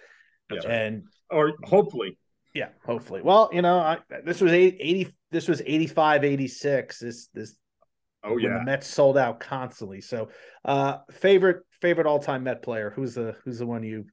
yeah. 0.52 0.62
and 0.68 1.04
or 1.30 1.54
hopefully 1.64 2.18
yeah, 2.60 2.70
hopefully. 2.86 3.22
Well, 3.24 3.50
you 3.54 3.62
know, 3.62 3.80
I, 3.80 4.00
this 4.26 4.42
was 4.42 4.52
80 4.52 5.16
this 5.32 5.48
was 5.48 5.62
85 5.66 6.26
86 6.26 7.00
this 7.00 7.28
this 7.34 7.56
Oh 8.22 8.36
yeah. 8.36 8.58
the 8.58 8.64
Mets 8.66 8.86
sold 8.86 9.18
out 9.18 9.40
constantly. 9.40 10.02
So, 10.02 10.28
uh 10.66 10.98
favorite 11.10 11.64
favorite 11.80 12.06
all-time 12.06 12.44
Met 12.44 12.62
player, 12.62 12.92
who's 12.94 13.16
the 13.16 13.38
who's 13.46 13.60
the 13.60 13.66
one 13.66 13.82
you 13.84 14.08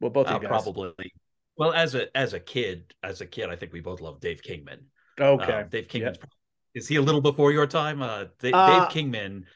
Well, 0.00 0.10
both 0.10 0.26
uh, 0.26 0.40
probably. 0.40 1.12
Well, 1.56 1.72
as 1.72 1.94
a 1.94 2.14
as 2.16 2.32
a 2.32 2.40
kid, 2.40 2.92
as 3.04 3.20
a 3.20 3.26
kid, 3.26 3.48
I 3.48 3.54
think 3.54 3.72
we 3.72 3.80
both 3.80 4.00
love 4.00 4.18
Dave 4.18 4.42
Kingman. 4.42 4.80
Okay. 5.20 5.52
Uh, 5.52 5.62
Dave 5.62 5.86
Kingman. 5.86 6.14
Yep. 6.20 6.30
Is 6.74 6.88
he 6.88 6.96
a 6.96 7.02
little 7.02 7.20
before 7.20 7.52
your 7.52 7.68
time? 7.68 8.02
Uh, 8.02 8.24
Dave, 8.40 8.52
uh, 8.52 8.80
Dave 8.80 8.88
Kingman 8.90 9.46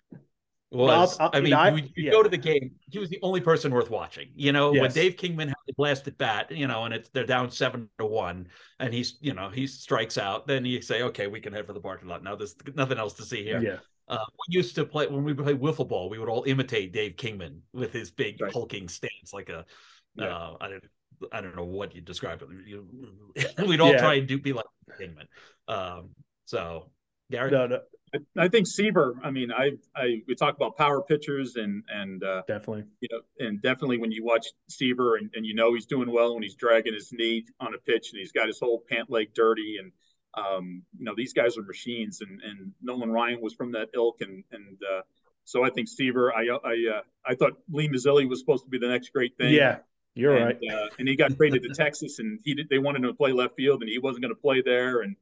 was 0.70 1.18
I'll, 1.18 1.26
I'll, 1.26 1.30
I 1.34 1.40
mean, 1.40 1.52
I, 1.52 1.70
you, 1.70 1.82
you 1.96 2.04
yeah. 2.04 2.10
go 2.12 2.22
to 2.22 2.28
the 2.28 2.36
game. 2.36 2.72
He 2.88 2.98
was 2.98 3.08
the 3.08 3.18
only 3.22 3.40
person 3.40 3.72
worth 3.72 3.90
watching. 3.90 4.28
You 4.34 4.52
know, 4.52 4.72
yes. 4.72 4.80
when 4.80 4.92
Dave 4.92 5.16
Kingman 5.16 5.48
had 5.48 5.56
the 5.66 5.72
blasted 5.74 6.16
bat, 6.16 6.50
you 6.50 6.68
know, 6.68 6.84
and 6.84 6.94
it's 6.94 7.08
they're 7.10 7.26
down 7.26 7.50
seven 7.50 7.88
to 7.98 8.06
one, 8.06 8.46
and 8.78 8.94
he's 8.94 9.18
you 9.20 9.34
know 9.34 9.48
he 9.48 9.66
strikes 9.66 10.16
out. 10.16 10.46
Then 10.46 10.64
you 10.64 10.80
say, 10.80 11.02
okay, 11.02 11.26
we 11.26 11.40
can 11.40 11.52
head 11.52 11.66
for 11.66 11.72
the 11.72 11.80
parking 11.80 12.08
lot. 12.08 12.22
Now 12.22 12.36
there's 12.36 12.54
nothing 12.74 12.98
else 12.98 13.14
to 13.14 13.24
see 13.24 13.42
here. 13.42 13.60
Yeah. 13.60 13.76
Uh, 14.08 14.24
we 14.32 14.56
used 14.56 14.74
to 14.74 14.84
play 14.84 15.06
when 15.06 15.24
we 15.24 15.34
played 15.34 15.60
wiffle 15.60 15.88
ball. 15.88 16.08
We 16.08 16.18
would 16.18 16.28
all 16.28 16.44
imitate 16.44 16.92
Dave 16.92 17.16
Kingman 17.16 17.62
with 17.72 17.92
his 17.92 18.10
big 18.10 18.40
right. 18.40 18.52
hulking 18.52 18.88
stance, 18.88 19.32
like 19.32 19.48
a 19.48 19.64
yeah. 20.16 20.26
uh, 20.26 20.56
I 20.60 20.68
don't 20.68 20.84
I 21.32 21.40
don't 21.40 21.56
know 21.56 21.64
what 21.64 21.94
you 21.94 22.00
describe 22.00 22.42
it. 22.42 23.58
We'd 23.66 23.80
all 23.80 23.92
yeah. 23.92 23.98
try 23.98 24.14
and 24.14 24.28
do 24.28 24.38
be 24.38 24.52
like 24.52 24.66
Kingman. 24.98 25.26
Um, 25.68 26.10
so 26.44 26.90
Gary, 27.30 27.50
no, 27.50 27.66
no, 27.66 27.80
I, 28.36 28.48
think 28.48 28.66
Seaver. 28.66 29.16
I 29.22 29.30
mean, 29.30 29.52
I, 29.52 29.72
I 29.94 30.22
we 30.26 30.34
talk 30.34 30.56
about 30.56 30.76
power 30.76 31.02
pitchers 31.02 31.56
and 31.56 31.84
and 31.88 32.22
uh, 32.24 32.42
definitely, 32.46 32.84
you 33.00 33.08
know, 33.10 33.20
and 33.46 33.62
definitely 33.62 33.98
when 33.98 34.10
you 34.10 34.24
watch 34.24 34.46
Seaver 34.68 35.16
and, 35.16 35.30
and 35.34 35.46
you 35.46 35.54
know 35.54 35.74
he's 35.74 35.86
doing 35.86 36.10
well 36.10 36.34
when 36.34 36.42
he's 36.42 36.54
dragging 36.54 36.94
his 36.94 37.12
knee 37.12 37.44
on 37.60 37.74
a 37.74 37.78
pitch 37.78 38.10
and 38.12 38.18
he's 38.18 38.32
got 38.32 38.46
his 38.46 38.58
whole 38.58 38.82
pant 38.88 39.10
leg 39.10 39.32
dirty 39.34 39.76
and 39.80 39.92
um, 40.34 40.82
you 40.98 41.04
know 41.04 41.14
these 41.16 41.32
guys 41.32 41.56
are 41.56 41.62
machines 41.62 42.20
and 42.20 42.40
and 42.42 42.72
Nolan 42.82 43.10
Ryan 43.10 43.40
was 43.40 43.54
from 43.54 43.72
that 43.72 43.88
ilk 43.94 44.20
and 44.20 44.44
and 44.50 44.78
uh, 44.92 45.02
so 45.44 45.64
I 45.64 45.70
think 45.70 45.88
Seaver. 45.88 46.34
I 46.34 46.46
I 46.64 46.98
uh, 46.98 47.02
I 47.24 47.34
thought 47.34 47.52
Lee 47.70 47.88
Mazzilli 47.88 48.28
was 48.28 48.40
supposed 48.40 48.64
to 48.64 48.70
be 48.70 48.78
the 48.78 48.88
next 48.88 49.12
great 49.12 49.36
thing. 49.36 49.54
Yeah. 49.54 49.78
You're 50.14 50.36
and, 50.36 50.44
right. 50.44 50.58
Uh, 50.72 50.88
and 50.98 51.08
he 51.08 51.14
got 51.14 51.36
traded 51.36 51.62
to 51.62 51.68
Texas, 51.68 52.18
and 52.18 52.40
he 52.44 52.54
did, 52.54 52.68
they 52.68 52.78
wanted 52.78 53.04
him 53.04 53.10
to 53.10 53.14
play 53.14 53.32
left 53.32 53.54
field, 53.54 53.80
and 53.82 53.88
he 53.88 53.98
wasn't 53.98 54.22
going 54.22 54.34
to 54.34 54.40
play 54.40 54.60
there. 54.60 55.02
And 55.02 55.14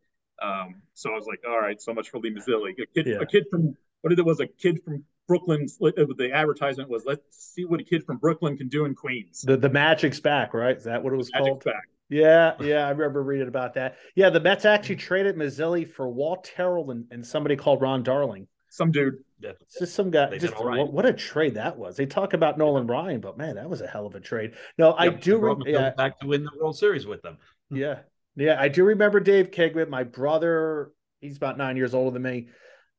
um, 0.42 0.76
so 0.94 1.10
I 1.10 1.14
was 1.14 1.26
like, 1.26 1.40
all 1.48 1.60
right, 1.60 1.80
so 1.80 1.92
much 1.92 2.10
for 2.10 2.18
Lee 2.18 2.30
Mazzilli. 2.30 2.72
A 2.72 2.86
kid, 2.86 3.06
yeah. 3.06 3.18
a 3.20 3.26
kid 3.26 3.46
from 3.50 3.76
what 4.02 4.12
it 4.12 4.24
was, 4.24 4.40
a 4.40 4.46
kid 4.46 4.82
from 4.84 5.04
Brooklyn. 5.26 5.66
The 5.80 6.30
advertisement 6.32 6.88
was, 6.88 7.04
let's 7.04 7.22
see 7.30 7.64
what 7.64 7.80
a 7.80 7.84
kid 7.84 8.04
from 8.04 8.18
Brooklyn 8.18 8.56
can 8.56 8.68
do 8.68 8.84
in 8.84 8.94
Queens. 8.94 9.42
The 9.42 9.56
the 9.56 9.70
Magic's 9.70 10.20
back, 10.20 10.54
right? 10.54 10.76
Is 10.76 10.84
that 10.84 11.02
what 11.02 11.12
it 11.12 11.16
was 11.16 11.30
Magic's 11.32 11.48
called? 11.48 11.64
Back. 11.64 11.88
Yeah, 12.08 12.54
yeah, 12.60 12.86
I 12.86 12.90
remember 12.92 13.22
reading 13.22 13.48
about 13.48 13.74
that. 13.74 13.96
Yeah, 14.14 14.30
the 14.30 14.40
Mets 14.40 14.64
actually 14.64 14.96
traded 14.96 15.36
Mazzilli 15.36 15.88
for 15.88 16.08
Walt 16.08 16.44
Terrell 16.44 16.90
and, 16.90 17.06
and 17.10 17.26
somebody 17.26 17.56
called 17.56 17.82
Ron 17.82 18.02
Darling. 18.02 18.46
Some 18.70 18.90
dude. 18.90 19.14
Yeah. 19.40 19.52
Just 19.78 19.94
some 19.94 20.10
guy. 20.10 20.36
just 20.38 20.54
right. 20.54 20.78
what, 20.78 20.92
what, 20.92 21.06
a 21.06 21.12
trade 21.12 21.54
that 21.54 21.76
was. 21.76 21.96
They 21.96 22.06
talk 22.06 22.32
about 22.32 22.58
Nolan 22.58 22.86
Ryan, 22.86 23.20
but 23.20 23.38
man, 23.38 23.54
that 23.54 23.70
was 23.70 23.80
a 23.80 23.86
hell 23.86 24.06
of 24.06 24.14
a 24.14 24.20
trade. 24.20 24.54
No, 24.78 24.94
I 24.94 25.10
do. 25.10 25.38
remember 25.38 25.68
yeah, 25.68 25.90
back 25.90 26.18
to 26.20 26.26
win 26.26 26.42
the 26.44 26.50
World 26.60 26.76
Series 26.76 27.06
with 27.06 27.22
them. 27.22 27.38
Yeah, 27.70 28.00
yeah, 28.38 28.60
I 28.60 28.68
do 28.68 28.84
remember 28.84 29.20
Dave 29.20 29.50
Kingman. 29.50 29.90
My 29.90 30.04
brother 30.04 30.92
he's 31.20 31.36
about 31.36 31.58
nine 31.58 31.76
years 31.76 31.94
older 31.94 32.12
than 32.12 32.22
me. 32.22 32.48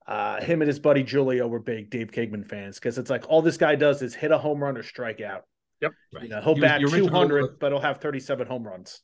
Uh, 0.08 0.42
him 0.42 0.62
and 0.62 0.68
his 0.68 0.80
buddy 0.80 1.04
Julio 1.04 1.48
were 1.48 1.60
big 1.60 1.90
Dave 1.90 2.12
Kingman 2.12 2.44
fans 2.44 2.80
because 2.80 2.98
it's 2.98 3.10
like 3.10 3.26
all 3.30 3.42
this 3.42 3.58
guy 3.58 3.76
does 3.76 4.02
is 4.02 4.16
hit 4.16 4.32
a 4.32 4.38
home 4.38 4.62
run 4.64 4.76
or 4.76 4.84
strike 4.84 5.22
out. 5.22 5.44
Yep. 5.82 5.92
Right. 6.14 6.24
You 6.24 6.30
know, 6.30 6.42
he'll 6.42 6.56
he 6.56 6.62
bat 6.62 6.82
200, 6.82 7.60
but 7.60 7.72
he'll 7.72 7.82
have 7.82 8.00
37 8.00 8.48
home 8.48 8.68
runs. 8.68 9.02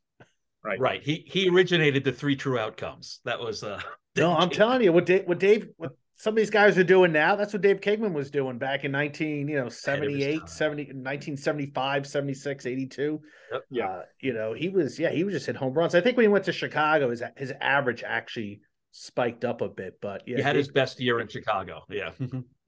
Right. 0.63 0.79
Right. 0.79 1.03
He 1.03 1.23
he 1.27 1.47
originated 1.47 2.03
the 2.03 2.11
three 2.11 2.36
true 2.36 2.57
outcomes. 2.57 3.19
That 3.23 3.39
was 3.39 3.63
uh 3.63 3.79
No, 4.15 4.36
I'm 4.36 4.49
telling 4.51 4.81
you 4.81 4.91
what 4.91 5.05
Dave 5.05 5.27
what 5.27 5.39
Dave 5.39 5.67
what 5.77 5.91
some 6.18 6.34
of 6.34 6.38
these 6.38 6.49
guys 6.49 6.78
are 6.78 6.84
doing 6.84 7.11
now. 7.11 7.36
That's 7.36 7.51
what 7.51 7.61
Dave 7.61 7.82
Kingman 7.82 8.13
was 8.13 8.32
doing 8.32 8.57
back 8.57 8.86
in 8.86 8.91
19, 8.91 9.49
you 9.49 9.57
know, 9.57 9.68
78, 9.68 10.47
70, 10.47 10.84
1975, 10.84 12.07
76, 12.07 12.66
82. 12.66 13.22
Yep. 13.51 13.63
Yeah. 13.70 13.89
Uh, 13.89 14.01
you 14.22 14.34
know, 14.34 14.53
he 14.53 14.70
was, 14.70 14.97
yeah, 14.97 15.09
he 15.09 15.26
was 15.26 15.34
just 15.34 15.45
hit 15.45 15.57
home 15.57 15.74
runs. 15.74 15.93
I 15.93 16.01
think 16.01 16.16
when 16.16 16.24
he 16.24 16.30
went 16.30 16.45
to 16.45 16.53
Chicago, 16.53 17.09
his, 17.09 17.22
his 17.36 17.51
average 17.59 18.03
actually 18.05 18.61
spiked 18.91 19.43
up 19.43 19.59
a 19.61 19.68
bit, 19.68 19.99
but 20.01 20.24
yeah. 20.26 20.38
He 20.38 20.41
had 20.41 20.55
his 20.55 20.70
best 20.70 21.01
year 21.01 21.20
in 21.20 21.28
Chicago. 21.28 21.82
Yeah. 21.89 22.11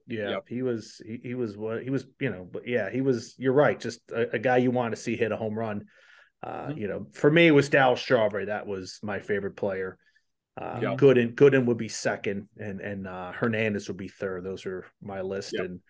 yeah. 0.06 0.30
Yep. 0.30 0.44
He 0.48 0.60
was, 0.60 1.00
he, 1.06 1.18
he 1.22 1.34
was 1.34 1.56
what 1.56 1.82
he 1.82 1.88
was, 1.88 2.06
you 2.20 2.30
know, 2.30 2.46
but 2.50 2.68
yeah, 2.68 2.90
he 2.90 3.00
was, 3.00 3.34
you're 3.38 3.54
right. 3.54 3.80
Just 3.80 4.00
a, 4.10 4.34
a 4.34 4.38
guy 4.38 4.58
you 4.58 4.70
want 4.70 4.94
to 4.94 5.00
see 5.00 5.16
hit 5.16 5.32
a 5.32 5.36
home 5.36 5.58
run. 5.58 5.86
Uh, 6.42 6.50
mm-hmm. 6.50 6.78
you 6.78 6.88
know, 6.88 7.06
for 7.12 7.30
me, 7.30 7.46
it 7.46 7.52
was 7.52 7.70
Darryl 7.70 7.96
Strawberry. 7.96 8.44
That 8.44 8.66
was 8.66 9.00
my 9.02 9.20
favorite 9.20 9.56
player. 9.56 9.98
Uh, 10.60 10.78
yep. 10.82 10.98
Gooden 10.98 11.34
Gooden 11.34 11.66
would 11.66 11.78
be 11.78 11.88
second, 11.88 12.48
and 12.58 12.80
and 12.80 13.06
uh, 13.06 13.32
Hernandez 13.32 13.86
would 13.88 13.96
be 13.96 14.08
third. 14.08 14.44
Those 14.44 14.66
are 14.66 14.84
my 15.00 15.20
list. 15.20 15.52
Yep. 15.52 15.64
And 15.64 15.80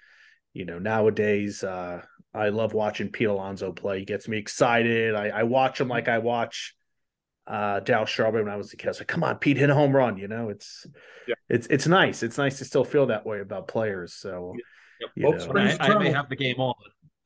you 0.53 0.66
know, 0.66 0.79
nowadays, 0.79 1.64
uh, 1.64 2.03
I 2.35 2.51
love 2.51 2.75
watching 2.75 3.09
Pete 3.09 3.29
Alonso 3.29 3.73
play. 3.73 4.01
He 4.01 4.05
gets 4.05 4.29
me 4.29 4.37
excited. 4.37 5.14
I, 5.14 5.29
I 5.29 5.43
watch 5.45 5.81
him 5.81 5.89
like 5.89 6.09
I 6.09 6.19
watch 6.19 6.75
uh 7.47 7.81
Dal 7.81 8.07
Strawberry 8.07 8.45
when 8.45 8.53
I 8.53 8.57
was 8.57 8.73
a 8.73 8.77
kid. 8.77 8.89
I 8.89 8.91
was 8.91 9.01
like, 9.01 9.09
come 9.09 9.25
on, 9.25 9.37
Pete, 9.37 9.57
hit 9.57 9.71
a 9.71 9.75
home 9.75 9.97
run. 9.97 10.19
You 10.19 10.29
know, 10.29 10.51
it's 10.51 10.87
yeah. 11.27 11.37
it's 11.49 11.66
it's 11.69 11.87
nice. 11.87 12.23
It's 12.23 12.37
nice 12.37 12.59
to 12.59 12.66
still 12.66 12.85
feel 12.85 13.07
that 13.07 13.25
way 13.25 13.41
about 13.41 13.69
players. 13.69 14.12
So 14.12 14.55
yep. 15.16 15.41
I, 15.57 15.77
I, 15.81 15.99
may 15.99 16.11
have 16.11 16.29
the 16.29 16.37
game 16.37 16.57
on. 16.59 16.75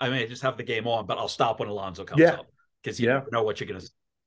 I 0.00 0.10
may 0.10 0.28
just 0.28 0.42
have 0.42 0.56
the 0.56 0.62
game 0.62 0.86
on, 0.86 1.06
but 1.06 1.18
I'll 1.18 1.26
stop 1.26 1.58
when 1.58 1.68
Alonso 1.68 2.04
comes 2.04 2.20
yeah. 2.20 2.34
up 2.34 2.46
because 2.82 3.00
you 3.00 3.08
yeah. 3.08 3.14
never 3.14 3.28
know 3.32 3.42
what 3.42 3.58
you're 3.58 3.68
gonna 3.68 3.80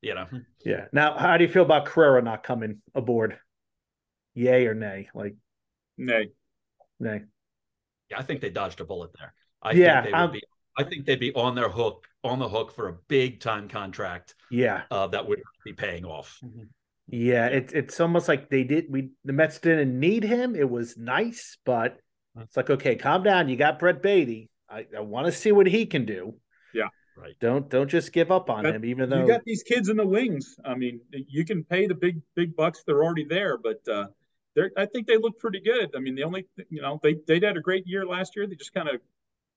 you 0.06 0.14
know. 0.14 0.28
Yeah. 0.64 0.86
Now, 0.94 1.18
how 1.18 1.36
do 1.38 1.44
you 1.44 1.50
feel 1.50 1.64
about 1.64 1.88
Correa 1.88 2.22
not 2.22 2.44
coming 2.44 2.82
aboard? 2.94 3.40
Yay 4.36 4.68
or 4.68 4.76
nay? 4.76 5.10
Like, 5.16 5.36
nay, 5.98 6.30
nay. 7.00 7.22
Yeah, 8.12 8.20
I 8.20 8.22
think 8.22 8.42
they 8.42 8.52
dodged 8.52 8.80
a 8.82 8.86
bullet 8.86 9.12
there. 9.18 9.34
I 9.64 9.72
yeah, 9.72 10.04
think 10.04 10.16
they 10.16 10.22
would 10.22 10.32
be. 10.32 10.44
I 10.78 10.84
think 10.84 11.06
they'd 11.06 11.20
be 11.20 11.34
on 11.34 11.56
their 11.56 11.70
hook, 11.70 12.06
on 12.24 12.38
the 12.38 12.48
hook 12.48 12.76
for 12.76 12.90
a 12.90 12.94
big 13.08 13.40
time 13.40 13.68
contract. 13.68 14.36
Yeah, 14.52 14.84
uh, 14.92 15.08
that 15.08 15.28
would 15.28 15.42
be 15.66 15.74
paying 15.74 16.06
off. 16.06 16.38
Mm-hmm. 16.44 16.64
Yeah, 17.08 17.48
it's 17.48 17.74
it's 17.74 18.00
almost 18.00 18.28
like 18.28 18.50
they 18.50 18.64
did. 18.64 18.86
We 18.90 19.10
the 19.24 19.34
Mets 19.34 19.60
didn't 19.60 20.00
need 20.00 20.24
him. 20.24 20.56
It 20.56 20.70
was 20.70 20.98
nice, 20.98 21.58
but 21.66 21.94
mm-hmm. 21.94 22.42
it's 22.42 22.58
like 22.58 22.70
okay, 22.70 22.96
calm 22.96 23.24
down. 23.24 23.50
You 23.50 23.56
got 23.56 23.80
Brett 23.80 24.04
Baty. 24.04 24.50
I, 24.70 24.86
I 24.96 25.00
want 25.00 25.26
to 25.26 25.32
see 25.32 25.52
what 25.52 25.68
he 25.68 25.88
can 25.88 26.06
do. 26.06 26.36
Right. 27.18 27.36
Don't 27.40 27.70
don't 27.70 27.90
just 27.90 28.12
give 28.12 28.30
up 28.30 28.50
on 28.50 28.66
him, 28.66 28.84
even 28.84 29.10
though 29.10 29.22
you 29.22 29.28
got 29.28 29.46
these 29.46 29.64
kids 29.64 29.88
in 29.88 29.96
the 29.96 30.06
wings. 30.06 30.60
I 30.66 30.76
mean, 30.76 31.00
you 31.12 31.46
can 31.46 31.64
pay 31.64 31.88
the 31.88 31.96
big 31.96 32.22
big 32.36 32.56
bucks; 32.56 32.84
they're 32.86 33.04
already 33.04 33.24
there. 33.24 33.58
But 33.58 33.88
uh, 33.88 34.08
they're 34.54 34.72
I 34.76 34.86
think 34.86 35.08
they 35.08 35.18
look 35.18 35.40
pretty 35.40 35.62
good. 35.62 35.92
I 35.96 36.00
mean, 36.00 36.16
the 36.16 36.24
only 36.24 36.46
you 36.70 36.82
know 36.82 37.00
they 37.02 37.16
they 37.26 37.40
had 37.40 37.56
a 37.56 37.62
great 37.62 37.88
year 37.88 38.06
last 38.06 38.36
year. 38.36 38.48
They 38.48 38.56
just 38.56 38.74
kind 38.74 38.90
of 38.90 39.00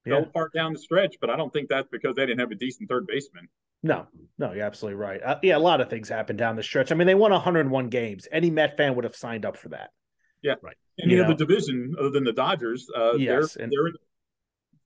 yeah. 0.05 0.15
fell 0.15 0.23
apart 0.23 0.53
down 0.53 0.71
the 0.71 0.79
stretch. 0.79 1.17
But 1.19 1.29
I 1.29 1.35
don't 1.35 1.51
think 1.51 1.67
that's 1.67 1.89
because 1.91 2.15
they 2.15 2.25
didn't 2.25 2.39
have 2.39 2.51
a 2.51 2.55
decent 2.55 2.87
third 2.87 3.05
baseman. 3.07 3.49
No, 3.83 4.07
no, 4.37 4.53
you're 4.53 4.65
absolutely 4.65 4.99
right. 4.99 5.21
Uh, 5.21 5.39
yeah, 5.41 5.55
a 5.55 5.59
lot 5.59 5.81
of 5.81 5.89
things 5.89 6.09
happened 6.09 6.39
down 6.39 6.55
the 6.55 6.63
stretch. 6.63 6.91
I 6.91 6.95
mean, 6.95 7.07
they 7.07 7.15
won 7.15 7.31
101 7.31 7.87
games. 7.87 8.27
Any 8.29 8.51
Met 8.51 8.75
fan 8.75 8.93
would 8.95 9.05
have 9.05 9.15
signed 9.15 9.45
up 9.45 9.55
for 9.55 9.69
that. 9.69 9.91
Yeah, 10.41 10.55
right. 10.61 10.75
Any 11.01 11.13
you 11.13 11.23
other 11.23 11.33
division 11.33 11.95
other 11.97 12.09
than 12.09 12.25
the 12.25 12.33
Dodgers, 12.33 12.89
uh, 12.93 13.13
yes, 13.13 13.53
they're, 13.53 13.63
and, 13.63 13.71
they're 13.71 13.93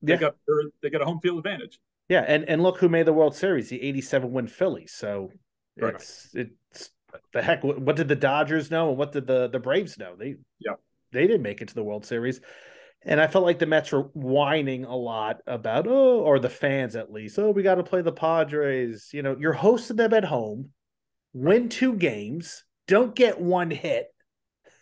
they 0.04 0.14
yeah. 0.14 0.20
got 0.20 0.36
they 0.82 0.90
got 0.90 1.02
a 1.02 1.06
home 1.06 1.20
field 1.22 1.40
advantage. 1.40 1.80
Yeah, 2.10 2.26
and 2.28 2.48
and 2.50 2.62
look 2.62 2.80
who 2.80 2.90
made 2.90 3.06
the 3.06 3.14
World 3.14 3.36
Series, 3.36 3.70
the 3.70 3.82
87 3.82 4.32
win 4.32 4.48
Phillies. 4.48 4.94
So 4.94 5.32
right. 5.80 5.96
it's 5.96 6.30
it's 6.34 6.90
the 7.32 7.42
heck 7.42 7.64
what 7.64 7.96
did 7.96 8.08
the 8.08 8.16
Dodgers 8.16 8.72
know 8.72 8.90
and 8.90 8.98
what 8.98 9.12
did 9.12 9.28
the 9.28 9.48
the 9.48 9.60
Braves 9.60 9.98
know? 9.98 10.16
They 10.18 10.36
yeah. 10.60 10.74
They 11.14 11.28
didn't 11.28 11.44
make 11.44 11.62
it 11.62 11.70
to 11.70 11.76
the 11.76 11.84
World 11.84 12.06
Series. 12.06 12.42
And 13.06 13.20
I 13.20 13.28
felt 13.28 13.46
like 13.46 13.60
the 13.60 13.66
Mets 13.66 13.92
were 13.92 14.04
whining 14.14 14.86
a 14.86 14.96
lot 14.96 15.42
about, 15.46 15.88
oh, 15.88 16.22
or 16.22 16.40
the 16.40 16.50
fans 16.50 16.96
at 16.96 17.12
least, 17.12 17.38
oh, 17.38 17.52
we 17.52 17.62
got 17.62 17.76
to 17.76 17.84
play 17.84 18.02
the 18.02 18.14
Padres. 18.14 19.10
You 19.14 19.22
know, 19.22 19.36
you're 19.38 19.54
hosting 19.54 19.98
them 19.98 20.14
at 20.14 20.24
home, 20.24 20.70
win 21.34 21.70
two 21.70 21.96
games, 21.96 22.64
don't 22.88 23.14
get 23.14 23.40
one 23.40 23.70
hit. 23.70 24.08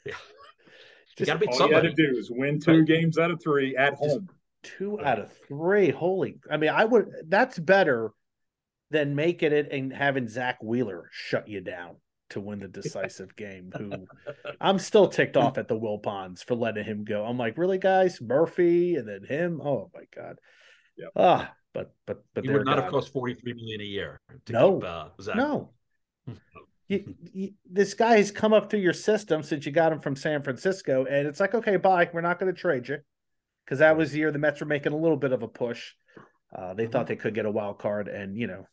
Yeah. 0.05 0.13
Just, 1.17 1.19
you 1.19 1.25
got 1.25 1.33
to 1.33 1.39
beat 1.39 1.49
all 1.49 1.57
somebody. 1.57 1.89
you 1.89 1.95
got 1.95 1.97
to 1.97 2.13
do 2.13 2.17
is 2.17 2.31
win 2.31 2.59
two 2.59 2.77
right. 2.79 2.87
games 2.87 3.17
out 3.17 3.31
of 3.31 3.41
three 3.43 3.75
at 3.75 3.95
home 3.95 4.29
two 4.63 4.99
out 4.99 5.19
of 5.19 5.31
three. 5.47 5.89
Holy, 5.91 6.39
I 6.49 6.57
mean, 6.57 6.69
I 6.69 6.85
would. 6.85 7.07
That's 7.27 7.57
better 7.57 8.11
than 8.89 9.15
making 9.15 9.53
it 9.53 9.71
and 9.71 9.93
having 9.93 10.27
Zack 10.27 10.61
Wheeler 10.61 11.09
shut 11.11 11.47
you 11.47 11.61
down 11.61 11.95
to 12.31 12.41
win 12.41 12.59
the 12.59 12.67
decisive 12.67 13.35
game. 13.35 13.71
Who 13.77 14.07
I'm 14.61 14.79
still 14.79 15.07
ticked 15.07 15.37
off 15.37 15.57
at 15.57 15.67
the 15.67 15.79
Wilpons 15.79 16.43
for 16.43 16.55
letting 16.55 16.83
him 16.83 17.03
go. 17.03 17.25
I'm 17.25 17.37
like, 17.37 17.57
really, 17.57 17.77
guys, 17.77 18.21
Murphy 18.21 18.95
and 18.95 19.07
then 19.07 19.23
him. 19.23 19.61
Oh 19.61 19.89
my 19.93 20.03
god. 20.15 20.39
Yeah. 20.97 21.07
Ah, 21.15 21.53
but 21.73 21.93
but 22.05 22.23
but 22.33 22.43
he 22.43 22.51
would 22.51 22.65
not 22.65 22.79
have 22.81 22.91
cost 22.91 23.13
43 23.13 23.53
million 23.53 23.81
a 23.81 23.85
year. 23.85 24.21
no, 24.49 24.79
keep, 24.79 24.89
uh, 24.89 25.35
no. 25.35 25.71
You, 26.87 27.15
you, 27.33 27.51
this 27.69 27.93
guy 27.93 28.17
has 28.17 28.31
come 28.31 28.53
up 28.53 28.69
through 28.69 28.79
your 28.81 28.93
system 28.93 29.41
since 29.43 29.65
you 29.65 29.71
got 29.71 29.93
him 29.93 30.01
from 30.01 30.15
San 30.15 30.43
Francisco, 30.43 31.05
and 31.05 31.27
it's 31.27 31.39
like, 31.39 31.55
okay, 31.55 31.77
bye. 31.77 32.09
We're 32.11 32.21
not 32.21 32.39
going 32.39 32.53
to 32.53 32.59
trade 32.59 32.87
you 32.89 32.97
because 33.65 33.79
that 33.79 33.97
was 33.97 34.11
the 34.11 34.19
year 34.19 34.31
the 34.31 34.39
Mets 34.39 34.59
were 34.59 34.67
making 34.67 34.93
a 34.93 34.97
little 34.97 35.17
bit 35.17 35.31
of 35.31 35.43
a 35.43 35.47
push. 35.47 35.93
Uh, 36.53 36.73
they 36.73 36.83
mm-hmm. 36.83 36.91
thought 36.91 37.07
they 37.07 37.15
could 37.15 37.33
get 37.33 37.45
a 37.45 37.51
wild 37.51 37.79
card, 37.79 38.07
and 38.07 38.37
you 38.37 38.47
know, 38.47 38.67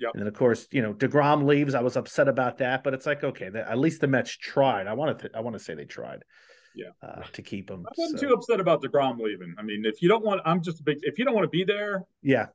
yep. 0.00 0.12
and 0.14 0.22
then 0.22 0.28
of 0.28 0.34
course, 0.34 0.66
you 0.70 0.82
know, 0.82 0.94
Degrom 0.94 1.44
leaves. 1.44 1.74
I 1.74 1.82
was 1.82 1.96
upset 1.96 2.28
about 2.28 2.58
that, 2.58 2.82
but 2.82 2.94
it's 2.94 3.06
like 3.06 3.22
okay, 3.22 3.50
at 3.54 3.78
least 3.78 4.00
the 4.00 4.06
Mets 4.06 4.36
tried. 4.36 4.86
I 4.86 4.94
want 4.94 5.18
to, 5.18 5.30
I 5.34 5.40
want 5.40 5.56
to 5.56 5.62
say 5.62 5.74
they 5.74 5.84
tried. 5.84 6.22
Yeah, 6.74 6.86
uh, 7.02 7.20
to 7.32 7.42
keep 7.42 7.70
him. 7.70 7.84
I 7.86 7.92
wasn't 7.98 8.20
so. 8.20 8.28
too 8.28 8.34
upset 8.34 8.60
about 8.60 8.82
Degrom 8.82 9.18
leaving. 9.18 9.54
I 9.58 9.62
mean, 9.62 9.84
if 9.84 10.00
you 10.00 10.08
don't 10.08 10.24
want, 10.24 10.40
I'm 10.46 10.62
just 10.62 10.80
a 10.80 10.82
big. 10.82 10.98
If 11.02 11.18
you 11.18 11.26
don't 11.26 11.34
want 11.34 11.44
to 11.44 11.50
be 11.50 11.64
there, 11.64 12.04
yeah. 12.22 12.46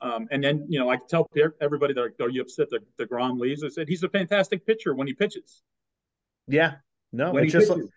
Um, 0.00 0.28
and 0.30 0.42
then 0.42 0.64
you 0.68 0.78
know, 0.78 0.88
I 0.88 0.96
can 0.96 1.06
tell 1.08 1.28
everybody 1.60 1.92
that 1.92 2.12
are 2.20 2.30
you 2.30 2.40
upset 2.40 2.68
that 2.70 2.80
Degrom 2.96 3.38
leaves? 3.38 3.62
I 3.62 3.68
said 3.68 3.88
he's 3.88 4.02
a 4.04 4.08
fantastic 4.08 4.64
pitcher 4.64 4.94
when 4.94 5.06
he 5.06 5.12
pitches. 5.12 5.62
Yeah, 6.46 6.76
no, 7.12 7.32
when 7.32 7.44
it's 7.44 7.52
just 7.52 7.68
pitches. 7.68 7.90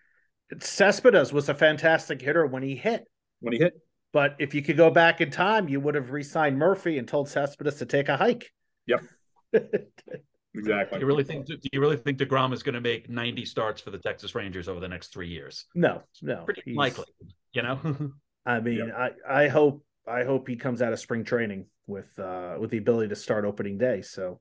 like, 0.52 0.64
Cespedes 0.64 1.32
was 1.32 1.48
a 1.48 1.54
fantastic 1.54 2.22
hitter 2.22 2.46
when 2.46 2.64
he 2.64 2.76
hit 2.76 3.08
when 3.42 3.54
he 3.54 3.60
hit. 3.60 3.74
But 4.14 4.36
if 4.40 4.54
you 4.54 4.62
could 4.62 4.78
go 4.78 4.90
back 4.90 5.22
in 5.22 5.32
time, 5.32 5.70
you 5.70 5.80
would 5.80 5.96
have 5.96 6.12
re-signed 6.12 6.58
Murphy 6.58 6.98
and 6.98 7.08
told 7.08 7.30
Cespedes 7.30 7.76
to 7.76 7.86
take 7.86 8.10
a 8.10 8.18
hike. 8.18 8.52
Yep. 8.88 9.02
exactly. 10.54 11.00
Do 11.00 11.00
you 11.00 11.06
really 11.06 11.24
think? 11.24 11.46
Do 11.46 11.58
you 11.72 11.80
really 11.80 11.98
think 11.98 12.18
Degrom 12.18 12.54
is 12.54 12.64
going 12.64 12.76
to 12.76 12.82
make 12.82 13.10
ninety 13.10 13.46
starts 13.46 13.82
for 13.82 13.92
the 13.92 14.00
Texas 14.00 14.36
Rangers 14.36 14.68
over 14.68 14.80
the 14.80 14.88
next 14.88 15.14
three 15.14 15.30
years? 15.30 15.66
No, 15.76 16.04
no, 16.22 16.46
pretty 16.46 16.74
likely. 16.74 17.06
You 17.54 17.64
know. 17.64 17.80
I 18.46 18.60
mean, 18.60 18.88
yep. 18.88 19.14
I 19.28 19.44
I 19.44 19.48
hope 19.48 19.84
I 20.08 20.24
hope 20.24 20.48
he 20.48 20.56
comes 20.56 20.82
out 20.82 20.94
of 20.94 21.00
spring 21.00 21.24
training 21.24 21.66
with 21.88 22.18
uh 22.18 22.56
with 22.60 22.72
the 22.72 22.78
ability 22.78 23.10
to 23.10 23.16
start 23.16 23.46
opening 23.46 23.78
day. 23.78 24.02
So, 24.02 24.40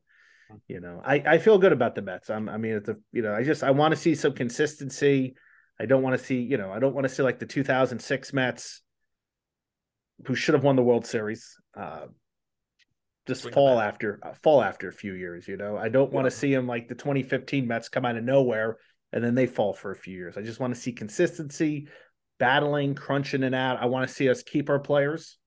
you 0.68 0.80
know, 0.80 1.02
I 1.04 1.22
I 1.26 1.38
feel 1.38 1.58
good 1.58 1.72
about 1.72 1.94
the 1.94 2.02
Mets. 2.02 2.30
I'm 2.30 2.48
I 2.48 2.56
mean, 2.56 2.76
it's 2.76 2.88
a 2.88 2.96
you 3.12 3.22
know, 3.22 3.34
I 3.34 3.42
just 3.42 3.62
I 3.62 3.72
want 3.72 3.92
to 3.92 4.00
see 4.00 4.14
some 4.14 4.32
consistency. 4.32 5.34
I 5.78 5.86
don't 5.86 6.02
want 6.02 6.18
to 6.18 6.24
see, 6.24 6.40
you 6.40 6.56
know, 6.56 6.70
I 6.70 6.78
don't 6.78 6.94
want 6.94 7.08
to 7.08 7.14
see 7.14 7.22
like 7.22 7.38
the 7.38 7.46
2006 7.46 8.32
Mets 8.32 8.82
who 10.26 10.34
should 10.34 10.54
have 10.54 10.64
won 10.64 10.76
the 10.76 10.82
World 10.82 11.06
Series. 11.06 11.56
Uh, 11.76 12.06
just 13.26 13.42
Bring 13.42 13.54
fall 13.54 13.78
after 13.78 14.18
uh, 14.22 14.32
fall 14.42 14.62
after 14.62 14.88
a 14.88 14.92
few 14.92 15.12
years, 15.14 15.46
you 15.46 15.56
know. 15.56 15.76
I 15.76 15.88
don't 15.88 16.12
want 16.12 16.26
to 16.26 16.30
see 16.30 16.52
them 16.52 16.66
like 16.66 16.88
the 16.88 16.94
2015 16.94 17.66
Mets 17.66 17.88
come 17.88 18.04
out 18.04 18.16
of 18.16 18.24
nowhere 18.24 18.78
and 19.12 19.22
then 19.22 19.34
they 19.34 19.46
fall 19.46 19.72
for 19.72 19.90
a 19.90 19.96
few 19.96 20.16
years. 20.16 20.36
I 20.36 20.42
just 20.42 20.60
want 20.60 20.74
to 20.74 20.80
see 20.80 20.92
consistency, 20.92 21.88
battling, 22.38 22.94
crunching 22.94 23.42
it 23.42 23.54
out. 23.54 23.80
I 23.80 23.86
want 23.86 24.08
to 24.08 24.14
see 24.14 24.28
us 24.28 24.42
keep 24.42 24.70
our 24.70 24.78
players. 24.78 25.38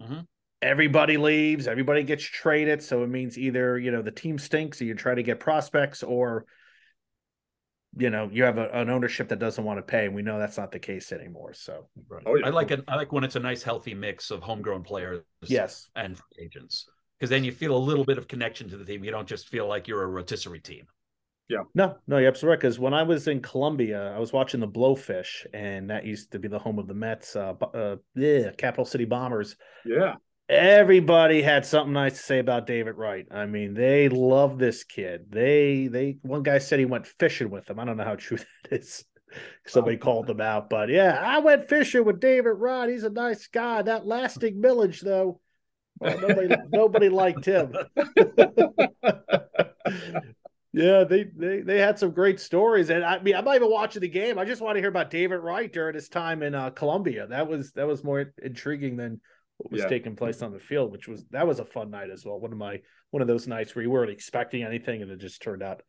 Mm-hmm. 0.00 0.20
Everybody 0.62 1.16
leaves, 1.16 1.66
everybody 1.66 2.04
gets 2.04 2.22
traded, 2.22 2.82
so 2.82 3.02
it 3.02 3.08
means 3.08 3.36
either 3.36 3.78
you 3.78 3.90
know 3.90 4.02
the 4.02 4.12
team 4.12 4.38
stinks, 4.38 4.80
or 4.80 4.84
you 4.84 4.94
try 4.94 5.14
to 5.14 5.22
get 5.22 5.40
prospects, 5.40 6.02
or 6.02 6.46
you 7.96 8.10
know 8.10 8.28
you 8.32 8.42
have 8.44 8.58
a, 8.58 8.68
an 8.70 8.88
ownership 8.88 9.28
that 9.28 9.38
doesn't 9.38 9.64
want 9.64 9.78
to 9.78 9.82
pay 9.82 10.06
and 10.06 10.14
we 10.14 10.22
know 10.22 10.38
that's 10.38 10.56
not 10.56 10.72
the 10.72 10.78
case 10.78 11.12
anymore 11.12 11.52
so. 11.52 11.88
Right. 12.08 12.22
oh, 12.26 12.36
yeah. 12.36 12.46
i 12.46 12.50
like 12.50 12.70
it 12.70 12.82
i 12.88 12.96
like 12.96 13.12
when 13.12 13.24
it's 13.24 13.36
a 13.36 13.40
nice 13.40 13.62
healthy 13.62 13.94
mix 13.94 14.30
of 14.30 14.42
homegrown 14.42 14.82
players 14.82 15.22
yes. 15.42 15.88
and 15.94 16.18
agents 16.40 16.86
because 17.18 17.30
then 17.30 17.44
you 17.44 17.52
feel 17.52 17.76
a 17.76 17.78
little 17.78 18.04
bit 18.04 18.18
of 18.18 18.28
connection 18.28 18.68
to 18.70 18.76
the 18.76 18.84
team 18.84 19.04
you 19.04 19.10
don't 19.10 19.28
just 19.28 19.48
feel 19.48 19.66
like 19.66 19.88
you're 19.88 20.02
a 20.02 20.06
rotisserie 20.06 20.60
team. 20.60 20.86
Yeah. 21.48 21.64
No 21.74 21.96
no 22.06 22.18
you're 22.18 22.28
absolutely 22.28 22.54
right 22.54 22.60
because 22.60 22.78
when 22.78 22.94
i 22.94 23.02
was 23.02 23.28
in 23.28 23.42
Columbia 23.42 24.14
i 24.14 24.18
was 24.18 24.32
watching 24.32 24.60
the 24.60 24.68
blowfish 24.68 25.44
and 25.52 25.90
that 25.90 26.06
used 26.06 26.32
to 26.32 26.38
be 26.38 26.48
the 26.48 26.58
home 26.58 26.78
of 26.78 26.86
the 26.86 26.94
mets 26.94 27.36
uh, 27.36 27.52
uh 27.74 27.96
yeah 28.14 28.52
capital 28.56 28.86
city 28.86 29.04
bombers. 29.04 29.56
Yeah 29.84 30.14
everybody 30.52 31.42
had 31.42 31.64
something 31.64 31.92
nice 31.92 32.12
to 32.12 32.22
say 32.22 32.38
about 32.38 32.66
David 32.66 32.96
Wright. 32.96 33.26
I 33.30 33.46
mean, 33.46 33.74
they 33.74 34.08
love 34.08 34.58
this 34.58 34.84
kid. 34.84 35.26
They 35.30 35.88
they 35.88 36.18
one 36.22 36.42
guy 36.42 36.58
said 36.58 36.78
he 36.78 36.84
went 36.84 37.06
fishing 37.06 37.50
with 37.50 37.68
him. 37.68 37.78
I 37.78 37.84
don't 37.84 37.96
know 37.96 38.04
how 38.04 38.16
true 38.16 38.38
that 38.70 38.80
is. 38.80 39.04
Somebody 39.66 39.96
called 39.96 40.28
him 40.28 40.42
out, 40.42 40.68
but 40.68 40.90
yeah, 40.90 41.18
I 41.18 41.38
went 41.38 41.68
fishing 41.68 42.04
with 42.04 42.20
David 42.20 42.50
Wright. 42.50 42.90
He's 42.90 43.04
a 43.04 43.10
nice 43.10 43.46
guy. 43.46 43.80
That 43.80 44.06
Lastings 44.06 44.60
Milledge, 44.60 45.00
though, 45.00 45.40
well, 45.98 46.20
nobody 46.20 46.54
nobody 46.70 47.08
liked 47.08 47.46
him. 47.46 47.74
Yeah, 50.74 51.04
they, 51.04 51.24
they 51.24 51.60
they 51.60 51.78
had 51.78 51.98
some 51.98 52.12
great 52.12 52.40
stories, 52.40 52.88
and 52.88 53.04
I 53.04 53.20
mean, 53.20 53.36
I'm 53.36 53.44
not 53.44 53.56
even 53.56 53.70
watching 53.70 54.00
the 54.00 54.08
game. 54.08 54.38
I 54.38 54.46
just 54.46 54.62
want 54.62 54.76
to 54.76 54.80
hear 54.80 54.88
about 54.88 55.10
David 55.10 55.36
Wright 55.36 55.70
during 55.70 55.94
his 55.94 56.08
time 56.08 56.42
in 56.42 56.54
uh, 56.54 56.70
Columbia. 56.70 57.26
That 57.26 57.46
was 57.46 57.72
that 57.72 57.86
was 57.86 58.02
more 58.02 58.32
intriguing 58.42 58.96
than 58.96 59.20
what 59.62 59.72
was 59.72 59.82
yeah. 59.82 59.88
taking 59.88 60.16
place 60.16 60.42
on 60.42 60.52
the 60.52 60.58
field, 60.58 60.90
which 60.90 61.06
was 61.08 61.24
that 61.30 61.46
was 61.46 61.60
a 61.60 61.64
fun 61.64 61.90
night 61.90 62.10
as 62.10 62.24
well. 62.24 62.38
One 62.40 62.52
of 62.52 62.58
my 62.58 62.80
one 63.10 63.22
of 63.22 63.28
those 63.28 63.46
nights 63.46 63.74
where 63.74 63.82
you 63.82 63.90
weren't 63.90 64.10
expecting 64.10 64.64
anything, 64.64 65.02
and 65.02 65.10
it 65.10 65.20
just 65.20 65.40
turned 65.40 65.62
out 65.62 65.82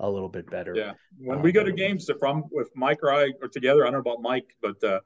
a 0.00 0.10
little 0.10 0.28
bit 0.28 0.50
better. 0.50 0.74
Yeah, 0.74 0.92
when 1.18 1.38
um, 1.38 1.42
we 1.42 1.52
go 1.52 1.62
to 1.62 1.72
games, 1.72 2.08
if 2.08 2.22
I'm 2.22 2.44
with 2.50 2.70
Mike 2.74 2.98
or 3.02 3.12
I 3.12 3.30
are 3.42 3.48
together, 3.48 3.82
I 3.82 3.90
don't 3.90 4.04
know 4.04 4.10
about 4.10 4.22
Mike, 4.22 4.56
but 4.60 4.82
uh, 4.82 5.00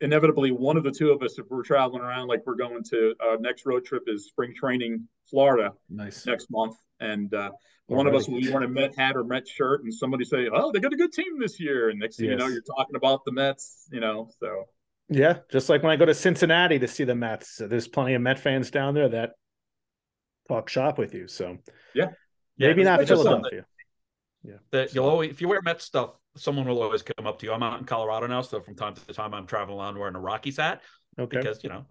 inevitably 0.00 0.50
one 0.50 0.76
of 0.76 0.84
the 0.84 0.90
two 0.90 1.10
of 1.12 1.22
us, 1.22 1.38
if 1.38 1.46
we're 1.48 1.62
traveling 1.62 2.02
around, 2.02 2.28
like 2.28 2.42
we're 2.44 2.56
going 2.56 2.82
to 2.90 3.14
our 3.20 3.34
uh, 3.34 3.36
next 3.40 3.64
road 3.64 3.84
trip 3.84 4.02
is 4.06 4.26
spring 4.26 4.52
training, 4.54 5.08
Florida, 5.30 5.72
nice 5.88 6.26
next 6.26 6.50
month, 6.50 6.76
and 7.00 7.32
uh, 7.32 7.50
one 7.86 8.06
of 8.06 8.14
us 8.14 8.28
will 8.28 8.40
be 8.40 8.50
wearing 8.50 8.68
a 8.68 8.72
Met 8.72 8.96
hat 8.96 9.16
or 9.16 9.24
Met 9.24 9.48
shirt, 9.48 9.82
and 9.84 9.94
somebody 9.94 10.24
say, 10.24 10.48
"Oh, 10.52 10.72
they 10.72 10.80
got 10.80 10.92
a 10.92 10.96
good 10.96 11.12
team 11.12 11.38
this 11.38 11.58
year," 11.58 11.88
and 11.88 11.98
next 11.98 12.16
thing 12.16 12.26
yes. 12.26 12.32
you 12.32 12.38
know, 12.38 12.48
you're 12.48 12.62
talking 12.62 12.96
about 12.96 13.24
the 13.24 13.32
Mets. 13.32 13.88
You 13.90 14.00
know, 14.00 14.28
so 14.40 14.66
yeah, 15.08 15.38
just 15.50 15.68
like 15.68 15.82
when 15.82 15.92
I 15.92 15.96
go 15.96 16.06
to 16.06 16.14
Cincinnati 16.14 16.78
to 16.78 16.88
see 16.88 17.04
the 17.04 17.14
Mets, 17.14 17.56
there's 17.56 17.88
plenty 17.88 18.14
of 18.14 18.22
Met 18.22 18.38
fans 18.38 18.70
down 18.70 18.94
there 18.94 19.08
that 19.08 19.32
talk 20.48 20.68
shop 20.68 20.98
with 20.98 21.14
you. 21.14 21.28
So 21.28 21.58
yeah, 21.94 22.08
maybe 22.58 22.84
not 22.84 23.06
Philadelphia. 23.06 23.64
Yeah, 24.42 24.56
that 24.70 24.94
you'll 24.94 25.08
always 25.08 25.30
if 25.30 25.40
you 25.40 25.48
wear 25.48 25.62
Met 25.62 25.80
stuff, 25.80 26.10
someone 26.36 26.66
will 26.66 26.82
always 26.82 27.02
come 27.02 27.26
up 27.26 27.38
to 27.40 27.46
you. 27.46 27.52
I'm 27.52 27.62
out 27.62 27.78
in 27.78 27.84
Colorado 27.84 28.26
now, 28.26 28.42
so 28.42 28.60
from 28.60 28.74
time 28.74 28.94
to 28.94 29.12
time 29.12 29.34
I'm 29.34 29.46
traveling 29.46 29.78
around 29.78 29.98
wearing 29.98 30.16
a 30.16 30.20
Rockies 30.20 30.56
hat. 30.56 30.82
Okay, 31.18 31.38
because 31.38 31.62
you 31.62 31.70
know 31.70 31.84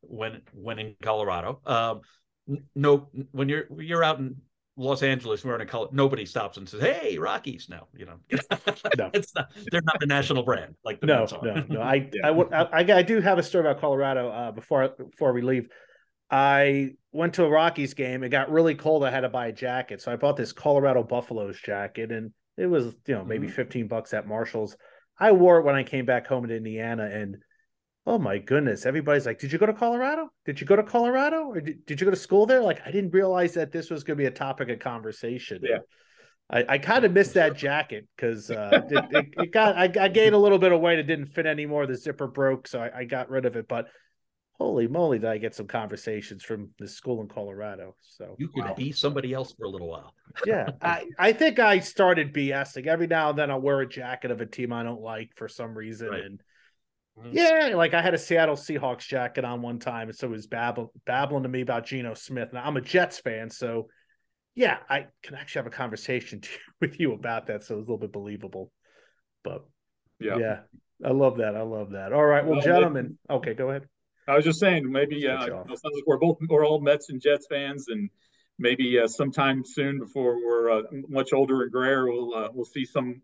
when 0.00 0.42
when 0.52 0.78
in 0.78 0.96
Colorado, 1.02 1.60
um, 1.66 2.00
no, 2.74 3.08
when 3.32 3.48
you're 3.48 3.66
you're 3.78 4.04
out 4.04 4.18
in 4.18 4.36
Los 4.76 5.02
Angeles 5.02 5.44
wearing 5.44 5.62
a 5.62 5.66
color, 5.66 5.88
nobody 5.90 6.26
stops 6.26 6.58
and 6.58 6.68
says, 6.68 6.80
"Hey, 6.80 7.16
Rockies!" 7.16 7.68
No, 7.70 7.88
you 7.96 8.04
know, 8.04 8.18
no. 8.98 9.10
it's 9.14 9.34
not. 9.34 9.50
They're 9.70 9.80
not 9.82 9.98
the 10.00 10.06
national 10.06 10.42
brand 10.42 10.74
like 10.84 11.00
the 11.00 11.06
no, 11.06 11.26
no, 11.42 11.64
no. 11.68 11.80
I, 11.80 12.10
yeah. 12.12 12.30
I, 12.30 12.80
I, 12.82 12.98
I, 12.98 13.02
do 13.02 13.20
have 13.20 13.38
a 13.38 13.42
story 13.42 13.66
about 13.66 13.80
Colorado. 13.80 14.28
Uh, 14.28 14.52
before 14.52 14.88
before 14.88 15.32
we 15.32 15.40
leave, 15.40 15.68
I 16.30 16.90
went 17.10 17.34
to 17.34 17.44
a 17.44 17.48
Rockies 17.48 17.94
game. 17.94 18.22
It 18.22 18.28
got 18.28 18.50
really 18.50 18.74
cold. 18.74 19.02
I 19.02 19.10
had 19.10 19.20
to 19.20 19.30
buy 19.30 19.46
a 19.46 19.52
jacket, 19.52 20.02
so 20.02 20.12
I 20.12 20.16
bought 20.16 20.36
this 20.36 20.52
Colorado 20.52 21.02
Buffaloes 21.02 21.58
jacket, 21.58 22.12
and 22.12 22.32
it 22.58 22.66
was 22.66 22.94
you 23.06 23.14
know 23.14 23.24
maybe 23.24 23.46
mm-hmm. 23.46 23.56
fifteen 23.56 23.88
bucks 23.88 24.12
at 24.12 24.26
Marshalls. 24.26 24.76
I 25.18 25.32
wore 25.32 25.58
it 25.58 25.64
when 25.64 25.74
I 25.74 25.84
came 25.84 26.04
back 26.04 26.26
home 26.26 26.46
to 26.46 26.54
Indiana, 26.54 27.04
and 27.10 27.38
oh 28.06 28.18
my 28.18 28.38
goodness. 28.38 28.86
Everybody's 28.86 29.26
like 29.26 29.38
did 29.38 29.52
you 29.52 29.58
go 29.58 29.66
to 29.66 29.72
colorado? 29.72 30.30
Did 30.44 30.60
you 30.60 30.66
go 30.66 30.76
to 30.76 30.82
colorado? 30.82 31.48
Or 31.48 31.60
did, 31.60 31.84
did 31.86 32.00
you 32.00 32.04
go 32.04 32.10
to 32.10 32.16
school 32.16 32.46
there? 32.46 32.62
Like 32.62 32.80
i 32.86 32.90
didn't 32.90 33.10
realize 33.10 33.54
that 33.54 33.72
this 33.72 33.90
was 33.90 34.04
going 34.04 34.16
to 34.16 34.22
be 34.22 34.26
a 34.26 34.30
topic 34.30 34.68
of 34.68 34.78
conversation. 34.78 35.60
Yeah. 35.62 35.78
I, 36.48 36.64
I 36.68 36.78
kind 36.78 37.04
of 37.04 37.12
missed 37.12 37.34
that 37.34 37.56
jacket 37.56 38.06
because 38.14 38.52
uh, 38.52 38.82
it, 38.88 39.04
it, 39.10 39.26
it, 39.36 39.52
got 39.52 39.76
I, 39.76 39.90
I, 40.00 40.08
gained 40.08 40.36
a 40.36 40.38
little 40.38 40.58
bit 40.58 40.70
of 40.70 40.80
weight. 40.80 41.00
It 41.00 41.02
didn't 41.02 41.26
fit 41.26 41.44
anymore. 41.44 41.86
The 41.86 41.96
zipper 41.96 42.28
broke 42.28 42.68
so 42.68 42.80
I, 42.80 42.98
I, 42.98 43.04
got 43.04 43.30
rid 43.30 43.46
of 43.46 43.56
it. 43.56 43.66
But 43.66 43.88
holy 44.52 44.86
moly 44.88 45.18
did 45.18 45.28
i 45.28 45.36
get 45.36 45.54
some 45.54 45.66
conversations 45.66 46.42
from 46.42 46.70
the 46.78 46.86
school 46.86 47.20
in 47.20 47.28
colorado. 47.28 47.96
So 48.00 48.36
you 48.38 48.48
could 48.48 48.64
wow. 48.64 48.74
be 48.74 48.92
somebody 48.92 49.32
else 49.32 49.52
for 49.52 49.64
a 49.64 49.68
little 49.68 49.88
while. 49.88 50.14
Yeah. 50.46 50.68
I, 50.80 51.06
I 51.18 51.32
think 51.32 51.58
i 51.58 51.80
started 51.80 52.32
bsing 52.32 52.86
every 52.86 53.06
now 53.06 53.30
and 53.30 53.38
then 53.38 53.50
i'll 53.50 53.60
wear 53.60 53.80
a 53.80 53.88
jacket 53.88 54.30
of 54.30 54.40
a 54.40 54.46
team 54.46 54.72
i 54.72 54.82
don't 54.82 55.00
like 55.00 55.30
for 55.34 55.48
some 55.48 55.76
reason 55.76 56.08
right. 56.08 56.24
and. 56.24 56.40
Yeah, 57.30 57.72
like 57.74 57.94
I 57.94 58.02
had 58.02 58.14
a 58.14 58.18
Seattle 58.18 58.56
Seahawks 58.56 59.06
jacket 59.06 59.44
on 59.44 59.62
one 59.62 59.78
time, 59.78 60.08
and 60.08 60.16
so 60.16 60.26
it 60.26 60.30
was 60.30 60.46
babbling, 60.46 60.88
babbling 61.06 61.44
to 61.44 61.48
me 61.48 61.62
about 61.62 61.86
Geno 61.86 62.14
Smith. 62.14 62.52
Now 62.52 62.64
I'm 62.64 62.76
a 62.76 62.80
Jets 62.80 63.18
fan, 63.18 63.48
so 63.48 63.88
yeah, 64.54 64.78
I 64.88 65.06
can 65.22 65.34
actually 65.34 65.60
have 65.60 65.66
a 65.66 65.76
conversation 65.76 66.40
to, 66.42 66.48
with 66.80 67.00
you 67.00 67.12
about 67.14 67.46
that, 67.46 67.64
so 67.64 67.74
it's 67.74 67.88
a 67.88 67.92
little 67.92 67.98
bit 67.98 68.12
believable. 68.12 68.70
But 69.42 69.64
yeah, 70.20 70.36
yeah, 70.36 70.58
I 71.04 71.12
love 71.12 71.38
that. 71.38 71.56
I 71.56 71.62
love 71.62 71.90
that. 71.92 72.12
All 72.12 72.24
right, 72.24 72.44
well, 72.44 72.56
well 72.56 72.62
gentlemen, 72.62 73.16
maybe, 73.28 73.38
okay, 73.38 73.54
go 73.54 73.70
ahead. 73.70 73.86
I 74.28 74.36
was 74.36 74.44
just 74.44 74.60
saying, 74.60 74.90
maybe 74.90 75.26
uh, 75.26 75.44
it 75.44 75.48
sounds 75.48 75.82
like 75.82 76.06
we're 76.06 76.18
both 76.18 76.38
we're 76.48 76.66
all 76.66 76.80
Mets 76.80 77.08
and 77.08 77.20
Jets 77.20 77.46
fans, 77.48 77.86
and 77.88 78.10
maybe 78.58 78.98
uh, 78.98 79.08
sometime 79.08 79.64
soon, 79.64 79.98
before 79.98 80.36
we're 80.36 80.70
uh, 80.70 80.82
much 81.08 81.32
older 81.32 81.62
and 81.62 81.72
grayer, 81.72 82.10
we'll 82.10 82.34
uh, 82.34 82.48
we'll 82.52 82.64
see 82.66 82.84
some 82.84 83.22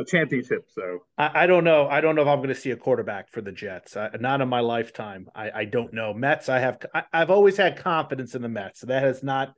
a 0.00 0.04
championship. 0.04 0.66
So 0.74 1.00
I, 1.18 1.42
I, 1.42 1.46
don't 1.46 1.64
know. 1.64 1.88
I 1.88 2.00
don't 2.00 2.14
know 2.14 2.22
if 2.22 2.28
I'm 2.28 2.38
going 2.38 2.48
to 2.48 2.54
see 2.54 2.70
a 2.70 2.76
quarterback 2.76 3.30
for 3.30 3.40
the 3.40 3.52
Jets. 3.52 3.96
I, 3.96 4.10
not 4.18 4.40
in 4.40 4.48
my 4.48 4.60
lifetime. 4.60 5.28
I, 5.34 5.50
I 5.50 5.64
don't 5.64 5.92
know. 5.92 6.12
Mets. 6.12 6.48
I 6.48 6.58
have. 6.58 6.78
I, 6.94 7.04
have 7.12 7.30
always 7.30 7.56
had 7.56 7.76
confidence 7.76 8.34
in 8.34 8.42
the 8.42 8.48
Mets. 8.48 8.80
So 8.80 8.86
That 8.86 9.02
has 9.02 9.22
not 9.22 9.54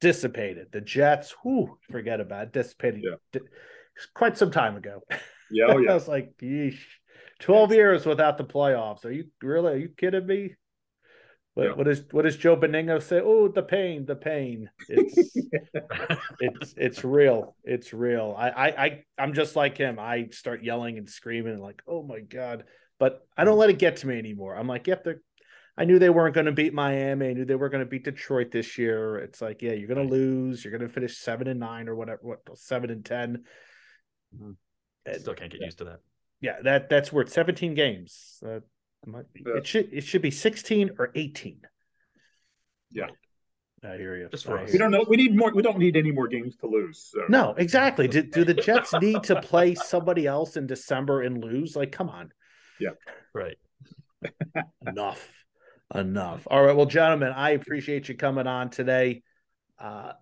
dissipated. 0.00 0.68
The 0.72 0.80
Jets. 0.80 1.34
Whoo, 1.44 1.78
forget 1.90 2.20
about 2.20 2.44
it. 2.44 2.52
Dissipated. 2.52 3.04
Yeah. 3.04 3.40
quite 4.14 4.36
some 4.36 4.50
time 4.50 4.76
ago. 4.76 5.00
Yeah. 5.50 5.66
Oh, 5.68 5.78
yeah. 5.78 5.92
I 5.92 5.94
was 5.94 6.08
like, 6.08 6.34
yeesh. 6.42 6.80
12 7.40 7.72
years 7.72 8.06
without 8.06 8.36
the 8.36 8.44
playoffs. 8.44 9.04
Are 9.04 9.10
you 9.10 9.24
really? 9.42 9.72
Are 9.72 9.76
you 9.76 9.88
kidding 9.88 10.26
me? 10.26 10.56
What, 11.54 11.66
yeah. 11.66 11.72
what 11.72 11.88
is 11.88 12.04
what 12.12 12.22
does 12.22 12.36
Joe 12.36 12.56
Benigno 12.56 13.02
say? 13.02 13.20
Oh, 13.22 13.48
the 13.48 13.62
pain, 13.62 14.06
the 14.06 14.16
pain. 14.16 14.70
It's 14.88 15.36
it's 16.40 16.74
it's 16.76 17.04
real. 17.04 17.56
It's 17.64 17.92
real. 17.92 18.34
I, 18.38 18.50
I 18.50 18.66
I 18.68 19.04
I'm 19.18 19.34
just 19.34 19.56
like 19.56 19.76
him. 19.76 19.98
I 19.98 20.28
start 20.30 20.62
yelling 20.62 20.96
and 20.96 21.08
screaming 21.08 21.54
and 21.54 21.62
like, 21.62 21.82
oh 21.86 22.02
my 22.02 22.20
god. 22.20 22.64
But 22.98 23.26
I 23.36 23.44
don't 23.44 23.58
let 23.58 23.70
it 23.70 23.78
get 23.78 23.96
to 23.96 24.06
me 24.06 24.18
anymore. 24.18 24.54
I'm 24.54 24.68
like, 24.68 24.86
yep, 24.86 25.04
they're 25.04 25.22
I 25.80 25.84
knew 25.84 25.98
they 25.98 26.10
weren't 26.10 26.34
going 26.34 26.44
to 26.44 26.52
beat 26.52 26.74
Miami. 26.74 27.28
I 27.28 27.32
knew 27.32 27.46
they 27.46 27.54
were 27.54 27.70
going 27.70 27.82
to 27.82 27.88
beat 27.88 28.04
Detroit 28.04 28.50
this 28.50 28.76
year. 28.76 29.16
It's 29.16 29.40
like, 29.40 29.62
yeah, 29.62 29.72
you're 29.72 29.88
going 29.88 30.06
to 30.06 30.14
lose. 30.14 30.62
You're 30.62 30.76
going 30.76 30.86
to 30.86 30.92
finish 30.92 31.16
seven 31.16 31.46
and 31.46 31.58
nine 31.58 31.88
or 31.88 31.94
whatever, 31.94 32.20
what 32.22 32.40
seven 32.58 32.90
and 32.90 33.02
10 33.02 33.44
mm-hmm. 34.36 34.50
Still 35.18 35.32
can't 35.32 35.50
get 35.50 35.62
used 35.62 35.78
to 35.78 35.84
that. 35.84 36.00
Yeah, 36.42 36.56
that 36.62 36.90
that's 36.90 37.10
worth 37.10 37.32
17 37.32 37.74
games. 37.74 38.42
Uh, 38.46 38.60
it 39.34 39.66
should 39.66 39.92
it 39.92 40.02
should 40.02 40.22
be 40.22 40.30
16 40.30 40.90
or 40.98 41.10
18. 41.14 41.60
Yeah. 42.90 43.06
I 43.82 43.96
hear 43.96 44.16
you. 44.16 44.28
Just 44.30 44.44
for 44.44 44.58
us. 44.58 44.72
We 44.72 44.78
don't 44.78 44.90
know. 44.90 45.04
We 45.08 45.16
need 45.16 45.34
more. 45.34 45.52
We 45.54 45.62
don't 45.62 45.78
need 45.78 45.96
any 45.96 46.12
more 46.12 46.28
games 46.28 46.54
to 46.56 46.66
lose. 46.66 47.10
So. 47.12 47.22
No, 47.30 47.54
exactly. 47.56 48.08
Do, 48.08 48.22
do 48.22 48.44
the 48.44 48.52
Jets 48.52 48.92
need 49.00 49.22
to 49.24 49.40
play 49.42 49.74
somebody 49.74 50.26
else 50.26 50.58
in 50.58 50.66
December 50.66 51.22
and 51.22 51.42
lose? 51.42 51.76
Like, 51.76 51.90
come 51.90 52.10
on. 52.10 52.30
Yeah. 52.78 52.90
Right. 53.32 53.56
Enough. 54.86 55.26
Enough. 55.94 56.46
All 56.50 56.62
right. 56.62 56.76
Well, 56.76 56.86
gentlemen, 56.86 57.32
I 57.34 57.50
appreciate 57.50 58.08
you 58.10 58.16
coming 58.16 58.46
on 58.46 58.68
today. 58.68 59.22
Uh, 59.78 60.12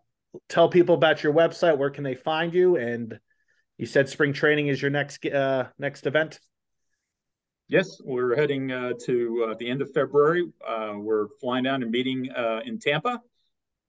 tell 0.48 0.68
people 0.68 0.94
about 0.94 1.24
your 1.24 1.32
website. 1.32 1.78
Where 1.78 1.90
can 1.90 2.04
they 2.04 2.14
find 2.14 2.54
you? 2.54 2.76
And 2.76 3.18
you 3.76 3.86
said 3.86 4.08
spring 4.08 4.32
training 4.32 4.68
is 4.68 4.80
your 4.80 4.92
next 4.92 5.26
uh, 5.26 5.66
next 5.80 6.06
event. 6.06 6.38
Yes, 7.68 8.00
we're 8.02 8.34
heading 8.34 8.72
uh, 8.72 8.92
to 9.04 9.48
uh, 9.50 9.54
the 9.58 9.68
end 9.68 9.82
of 9.82 9.92
February. 9.92 10.50
Uh, 10.66 10.94
we're 10.96 11.26
flying 11.38 11.64
down 11.64 11.82
and 11.82 11.92
meeting 11.92 12.30
uh, 12.34 12.60
in 12.64 12.78
Tampa. 12.78 13.20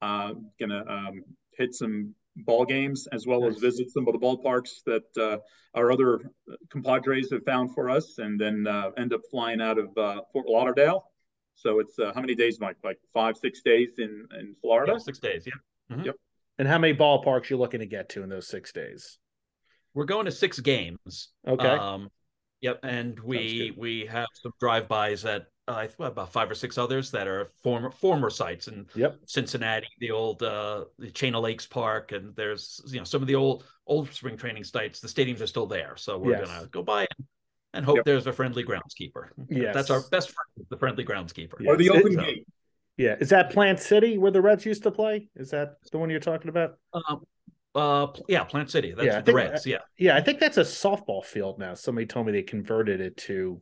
Uh, 0.02 0.34
gonna 0.60 0.84
um, 0.86 1.24
hit 1.58 1.74
some 1.74 2.14
ball 2.36 2.66
games 2.66 3.08
as 3.14 3.26
well 3.26 3.42
nice. 3.42 3.56
as 3.56 3.62
visit 3.62 3.90
some 3.90 4.06
of 4.06 4.14
the 4.14 4.20
ballparks 4.20 4.84
that 4.86 5.04
uh, 5.18 5.38
our 5.76 5.94
other 5.94 6.20
compadres 6.70 7.32
have 7.32 7.44
found 7.46 7.74
for 7.74 7.90
us, 7.90 8.18
and 8.18 8.40
then 8.40 8.68
end 8.98 9.14
up 9.14 9.22
flying 9.32 9.62
out 9.62 9.78
of 9.78 9.94
Fort 10.34 10.48
Lauderdale. 10.48 11.06
So 11.56 11.80
it's 11.80 11.96
how 11.98 12.20
many 12.20 12.36
days, 12.36 12.60
Mike? 12.60 12.78
Like 12.84 13.00
five, 13.14 13.38
six 13.38 13.62
days 13.62 13.92
in 13.98 14.28
in 14.38 14.56
Florida. 14.62 14.94
Yeah, 14.94 14.98
six 14.98 15.20
days. 15.20 15.46
Yeah. 15.48 15.96
Mm-hmm. 15.96 16.06
Yep. 16.06 16.16
And 16.58 16.68
how 16.68 16.78
many 16.78 16.94
ballparks 16.94 17.50
you 17.50 17.56
looking 17.56 17.80
to 17.80 17.86
get 17.86 18.10
to 18.10 18.24
in 18.24 18.30
those 18.30 18.48
six 18.48 18.74
days? 18.74 19.18
We're 19.94 20.04
going 20.04 20.26
to 20.26 20.32
six 20.32 20.60
games. 20.60 21.30
Okay. 21.48 21.66
Um, 21.66 22.10
Yep, 22.62 22.80
and 22.84 23.20
we 23.22 23.74
we 23.78 24.06
have 24.08 24.28
some 24.34 24.52
drive-bys 24.60 25.24
at 25.26 25.48
uh, 25.70 25.88
about 26.00 26.34
five 26.34 26.50
or 26.50 26.56
six 26.56 26.78
others 26.78 27.12
that 27.12 27.28
are 27.28 27.46
former 27.64 27.92
former 27.92 28.30
sites 28.30 28.68
in 28.68 28.86
yep. 28.96 29.18
Cincinnati, 29.26 29.88
the 30.00 30.12
old 30.12 30.44
uh, 30.44 30.86
the 30.98 31.12
Chain 31.12 31.36
of 31.36 31.44
Lakes 31.44 31.66
Park, 31.66 32.12
and 32.12 32.36
there's 32.36 32.82
you 32.88 32.98
know 32.98 33.04
some 33.04 33.22
of 33.22 33.28
the 33.28 33.36
old 33.36 33.64
old 33.88 34.12
spring 34.12 34.36
training 34.36 34.64
sites. 34.64 35.00
The 35.00 35.08
stadiums 35.08 35.42
are 35.42 35.48
still 35.48 35.68
there, 35.68 35.96
so 35.96 36.18
we're 36.18 36.38
yes. 36.38 36.48
gonna 36.48 36.68
go 36.68 36.84
by 36.84 37.02
and, 37.02 37.28
and 37.76 37.86
hope 37.86 37.98
yep. 37.98 38.06
there's 38.06 38.28
a 38.28 38.34
friendly 38.34 38.64
groundskeeper. 38.64 39.30
Yeah, 39.50 39.72
that's 39.72 39.90
our 39.90 40.02
best 40.10 40.32
friend, 40.32 40.68
the 40.70 40.78
friendly 40.78 41.06
groundskeeper. 41.06 41.60
Yes. 41.60 41.68
Or 41.68 41.78
the 41.78 41.92
open 41.92 42.16
gate. 42.16 42.48
Yeah, 42.98 43.16
is 43.22 43.30
that 43.30 43.52
Plant 43.52 43.80
City 43.80 44.18
where 44.18 44.32
the 44.32 44.42
Reds 44.42 44.66
used 44.66 44.84
to 44.84 44.92
play? 44.92 45.30
Is 45.36 45.52
that 45.52 45.76
the 45.92 45.98
one 45.98 46.10
you're 46.10 46.20
talking 46.20 46.50
about? 46.50 46.78
Um, 46.94 47.24
uh, 47.76 48.08
yeah, 48.28 48.44
Plant 48.44 48.72
City. 48.72 48.94
That's 48.94 49.06
yeah, 49.06 49.22
the 49.22 49.34
Reds. 49.34 49.66
Yeah, 49.66 49.80
yeah. 49.98 50.16
I 50.16 50.22
think 50.22 50.40
that's 50.40 50.58
a 50.58 50.64
softball 50.64 51.24
field 51.24 51.60
now. 51.60 51.74
Somebody 51.76 52.08
told 52.08 52.26
me 52.26 52.32
they 52.32 52.42
converted 52.42 53.02
it 53.02 53.18
to 53.18 53.62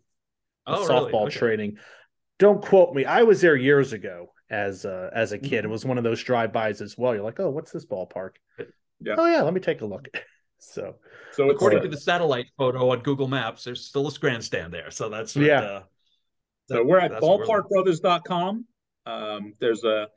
oh, 0.65 0.87
softball 0.87 1.11
really? 1.11 1.25
okay. 1.25 1.37
training. 1.37 1.77
Don't 2.39 2.61
quote 2.61 2.93
me. 2.93 3.05
I 3.05 3.23
was 3.23 3.41
there 3.41 3.55
years 3.55 3.93
ago 3.93 4.27
as 4.49 4.85
uh, 4.85 5.09
as 5.13 5.31
a 5.31 5.37
kid. 5.37 5.63
Mm-hmm. 5.63 5.65
It 5.65 5.71
was 5.71 5.85
one 5.85 5.97
of 5.97 6.03
those 6.03 6.23
drive-bys 6.23 6.81
as 6.81 6.97
well. 6.97 7.13
You're 7.13 7.23
like, 7.23 7.39
oh, 7.39 7.49
what's 7.49 7.71
this 7.71 7.85
ballpark? 7.85 8.31
Yeah. 9.01 9.15
Oh 9.17 9.25
yeah, 9.25 9.41
let 9.41 9.53
me 9.53 9.59
take 9.59 9.81
a 9.81 9.85
look. 9.85 10.07
so, 10.59 10.95
so 11.33 11.49
according 11.49 11.79
uh, 11.79 11.83
to 11.83 11.89
the 11.89 11.97
satellite 11.97 12.47
photo 12.57 12.91
on 12.91 12.99
Google 13.01 13.27
Maps, 13.27 13.63
there's 13.63 13.85
still 13.85 14.07
a 14.07 14.11
grandstand 14.11 14.73
there. 14.73 14.89
So 14.91 15.09
that's 15.09 15.35
what, 15.35 15.45
yeah. 15.45 15.61
Uh, 15.61 15.83
so 16.69 16.83
we're 16.83 16.99
at 16.99 17.11
ballparkbrothers.com. 17.11 18.65
Um, 19.05 19.53
there's 19.59 19.83
a 19.83 20.07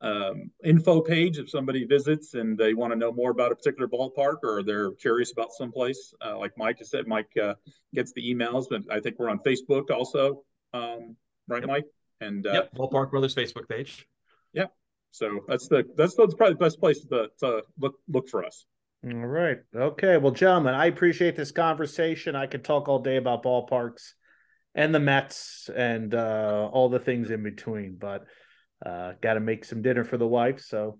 um, 0.00 0.50
info 0.64 1.00
page 1.00 1.38
if 1.38 1.50
somebody 1.50 1.84
visits 1.84 2.34
and 2.34 2.56
they 2.56 2.74
want 2.74 2.92
to 2.92 2.98
know 2.98 3.12
more 3.12 3.30
about 3.30 3.50
a 3.52 3.56
particular 3.56 3.88
ballpark 3.88 4.36
or 4.44 4.62
they're 4.62 4.92
curious 4.92 5.32
about 5.32 5.52
someplace. 5.52 6.14
Uh, 6.24 6.38
like 6.38 6.52
Mike 6.56 6.78
has 6.78 6.90
said, 6.90 7.06
Mike 7.06 7.30
uh, 7.42 7.54
gets 7.94 8.12
the 8.12 8.22
emails, 8.22 8.66
but 8.70 8.82
I 8.90 9.00
think 9.00 9.18
we're 9.18 9.30
on 9.30 9.40
Facebook 9.40 9.90
also, 9.90 10.44
um, 10.72 11.16
right, 11.48 11.62
yep. 11.62 11.68
Mike? 11.68 11.84
And 12.20 12.46
uh, 12.46 12.52
yep, 12.52 12.74
Ballpark 12.74 13.10
Brothers 13.10 13.34
Facebook 13.34 13.68
page. 13.68 14.06
Yeah, 14.52 14.66
so 15.10 15.40
that's 15.46 15.68
the 15.68 15.84
that's, 15.96 16.14
that's 16.16 16.34
probably 16.34 16.54
the 16.54 16.64
best 16.64 16.80
place 16.80 17.04
to, 17.06 17.28
to 17.40 17.62
look 17.78 17.94
look 18.08 18.28
for 18.28 18.44
us. 18.44 18.66
All 19.04 19.12
right. 19.12 19.58
Okay. 19.74 20.16
Well, 20.16 20.32
gentlemen, 20.32 20.74
I 20.74 20.86
appreciate 20.86 21.36
this 21.36 21.52
conversation. 21.52 22.34
I 22.34 22.46
could 22.46 22.64
talk 22.64 22.88
all 22.88 22.98
day 22.98 23.16
about 23.16 23.44
ballparks 23.44 24.14
and 24.74 24.92
the 24.92 24.98
Mets 24.98 25.70
and 25.74 26.12
uh, 26.14 26.68
all 26.72 26.88
the 26.88 26.98
things 26.98 27.30
in 27.30 27.44
between, 27.44 27.96
but 27.96 28.24
uh, 28.84 29.12
got 29.20 29.34
to 29.34 29.40
make 29.40 29.64
some 29.64 29.82
dinner 29.82 30.04
for 30.04 30.16
the 30.16 30.26
wife. 30.26 30.60
So, 30.60 30.98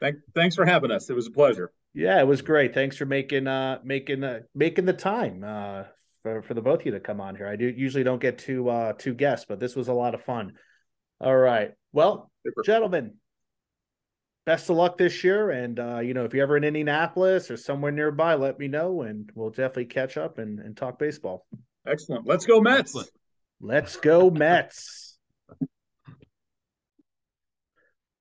Thank, 0.00 0.16
thanks 0.34 0.56
for 0.56 0.64
having 0.64 0.90
us. 0.90 1.10
It 1.10 1.14
was 1.14 1.26
a 1.26 1.30
pleasure. 1.30 1.72
Yeah, 1.92 2.20
it 2.20 2.26
was 2.26 2.40
great. 2.40 2.72
Thanks 2.72 2.96
for 2.96 3.04
making 3.04 3.46
uh 3.46 3.80
making 3.84 4.24
uh, 4.24 4.40
making 4.54 4.86
the 4.86 4.92
time 4.92 5.44
uh 5.44 5.84
for 6.22 6.42
for 6.42 6.54
the 6.54 6.62
both 6.62 6.80
of 6.80 6.86
you 6.86 6.92
to 6.92 7.00
come 7.00 7.20
on 7.20 7.36
here. 7.36 7.48
I 7.48 7.56
do 7.56 7.66
usually 7.66 8.04
don't 8.04 8.20
get 8.20 8.38
two 8.38 8.68
uh 8.68 8.92
two 8.94 9.12
guests, 9.12 9.46
but 9.48 9.60
this 9.60 9.76
was 9.76 9.88
a 9.88 9.92
lot 9.92 10.14
of 10.14 10.22
fun. 10.22 10.52
All 11.20 11.36
right. 11.36 11.72
Well, 11.92 12.30
Super. 12.46 12.62
gentlemen, 12.62 13.14
best 14.46 14.70
of 14.70 14.76
luck 14.76 14.96
this 14.96 15.22
year. 15.22 15.50
And 15.50 15.78
uh, 15.78 15.98
you 15.98 16.14
know, 16.14 16.24
if 16.24 16.32
you're 16.32 16.44
ever 16.44 16.56
in 16.56 16.64
Indianapolis 16.64 17.50
or 17.50 17.56
somewhere 17.56 17.92
nearby, 17.92 18.34
let 18.34 18.58
me 18.58 18.68
know 18.68 19.02
and 19.02 19.30
we'll 19.34 19.50
definitely 19.50 19.86
catch 19.86 20.16
up 20.16 20.38
and, 20.38 20.60
and 20.60 20.76
talk 20.76 20.98
baseball. 20.98 21.46
Excellent. 21.86 22.26
Let's 22.26 22.46
go, 22.46 22.60
Mets. 22.60 22.96
Let's 23.60 23.96
go, 23.96 24.30
Mets. 24.30 25.09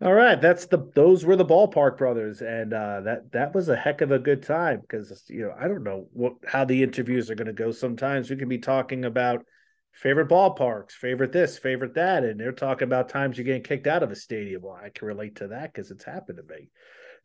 All 0.02 0.14
right, 0.14 0.40
that's 0.40 0.68
the 0.68 0.90
those 0.96 1.26
were 1.26 1.36
the 1.36 1.46
ballpark 1.46 1.98
brothers, 1.98 2.42
and 2.42 2.74
uh, 2.74 3.02
that 3.02 3.34
that 3.34 3.54
was 3.54 3.68
a 3.68 3.76
heck 3.76 4.00
of 4.00 4.12
a 4.12 4.20
good 4.20 4.44
time 4.44 4.80
because 4.80 5.26
you 5.28 5.42
know 5.42 5.54
I 5.60 5.68
don't 5.68 5.84
know 5.84 6.08
what 6.14 6.36
how 6.48 6.64
the 6.64 6.84
interviews 6.84 7.30
are 7.30 7.36
going 7.36 7.48
to 7.48 7.54
go. 7.54 7.72
Sometimes 7.72 8.30
we 8.30 8.38
can 8.38 8.48
be 8.48 8.60
talking 8.60 9.04
about 9.04 9.46
favorite 9.92 10.30
ballparks, 10.30 10.94
favorite 10.94 11.34
this, 11.34 11.58
favorite 11.58 11.96
that, 11.96 12.24
and 12.24 12.40
they're 12.40 12.54
talking 12.54 12.86
about 12.86 13.10
times 13.10 13.38
you're 13.38 13.44
getting 13.44 13.62
kicked 13.62 13.88
out 13.88 14.02
of 14.02 14.10
a 14.10 14.16
stadium. 14.16 14.62
Well, 14.62 14.80
I 14.82 14.88
can 14.88 15.06
relate 15.06 15.36
to 15.38 15.50
that 15.50 15.74
because 15.74 15.92
it's 15.92 16.06
happened 16.06 16.38
to 16.38 16.54
me. 16.54 16.70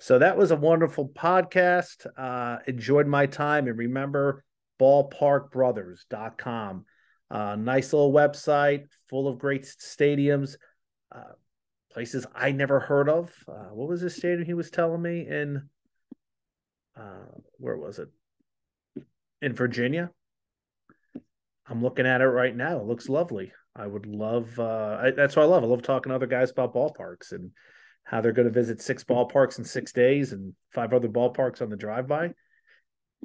So 0.01 0.19
that 0.19 0.37
was 0.37 0.51
a 0.51 0.57
wonderful 0.57 1.11
podcast. 1.11 2.09
Uh, 2.19 2.59
enjoyed 2.67 3.07
my 3.07 3.27
time, 3.27 3.69
and 3.69 3.79
remember 3.79 4.43
ballparkbrothers.com. 4.81 6.87
Uh, 7.31 7.55
nice 7.55 7.93
little 7.93 8.13
website 8.13 8.87
full 9.09 9.29
of 9.29 9.39
great 9.39 9.63
stadiums. 9.63 10.57
Uh, 11.15 11.35
places 11.95 12.27
I 12.35 12.53
never 12.53 12.81
heard 12.81 13.09
of. 13.09 13.33
Uh, 13.49 13.71
what 13.73 13.89
was 13.89 14.03
this 14.03 14.17
stadium 14.17 14.45
he 14.45 14.55
was 14.55 14.71
telling 14.71 15.01
me 15.01 15.27
in? 15.29 15.69
Uh, 16.99 17.27
where 17.59 17.77
was 17.77 18.01
it? 18.01 18.09
In 19.41 19.55
Virginia. 19.55 20.11
I'm 21.67 21.83
looking 21.83 22.07
at 22.07 22.21
it 22.21 22.27
right 22.27 22.55
now. 22.55 22.79
It 22.79 22.87
looks 22.87 23.09
lovely. 23.09 23.53
I 23.75 23.87
would 23.87 24.07
love. 24.07 24.59
Uh, 24.59 24.99
I, 25.03 25.11
that's 25.13 25.37
what 25.37 25.45
I 25.45 25.47
love. 25.47 25.65
I 25.65 25.67
love 25.67 25.83
talking 25.83 26.11
to 26.11 26.17
other 26.17 26.27
guys 26.27 26.51
about 26.51 26.75
ballparks 26.75 27.33
and 27.33 27.53
how 28.03 28.21
they're 28.21 28.33
going 28.33 28.49
to 28.49 28.53
visit 28.53 28.83
six 28.83 29.03
ballparks 29.03 29.59
in 29.59 29.65
six 29.65 29.93
days 29.93 30.33
and 30.33 30.53
five 30.73 30.93
other 30.93 31.09
ballparks 31.09 31.63
on 31.63 31.71
the 31.71 31.77
drive 31.77 32.07
by. 32.07 32.33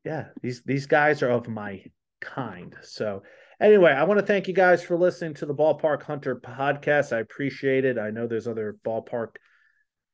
Yeah, 0.05 0.27
these 0.41 0.63
these 0.63 0.85
guys 0.85 1.21
are 1.21 1.29
of 1.29 1.49
my 1.49 1.83
kind. 2.21 2.75
So 2.81 3.23
Anyway, 3.61 3.91
I 3.91 4.03
want 4.03 4.21
to 4.21 4.25
thank 4.25 4.47
you 4.47 4.53
guys 4.53 4.81
for 4.81 4.97
listening 4.97 5.33
to 5.35 5.45
the 5.45 5.53
Ballpark 5.53 6.03
Hunter 6.03 6.37
podcast. 6.37 7.11
I 7.11 7.19
appreciate 7.19 7.83
it. 7.83 7.97
I 7.97 8.09
know 8.09 8.25
there's 8.25 8.47
other 8.47 8.77
ballpark 8.85 9.35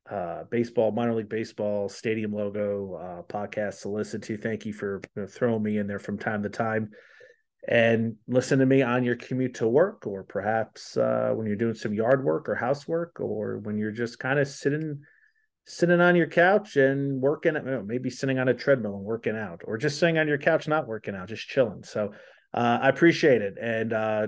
uh, 0.10 0.46
baseball, 0.50 0.92
minor 0.92 1.14
league 1.14 1.30
baseball, 1.30 1.88
stadium 1.88 2.34
logo 2.34 2.96
uh, 2.96 3.22
podcasts 3.32 3.84
to 3.84 3.90
listen 3.90 4.20
to. 4.22 4.38
Thank 4.38 4.66
you 4.66 4.74
for 4.74 5.00
throwing 5.30 5.62
me 5.62 5.78
in 5.78 5.86
there 5.86 6.00
from 6.00 6.18
time 6.18 6.42
to 6.42 6.50
time. 6.50 6.90
And 7.68 8.16
listen 8.28 8.60
to 8.60 8.66
me 8.66 8.82
on 8.82 9.04
your 9.04 9.16
commute 9.16 9.56
to 9.56 9.68
work, 9.68 10.08
or 10.08 10.24
perhaps 10.24 10.98
uh, 10.98 11.32
when 11.36 11.46
you're 11.46 11.56
doing 11.56 11.76
some 11.76 11.94
yard 11.94 12.24
work 12.24 12.50
or 12.50 12.56
housework, 12.56 13.20
or 13.20 13.60
when 13.60 13.78
you're 13.78 13.92
just 13.92 14.18
kind 14.18 14.40
of 14.40 14.48
sitting 14.48 15.02
sitting 15.68 16.00
on 16.00 16.16
your 16.16 16.28
couch 16.28 16.76
and 16.76 17.20
working, 17.20 17.56
maybe 17.88 18.10
sitting 18.12 18.38
on 18.38 18.48
a 18.48 18.54
treadmill 18.54 18.96
and 18.96 19.04
working 19.04 19.36
out, 19.36 19.62
or 19.66 19.78
just 19.78 20.00
sitting 20.00 20.20
on 20.20 20.28
your 20.28 20.38
couch 20.38 20.68
not 20.68 20.88
working 20.88 21.16
out, 21.16 21.28
just 21.28 21.48
chilling. 21.48 21.84
So 21.84 22.12
uh, 22.56 22.80
I 22.82 22.90
appreciate 22.90 23.42
it. 23.42 23.56
And 23.62 23.94
uh, 23.94 24.28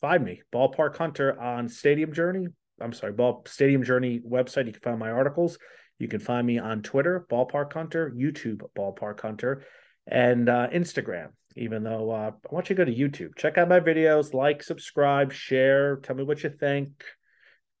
find 0.00 0.24
me, 0.24 0.42
Ballpark 0.52 0.96
Hunter 0.96 1.38
on 1.38 1.68
Stadium 1.68 2.12
Journey. 2.12 2.46
I'm 2.80 2.92
sorry, 2.92 3.12
Ball 3.12 3.44
Stadium 3.46 3.84
Journey 3.84 4.20
website. 4.20 4.66
You 4.66 4.72
can 4.72 4.80
find 4.80 4.98
my 4.98 5.10
articles. 5.10 5.58
You 5.98 6.08
can 6.08 6.18
find 6.18 6.46
me 6.46 6.58
on 6.58 6.82
Twitter, 6.82 7.26
Ballpark 7.30 7.72
Hunter, 7.74 8.12
YouTube, 8.16 8.62
Ballpark 8.76 9.20
Hunter, 9.20 9.62
and 10.06 10.48
uh, 10.48 10.68
Instagram. 10.72 11.28
Even 11.54 11.84
though 11.84 12.10
uh, 12.10 12.30
I 12.32 12.54
want 12.54 12.70
you 12.70 12.76
to 12.76 12.84
go 12.84 12.90
to 12.90 12.96
YouTube, 12.96 13.36
check 13.36 13.58
out 13.58 13.68
my 13.68 13.78
videos, 13.78 14.32
like, 14.32 14.62
subscribe, 14.62 15.32
share, 15.32 15.96
tell 15.96 16.16
me 16.16 16.24
what 16.24 16.42
you 16.42 16.48
think. 16.48 17.04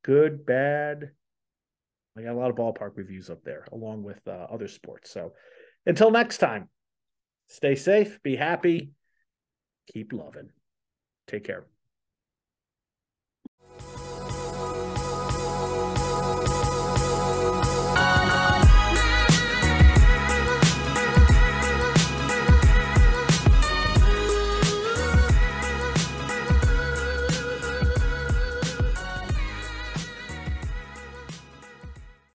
Good, 0.04 0.44
bad. 0.44 1.10
I 2.16 2.22
got 2.22 2.34
a 2.34 2.38
lot 2.38 2.50
of 2.50 2.56
ballpark 2.56 2.92
reviews 2.96 3.30
up 3.30 3.42
there, 3.44 3.66
along 3.72 4.02
with 4.02 4.20
uh, 4.28 4.46
other 4.52 4.68
sports. 4.68 5.10
So 5.10 5.32
until 5.86 6.10
next 6.10 6.38
time, 6.38 6.68
stay 7.48 7.74
safe, 7.74 8.22
be 8.22 8.36
happy, 8.36 8.90
keep 9.86 10.12
loving. 10.12 10.50
Take 11.26 11.44
care. 11.44 11.66